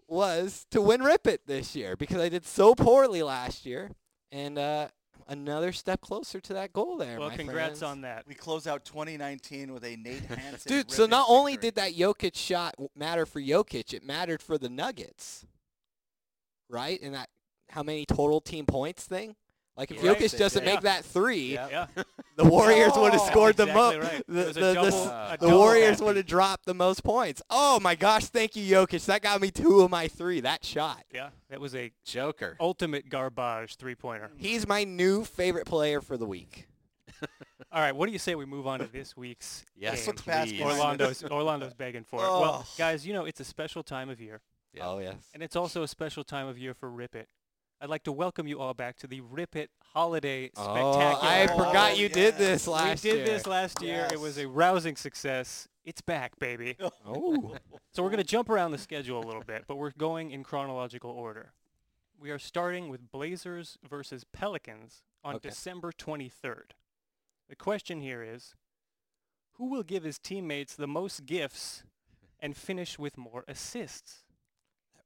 was 0.08 0.66
to 0.72 0.82
win 0.82 1.02
Rip 1.02 1.28
It 1.28 1.48
this 1.48 1.76
year 1.76 1.96
because 1.96 2.20
I 2.22 2.30
did 2.30 2.46
so 2.46 2.76
poorly 2.76 3.24
last 3.24 3.66
year, 3.66 3.92
and 4.32 4.58
uh, 4.58 4.88
another 5.28 5.72
step 5.72 6.02
closer 6.02 6.40
to 6.42 6.54
that 6.54 6.74
goal 6.74 6.98
there. 6.98 7.10
there. 7.10 7.20
Well, 7.20 7.30
my 7.30 7.36
congrats 7.38 7.80
friends. 7.80 7.84
on 7.84 8.02
that. 8.02 8.26
We 8.28 8.36
close 8.36 8.68
out 8.68 8.86
2019 8.86 9.74
with 9.74 9.84
a 9.84 9.96
Nate 9.96 10.26
Hansen. 10.30 10.70
Dude, 10.70 10.92
so 10.92 11.06
not 11.06 11.26
only 11.30 11.54
victory. 11.54 11.68
did 11.68 11.76
that 11.76 11.94
Jokic 11.94 12.36
shot 12.36 12.76
matter 12.96 13.26
for 13.26 13.42
Jokic, 13.42 13.94
it 13.94 14.04
mattered 14.06 14.42
for 14.42 14.58
the 14.58 14.70
Nuggets, 14.70 15.46
right? 16.70 17.00
And 17.02 17.14
that 17.14 17.30
how 17.70 17.84
many 17.84 18.06
total 18.06 18.40
team 18.42 18.66
points 18.66 19.04
thing. 19.06 19.36
Like 19.78 19.92
if 19.92 20.02
Yeah. 20.04 20.14
Jokic 20.16 20.38
doesn't 20.38 20.66
Yeah. 20.66 20.74
make 20.74 20.82
that 20.82 21.06
three, 21.06 21.54
Yep. 21.54 21.72
Yeah, 21.72 21.88
the 22.36 22.46
Warriors 22.46 22.94
would 22.96 23.14
have 23.14 23.22
Oh, 23.22 23.28
scored 23.30 23.58
the 23.58 23.64
exactly 23.68 23.98
most. 24.00 24.12
right. 24.12 24.24
The, 24.28 24.40
It 24.42 24.48
was 24.48 24.58
a 24.58 24.60
the- 24.60 24.66
the 24.66 24.74
double- 24.74 24.88
s- 24.88 25.06
a 25.08 25.38
the 25.40 25.50
Warriors 25.50 25.90
happy. 25.92 26.04
would 26.04 26.16
have 26.18 26.26
dropped 26.26 26.66
the 26.66 26.74
most 26.74 27.04
points. 27.04 27.42
Oh 27.52 27.80
my 27.80 27.94
gosh, 27.96 28.26
thank 28.26 28.56
you, 28.56 28.66
Jokic. 28.76 29.06
That 29.06 29.22
got 29.22 29.40
me 29.40 29.52
two 29.52 29.82
of 29.82 29.92
my 29.92 30.08
three. 30.08 30.40
That 30.42 30.66
shot. 30.66 31.04
yeah. 31.14 31.30
That 31.50 31.60
was 31.62 31.76
a 31.76 31.92
Joker. 32.04 32.58
ultimate 32.60 33.08
garbage 33.10 33.76
three-pointer. 33.76 34.32
He's 34.38 34.68
my 34.68 34.84
new 34.84 35.24
favorite 35.24 35.68
player 35.68 36.02
for 36.02 36.18
the 36.18 36.26
week. 36.26 36.68
All 37.72 37.82
right, 37.82 37.96
what 37.96 38.06
do 38.08 38.12
you 38.14 38.20
say 38.20 38.36
we 38.36 38.46
move 38.46 38.66
on 38.68 38.80
to 38.80 38.88
this 38.88 39.16
week's 39.18 39.64
Yes, 39.76 40.06
game? 40.06 40.16
Let's 40.26 40.62
Orlando's 40.62 41.24
Orlando's 41.32 41.74
begging 41.74 42.04
for 42.04 42.20
it. 42.20 42.24
Well, 42.24 42.66
Oh. 42.66 42.74
guys, 42.78 43.06
you 43.06 43.14
know 43.14 43.26
it's 43.26 43.40
a 43.40 43.44
special 43.46 43.84
time 43.84 44.10
of 44.10 44.20
year, 44.22 44.42
Yeah. 44.74 44.88
Oh 44.88 45.00
yes. 45.00 45.16
and 45.34 45.42
it's 45.44 45.56
also 45.56 45.84
a 45.84 45.88
special 45.88 46.24
time 46.24 46.48
of 46.48 46.58
year 46.58 46.74
for 46.74 46.90
Rip 46.90 47.16
It. 47.16 47.28
I'd 47.80 47.90
like 47.90 48.04
to 48.04 48.12
welcome 48.12 48.48
you 48.48 48.60
all 48.60 48.74
back 48.74 48.98
to 48.98 49.08
the 49.08 49.22
Rip 49.22 49.56
It 49.56 49.70
Holiday 49.94 50.48
Spectacular. 50.56 50.82
Oh, 50.82 50.94
Spectacular. 50.94 51.32
I 51.32 51.48
Oh, 51.52 51.58
forgot 51.68 51.98
you 51.98 52.10
did 52.10 52.34
yes. 52.34 52.38
this 52.38 52.68
last 52.68 53.06
year. 53.06 53.14
we 53.14 53.20
did 53.20 53.28
year. 53.28 53.38
this 53.38 53.48
last 53.48 53.82
year. 53.84 54.08
It 54.12 54.20
was 54.20 54.38
a 54.40 54.48
rousing 54.48 54.96
success. 54.96 55.68
It's 55.86 56.02
back, 56.02 56.38
baby. 56.40 56.76
Oh. 57.06 57.56
So 57.94 58.04
we're 58.04 58.10
going 58.10 58.18
to 58.22 58.24
jump 58.28 58.50
around 58.50 58.72
the 58.72 58.78
schedule 58.78 59.20
a 59.24 59.26
little 59.26 59.44
bit, 59.46 59.66
but 59.68 59.76
we're 59.78 59.92
going 59.92 60.32
in 60.32 60.44
chronological 60.44 61.12
order. 61.12 61.52
We 62.20 62.32
are 62.32 62.40
starting 62.40 62.90
with 62.90 63.12
Blazers 63.12 63.78
versus 63.88 64.24
Pelicans 64.24 65.04
on 65.24 65.36
Okay. 65.36 65.50
December 65.50 65.92
23rd. 65.92 66.72
The 67.50 67.56
question 67.56 68.02
here 68.02 68.24
is, 68.24 68.56
who 69.54 69.70
will 69.70 69.84
give 69.84 70.04
his 70.04 70.18
teammates 70.20 70.76
the 70.76 70.88
most 70.88 71.26
gifts 71.26 71.84
and 72.40 72.56
finish 72.58 73.00
with 73.00 73.18
more 73.18 73.44
assists? 73.48 74.24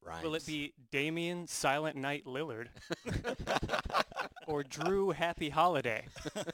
That 0.06 0.24
Will 0.24 0.36
it 0.36 0.46
be 0.46 0.74
Damian 0.92 1.48
Silent 1.48 1.96
Night 1.96 2.26
Lillard 2.26 2.68
or 4.48 4.64
Jrue 4.64 5.14
Happy 5.14 5.50
Holiday? 5.50 6.06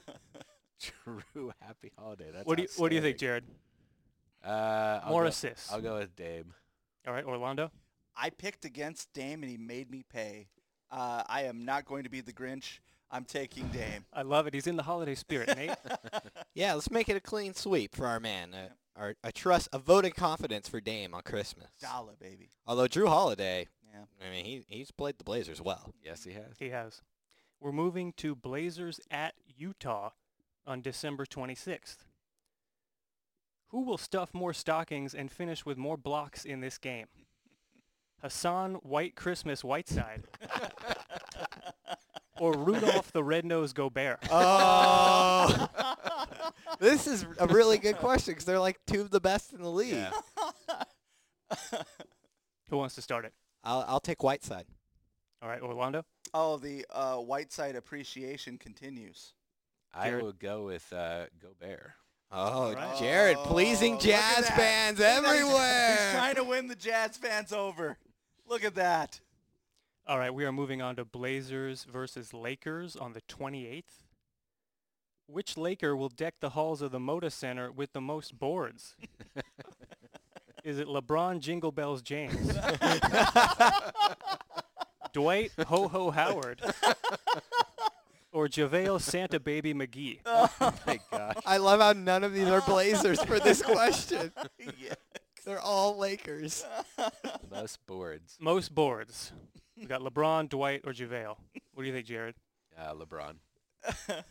True 0.80 1.52
happy 1.60 1.92
holiday. 1.98 2.30
That's 2.32 2.46
what 2.46 2.58
do 2.58 2.64
you 2.64 2.70
What 2.78 2.90
do 2.90 2.96
you 2.96 3.02
think, 3.02 3.18
Jared? 3.18 3.44
Uh, 4.46 5.00
I'll 5.04 5.10
More 5.12 5.24
go, 5.24 5.30
assists. 5.30 5.72
I'll 5.72 5.82
go 5.82 5.98
with 5.98 6.16
Dame. 6.16 6.54
All 7.08 7.14
right, 7.14 7.26
Orlando. 7.26 7.72
I 8.16 8.30
picked 8.30 8.64
against 8.64 9.12
Dame 9.14 9.42
and 9.42 9.52
he 9.52 9.58
made 9.58 9.90
me 9.90 10.04
pay. 10.12 10.48
Uh, 10.92 11.24
I 11.28 11.44
am 11.44 11.66
not 11.66 11.86
going 11.86 12.04
to 12.04 12.10
be 12.10 12.22
the 12.22 12.32
Grinch. 12.34 12.80
I'm 13.10 13.26
taking 13.26 13.68
Dame. 13.70 14.06
I 14.14 14.22
love 14.22 14.48
it. 14.48 14.54
He's 14.54 14.68
in 14.68 14.76
the 14.76 14.84
holiday 14.84 15.16
spirit, 15.16 15.56
Nate. 15.56 15.72
Yeah, 16.54 16.74
let's 16.74 16.90
make 16.90 17.08
it 17.08 17.16
a 17.16 17.20
clean 17.20 17.54
sweep 17.54 17.96
for 17.96 18.08
our 18.08 18.20
man. 18.20 18.54
Uh, 18.54 18.70
our, 18.98 19.16
a 19.24 19.32
trust, 19.32 19.70
a 19.72 19.80
vote 19.80 20.06
of 20.06 20.16
confidence 20.16 20.68
for 20.68 20.82
Dame 20.82 21.14
on 21.14 21.22
Christmas. 21.22 21.68
Dollar, 21.82 22.14
baby. 22.20 22.50
Although 22.66 22.88
Jrue 22.88 23.08
Holiday, 23.08 23.68
Yeah. 23.94 24.06
I 24.26 24.32
mean, 24.32 24.46
he 24.46 24.64
he's 24.68 24.92
played 24.92 25.18
the 25.18 25.24
Blazers 25.24 25.62
well. 25.62 25.94
Yes, 26.04 26.24
he 26.24 26.34
has. 26.34 26.58
He 26.60 26.70
has. 26.70 27.02
We're 27.60 27.72
moving 27.72 28.14
to 28.18 28.36
Blazers 28.36 29.00
at 29.10 29.34
Utah 29.46 30.12
on 30.66 30.82
December 30.82 31.26
26th. 31.26 31.98
Who 33.70 33.82
will 33.82 33.98
stuff 33.98 34.34
more 34.34 34.54
stockings 34.54 35.14
and 35.14 35.32
finish 35.32 35.66
with 35.66 35.78
more 35.78 35.98
blocks 35.98 36.46
in 36.46 36.62
this 36.62 36.78
game? 36.78 37.08
Hassan 38.22 38.76
White 38.76 39.16
Christmas 39.16 39.64
Whiteside 39.64 40.24
or 42.40 42.54
Rudolph 42.54 43.12
the 43.12 43.24
Red-Nosed 43.24 43.76
Gobert? 43.76 44.20
Oh, 44.32 45.70
this 46.80 47.08
is 47.08 47.26
a 47.40 47.48
really 47.48 47.78
good 47.78 47.98
question 47.98 48.34
because 48.34 48.46
they're 48.46 48.60
like 48.60 48.80
two 48.88 49.02
of 49.02 49.10
the 49.12 49.20
best 49.20 49.54
in 49.54 49.62
the 49.62 49.70
league. 49.72 49.94
Yeah. 49.94 50.12
Who 52.70 52.78
wants 52.78 52.96
to 52.96 53.02
start 53.02 53.26
it? 53.26 53.34
I'll 53.64 53.84
I'll 53.88 54.00
take 54.00 54.24
Whiteside. 54.24 54.66
All 55.42 55.50
right, 55.50 55.62
Orlando. 55.62 56.04
Oh, 56.34 56.58
the 56.58 56.86
uh, 56.90 57.18
Whiteside 57.18 57.76
appreciation 57.76 58.58
continues. 58.58 59.34
I 59.94 60.10
Jared? 60.10 60.24
will 60.24 60.34
go 60.34 60.66
with 60.66 60.92
uh, 60.92 61.26
Gobert. 61.42 61.92
Oh, 62.32 62.74
right. 62.74 62.98
Jared, 63.00 63.38
Oh, 63.40 63.44
pleasing 63.46 63.94
look 63.94 64.06
at 64.06 64.36
Jazz 64.36 64.48
that. 64.48 64.58
fans 64.58 65.00
Look 65.00 65.08
at 65.08 65.24
that. 65.24 65.32
He's- 65.34 65.42
everywhere. 65.44 65.98
He's 66.12 66.12
trying 66.20 66.36
to 66.36 66.44
win 66.44 66.68
the 66.68 66.76
Jazz 66.76 67.16
fans 67.18 67.54
over. 67.54 67.98
Look 68.46 68.66
at 68.66 68.76
that. 68.76 69.22
All 70.06 70.18
right, 70.20 70.34
we 70.34 70.44
are 70.46 70.52
moving 70.52 70.82
on 70.82 70.96
to 70.98 71.06
Blazers 71.06 71.86
versus 71.86 72.34
Lakers 72.34 72.96
on 72.98 73.14
the 73.14 73.22
28th. 73.22 73.84
Which 75.28 75.58
Laker 75.58 75.96
will 75.96 76.10
deck 76.10 76.36
the 76.40 76.50
halls 76.52 76.82
of 76.82 76.92
the 76.92 77.00
Moda 77.00 77.32
Center 77.32 77.72
with 77.72 77.92
the 77.94 78.02
most 78.02 78.40
boards? 78.40 78.96
Is 80.64 80.80
it 80.80 80.88
LeBron 80.88 81.40
Jingle 81.40 81.72
Bells 81.72 82.02
James? 82.02 82.54
Dwight 85.14 85.52
Ho 85.68 85.88
Ho 85.88 86.12
Howard? 86.12 86.62
or 88.32 88.48
JaVale 88.48 89.02
Santa 89.02 89.40
Baby 89.40 89.74
McGee? 89.74 90.20
Oh 90.26 90.74
my 90.86 91.00
gosh. 91.12 91.36
I 91.46 91.58
love 91.58 91.80
how 91.80 91.94
none 91.94 92.24
of 92.24 92.34
these 92.34 92.48
are 92.48 92.62
Blazers 92.62 93.22
for 93.24 93.40
this 93.40 93.62
question. 93.62 94.32
yeah. 94.80 94.94
They're 95.46 95.60
all 95.60 95.98
Lakers. 95.98 96.66
Most 97.50 97.86
boards. 97.86 98.38
Most 98.40 98.74
boards. 98.76 99.32
We 99.78 99.86
got 99.86 100.02
LeBron, 100.02 100.50
Dwight, 100.50 100.82
or 100.86 100.92
JaVale. 100.92 101.36
What 101.74 101.84
do 101.84 101.86
you 101.88 101.94
think, 101.94 102.06
Jared? 102.08 102.36
Uh, 102.78 102.94
LeBron. 102.94 103.36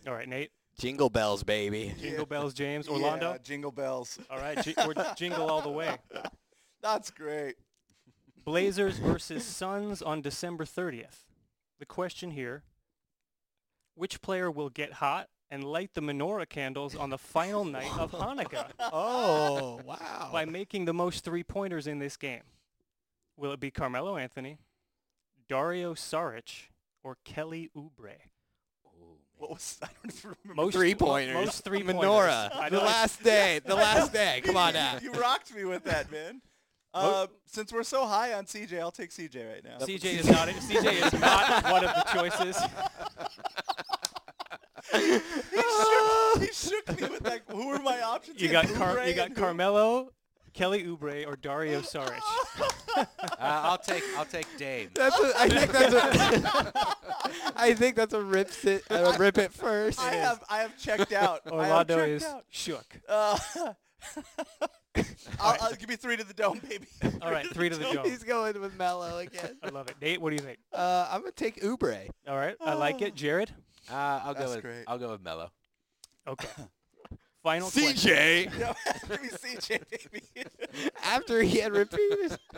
All 0.07 0.13
right, 0.15 0.29
Nate. 0.29 0.51
Jingle 0.79 1.09
bells, 1.09 1.43
baby. 1.43 1.95
Jingle 1.99 2.27
Bells 2.27 2.53
James. 2.53 2.87
Orlando? 2.89 3.33
Yeah, 3.33 3.39
jingle 3.43 3.73
bells. 3.73 4.19
All 4.31 4.39
right, 4.39 4.63
ji- 4.63 4.75
we're 4.87 4.95
jingle 5.17 5.49
all 5.51 5.63
the 5.63 5.71
way. 5.71 5.97
That's 6.83 7.11
great. 7.11 7.55
Blazers 8.45 8.99
versus 8.99 9.45
Suns 9.45 10.03
on 10.03 10.21
December 10.21 10.65
30th. 10.65 11.25
The 11.79 11.87
question 11.87 12.31
here, 12.31 12.63
which 13.95 14.21
player 14.21 14.51
will 14.51 14.69
get 14.69 14.95
hot 14.95 15.29
and 15.51 15.65
light 15.65 15.95
the 15.95 16.01
menorah 16.03 16.49
candles 16.49 16.95
on 16.95 17.09
the 17.11 17.19
final 17.19 17.65
night 17.65 17.91
of 17.99 18.11
Hanukkah 18.13 18.71
Oh, 18.93 19.81
wow. 19.85 20.29
by 20.33 20.45
making 20.45 20.85
the 20.85 20.95
most 20.95 21.25
three-pointers 21.25 21.87
in 21.87 21.99
this 21.99 22.17
game? 22.17 22.43
Will 23.37 23.53
it 23.53 23.61
be 23.61 23.71
Carmelo 23.71 24.17
Anthony, 24.17 24.59
Dario 25.49 25.95
Saric, 25.95 26.69
or 27.03 27.17
Kelly 27.25 27.71
Oubre? 27.77 28.15
What 29.39 29.51
was 29.51 29.79
I 29.83 29.87
don't 30.03 30.25
remember. 30.25 30.55
Most 30.63 30.75
Three 30.75 30.95
pointers. 30.95 31.35
Most 31.35 31.65
three 31.65 31.83
Menorah. 31.83 32.55
I 32.55 32.69
The 32.71 32.79
know 32.79 32.85
last 32.85 33.23
day. 33.25 33.61
The 33.65 33.75
last 33.75 34.13
day. 34.13 34.41
Come 34.45 34.57
on 34.57 34.75
now. 34.75 34.99
You 35.03 35.13
rocked 35.13 35.55
me 35.55 35.65
with 35.65 35.85
that, 35.85 36.11
man. 36.11 36.41
Uh, 36.95 37.27
since 37.45 37.73
we're 37.75 37.83
so 37.83 38.07
high 38.07 38.33
on 38.33 38.47
CJ, 38.47 38.81
I'll 38.81 38.91
take 38.91 39.11
CJ 39.11 39.53
right 39.53 39.63
now. 39.63 39.77
CJ 39.85 40.05
is 40.21 40.31
not. 40.31 40.49
CJ 40.49 41.07
is 41.13 41.21
not 41.21 41.65
one 41.71 41.85
of 41.85 41.95
the 41.95 42.05
choices. 42.15 42.57
he, 44.93 45.19
shook, 45.21 46.41
he 46.43 46.47
shook 46.53 47.01
me 47.01 47.09
with 47.09 47.21
that. 47.25 47.43
Who 47.51 47.69
are 47.71 47.79
my 47.81 48.01
options? 48.01 48.41
You 48.41 48.49
got 48.49 48.65
had 48.65 48.77
Car- 48.77 49.07
you 49.07 49.15
got? 49.15 49.35
Carmelo, 49.35 50.11
Kelly 50.57 50.85
Oubre, 50.85 51.27
or 51.27 51.37
Dario 51.37 51.81
Saric. 51.81 52.21
Uh, 52.97 53.05
I'll 53.39 53.77
take 53.77 54.03
I'll 54.17 54.25
take 54.25 54.47
Dame. 54.57 54.89
That's 54.95 55.21
a, 55.21 55.33
I 55.37 55.49
think 55.51 55.71
that's 55.71 55.95
a, 55.95 56.97
I 57.57 57.75
think 57.75 57.95
that's 57.95 58.15
a 58.15 58.23
rip 58.23 58.51
it, 58.65 58.85
a 58.89 59.15
rip 59.19 59.37
it 59.37 59.53
first. 59.53 60.01
I 60.01 60.15
have 60.15 60.43
I 60.49 60.61
have 60.61 60.79
checked 60.79 61.13
out. 61.13 61.43
Orlando 61.47 61.97
checked 61.97 62.09
is 62.09 62.25
out. 62.25 62.45
shook. 62.49 62.87
Uh, 63.07 63.39
I'll, 65.39 65.57
I'll 65.61 65.75
give 65.75 65.91
me 65.91 65.97
three 65.97 66.17
to 66.17 66.25
the 66.25 66.33
dome, 66.33 66.59
baby. 66.67 66.87
All 67.21 67.31
right, 67.31 67.47
three 67.53 67.69
to 67.69 67.77
the 67.77 67.93
dome. 67.93 68.07
He's 68.07 68.23
going 68.23 68.59
with 68.59 68.75
Melo 68.79 69.19
again. 69.19 69.59
I 69.63 69.69
love 69.69 69.91
it. 69.91 69.97
Nate, 70.01 70.23
what 70.23 70.31
do 70.31 70.37
you 70.37 70.43
think? 70.43 70.59
Uh, 70.73 71.07
I'm 71.11 71.21
gonna 71.21 71.33
take 71.33 71.61
Oubre. 71.61 72.09
All 72.27 72.37
right, 72.37 72.57
I 72.63 72.73
like 72.73 73.03
it. 73.03 73.15
Jared. 73.15 73.51
Uh, 73.91 74.21
I'll 74.25 74.33
That's 74.33 74.47
go 74.47 74.55
with 74.55 74.65
great. 74.65 74.85
I'll 74.87 74.99
go 74.99 75.11
with 75.11 75.23
Melo. 75.23 75.51
Okay. 76.27 76.49
Final 77.47 77.71
question. 77.71 78.51
CJ. 78.51 78.59
No, 78.59 78.75
CJ. 79.07 79.83
After 81.05 81.43
he 81.43 81.59
had 81.61 81.73
repeated. 81.73 82.37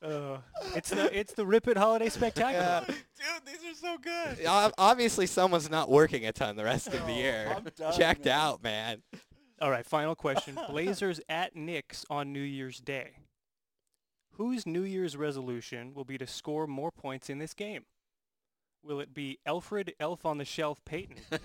Uh, 0.00 0.38
it's 0.76 0.90
the 0.90 1.18
it's 1.18 1.32
the 1.32 1.44
Rip 1.44 1.66
It 1.66 1.76
Holiday 1.76 2.08
Spectacular. 2.08 2.84
Dude, 2.86 2.96
these 3.44 3.68
are 3.68 3.74
so 3.74 3.98
good. 3.98 4.46
Ob- 4.46 4.72
Obviously, 4.78 5.26
someone's 5.26 5.68
not 5.68 5.90
working 5.90 6.24
a 6.24 6.30
ton 6.30 6.54
the 6.54 6.62
rest 6.62 6.86
of 6.86 6.92
the 6.92 7.02
Oh, 7.12 7.16
year. 7.16 7.52
I'm 7.56 7.66
done, 7.76 7.92
Checked 7.98 8.24
man. 8.26 8.38
out, 8.38 8.62
man. 8.62 9.02
All 9.60 9.72
right, 9.72 9.84
final 9.84 10.14
question. 10.14 10.56
Blazers 10.70 11.20
at 11.28 11.56
Knicks 11.56 12.04
on 12.08 12.32
New 12.32 12.38
Year's 12.38 12.78
Day. 12.78 13.16
Whose 14.34 14.66
New 14.66 14.82
Year's 14.84 15.16
resolution 15.16 15.92
will 15.94 16.04
be 16.04 16.16
to 16.16 16.28
score 16.28 16.68
more 16.68 16.92
points 16.92 17.28
in 17.28 17.40
this 17.40 17.52
game? 17.52 17.84
Will 18.84 19.00
it 19.00 19.12
be 19.12 19.40
Elfrid 19.48 19.90
Elf 19.98 20.24
on 20.24 20.38
the 20.38 20.44
Shelf 20.44 20.78
Payton 20.84 21.16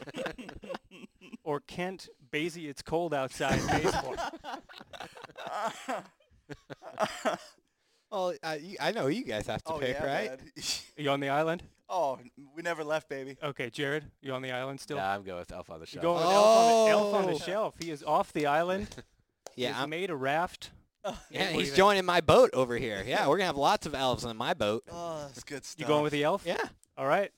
or 1.44 1.60
Kent 1.62 2.10
Basie 2.32 2.68
It's 2.70 2.82
Cold 2.82 3.14
Outside 3.14 3.60
Bazemore? 3.68 4.16
Well, 8.12 8.32
you, 8.62 8.78
I 8.80 8.92
know 8.92 9.08
you 9.08 9.24
guys 9.24 9.48
have 9.48 9.64
to 9.64 9.74
oh 9.74 9.80
pick, 9.80 9.98
yeah, 10.00 10.06
right? 10.06 10.30
man. 10.30 10.40
Are 11.00 11.02
you 11.02 11.10
on 11.10 11.20
the 11.20 11.30
island? 11.30 11.64
oh, 11.90 12.20
we 12.56 12.62
never 12.62 12.84
left, 12.84 13.10
baby. 13.10 13.38
Okay, 13.42 13.72
Jared, 13.72 14.06
you 14.22 14.34
on 14.34 14.44
the 14.44 14.52
island 14.52 14.80
still? 14.80 14.98
Yeah, 14.98 15.12
I'm 15.16 15.24
going 15.24 15.40
with 15.40 15.52
Elf 15.52 15.70
on 15.72 15.80
the 15.80 15.88
You're 15.92 16.02
Shelf. 16.02 16.04
going 16.04 16.18
with 16.18 16.26
Elf, 16.36 16.46
on 16.46 16.86
the, 16.86 16.92
Elf 16.92 17.14
on 17.16 17.24
Oh. 17.24 17.28
the 17.34 17.40
Shelf. 17.44 17.76
He 17.80 17.90
is 17.90 18.04
off 18.04 18.32
the 18.32 18.46
island. 18.46 18.88
he 19.56 19.64
Yeah, 19.64 19.74
has 19.74 19.84
I'm, 19.86 19.90
made 19.90 20.12
a 20.12 20.16
raft. 20.16 20.70
yeah. 21.04 21.12
What 21.12 21.24
do 21.32 21.38
you 21.40 21.60
He's 21.60 21.68
think? 21.70 21.78
joining 21.78 22.06
my 22.06 22.22
boat 22.22 22.52
over 22.54 22.78
here. 22.78 23.04
Yeah, 23.06 23.28
we're 23.28 23.38
gonna 23.38 23.48
have 23.48 23.58
lots 23.58 23.88
of 23.88 23.96
elves 23.96 24.26
on 24.26 24.38
my 24.38 24.54
boat. 24.54 24.84
Oh, 24.92 25.22
that's 25.26 25.44
good 25.44 25.66
stuff. 25.66 25.80
You 25.82 25.88
going 25.88 26.04
with 26.04 26.14
the 26.14 26.24
elf? 26.24 26.44
Yeah, 26.46 26.58
All 26.96 27.08
right. 27.08 27.32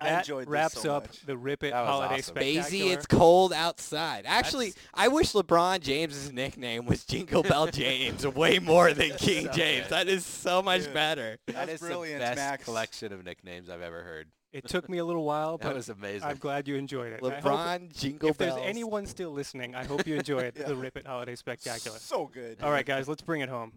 I 0.00 0.10
That 0.10 0.18
enjoyed 0.20 0.44
this 0.46 0.52
wraps 0.52 0.80
so 0.82 0.94
up 0.96 1.04
much. 1.04 1.20
the 1.22 1.36
Rip 1.36 1.64
It 1.64 1.72
That 1.72 1.86
Holiday 1.86 2.14
awesome. 2.18 2.36
Spectacular. 2.36 2.62
Basie, 2.64 2.92
it's 2.92 3.06
cold 3.06 3.52
outside. 3.52 4.24
Actually, 4.26 4.70
That's- 4.70 4.88
I 4.94 5.08
wish 5.08 5.32
LeBron 5.32 5.80
James's 5.80 6.32
nickname 6.32 6.84
was 6.84 7.04
Jingle 7.04 7.42
Bell 7.42 7.66
James 7.72 8.26
way 8.26 8.58
more 8.58 8.92
than 8.92 9.10
King 9.16 9.46
So 9.46 9.52
James. 9.52 9.82
good. 9.84 9.90
That 9.92 10.08
is 10.08 10.26
so 10.26 10.60
much 10.62 10.84
Dude. 10.84 10.94
better. 10.94 11.38
That's 11.46 11.72
is 11.72 11.80
brilliant, 11.80 12.20
the 12.20 12.26
best 12.26 12.36
Max. 12.36 12.64
collection 12.64 13.12
of 13.12 13.24
nicknames 13.24 13.70
I've 13.70 13.80
ever 13.82 14.02
heard. 14.02 14.28
It 14.52 14.68
took 14.68 14.88
me 14.88 14.98
a 14.98 15.04
little 15.04 15.24
while, 15.24 15.56
That 15.58 15.68
but 15.68 15.76
was 15.76 15.88
amazing. 15.88 16.28
I'm 16.28 16.36
glad 16.36 16.68
you 16.68 16.76
enjoyed 16.76 17.12
it. 17.12 17.20
I 17.22 17.28
hope 17.30 17.42
LeBron 17.42 17.96
Jingle 17.98 18.28
if 18.30 18.38
there's 18.38 18.54
anyone 18.56 19.06
still 19.06 19.30
listening, 19.30 19.74
I 19.74 19.84
hope 19.84 20.06
you 20.06 20.14
enjoyed 20.16 20.54
Yeah. 20.58 20.68
the 20.68 20.76
Rip 20.76 20.96
It 20.96 21.06
Holiday 21.06 21.34
Spectacular. 21.36 21.98
So 21.98 22.26
good. 22.32 22.58
All 22.62 22.70
right, 22.70 22.84
guys, 22.86 23.08
let's 23.08 23.22
bring 23.22 23.40
it 23.40 23.48
home. 23.48 23.72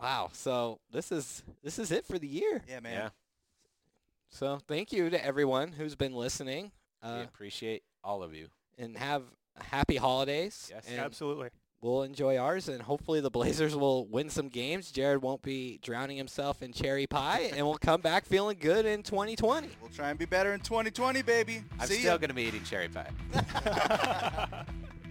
Wow. 0.00 0.30
So 0.32 0.80
this 0.90 1.12
is 1.12 1.42
this 1.62 1.78
is 1.78 1.90
it 1.92 2.04
for 2.06 2.18
the 2.18 2.26
year. 2.26 2.62
Yeah, 2.68 2.80
man. 2.80 2.92
yeah, 2.94 3.08
So 4.34 4.58
thank 4.66 4.92
you 4.92 5.10
to 5.10 5.24
everyone 5.24 5.70
who's 5.72 5.94
been 5.94 6.12
listening. 6.12 6.72
we 7.04 7.08
Uh, 7.08 7.22
appreciate 7.22 7.84
all 8.02 8.20
of 8.24 8.34
you. 8.34 8.48
and 8.76 8.96
have 8.98 9.22
happy 9.56 9.94
holidays. 9.96 10.68
Yes. 10.74 10.86
and 10.88 10.98
Absolutely. 10.98 11.50
We'll 11.80 12.02
enjoy 12.02 12.36
ours, 12.38 12.68
and 12.68 12.82
hopefully 12.82 13.20
the 13.20 13.30
Blazers 13.30 13.76
will 13.76 14.06
win 14.08 14.30
some 14.30 14.48
games. 14.48 14.90
Jared 14.90 15.22
won't 15.22 15.42
be 15.42 15.78
drowning 15.82 16.16
himself 16.16 16.62
in 16.62 16.72
cherry 16.72 17.06
pie, 17.06 17.50
and 17.54 17.64
we'll 17.64 17.76
come 17.78 18.00
back 18.00 18.24
feeling 18.24 18.56
good 18.58 18.86
in 18.86 19.04
2020. 19.04 19.68
We'll 19.80 19.90
try 19.90 20.10
and 20.10 20.18
be 20.18 20.24
better 20.24 20.52
in 20.54 20.60
2020, 20.60 21.22
baby. 21.22 21.62
I'm 21.78 21.86
See 21.86 22.00
still 22.00 22.18
going 22.18 22.30
to 22.30 22.34
be 22.34 22.44
eating 22.44 22.64
cherry 22.64 22.88
pie. 22.88 23.10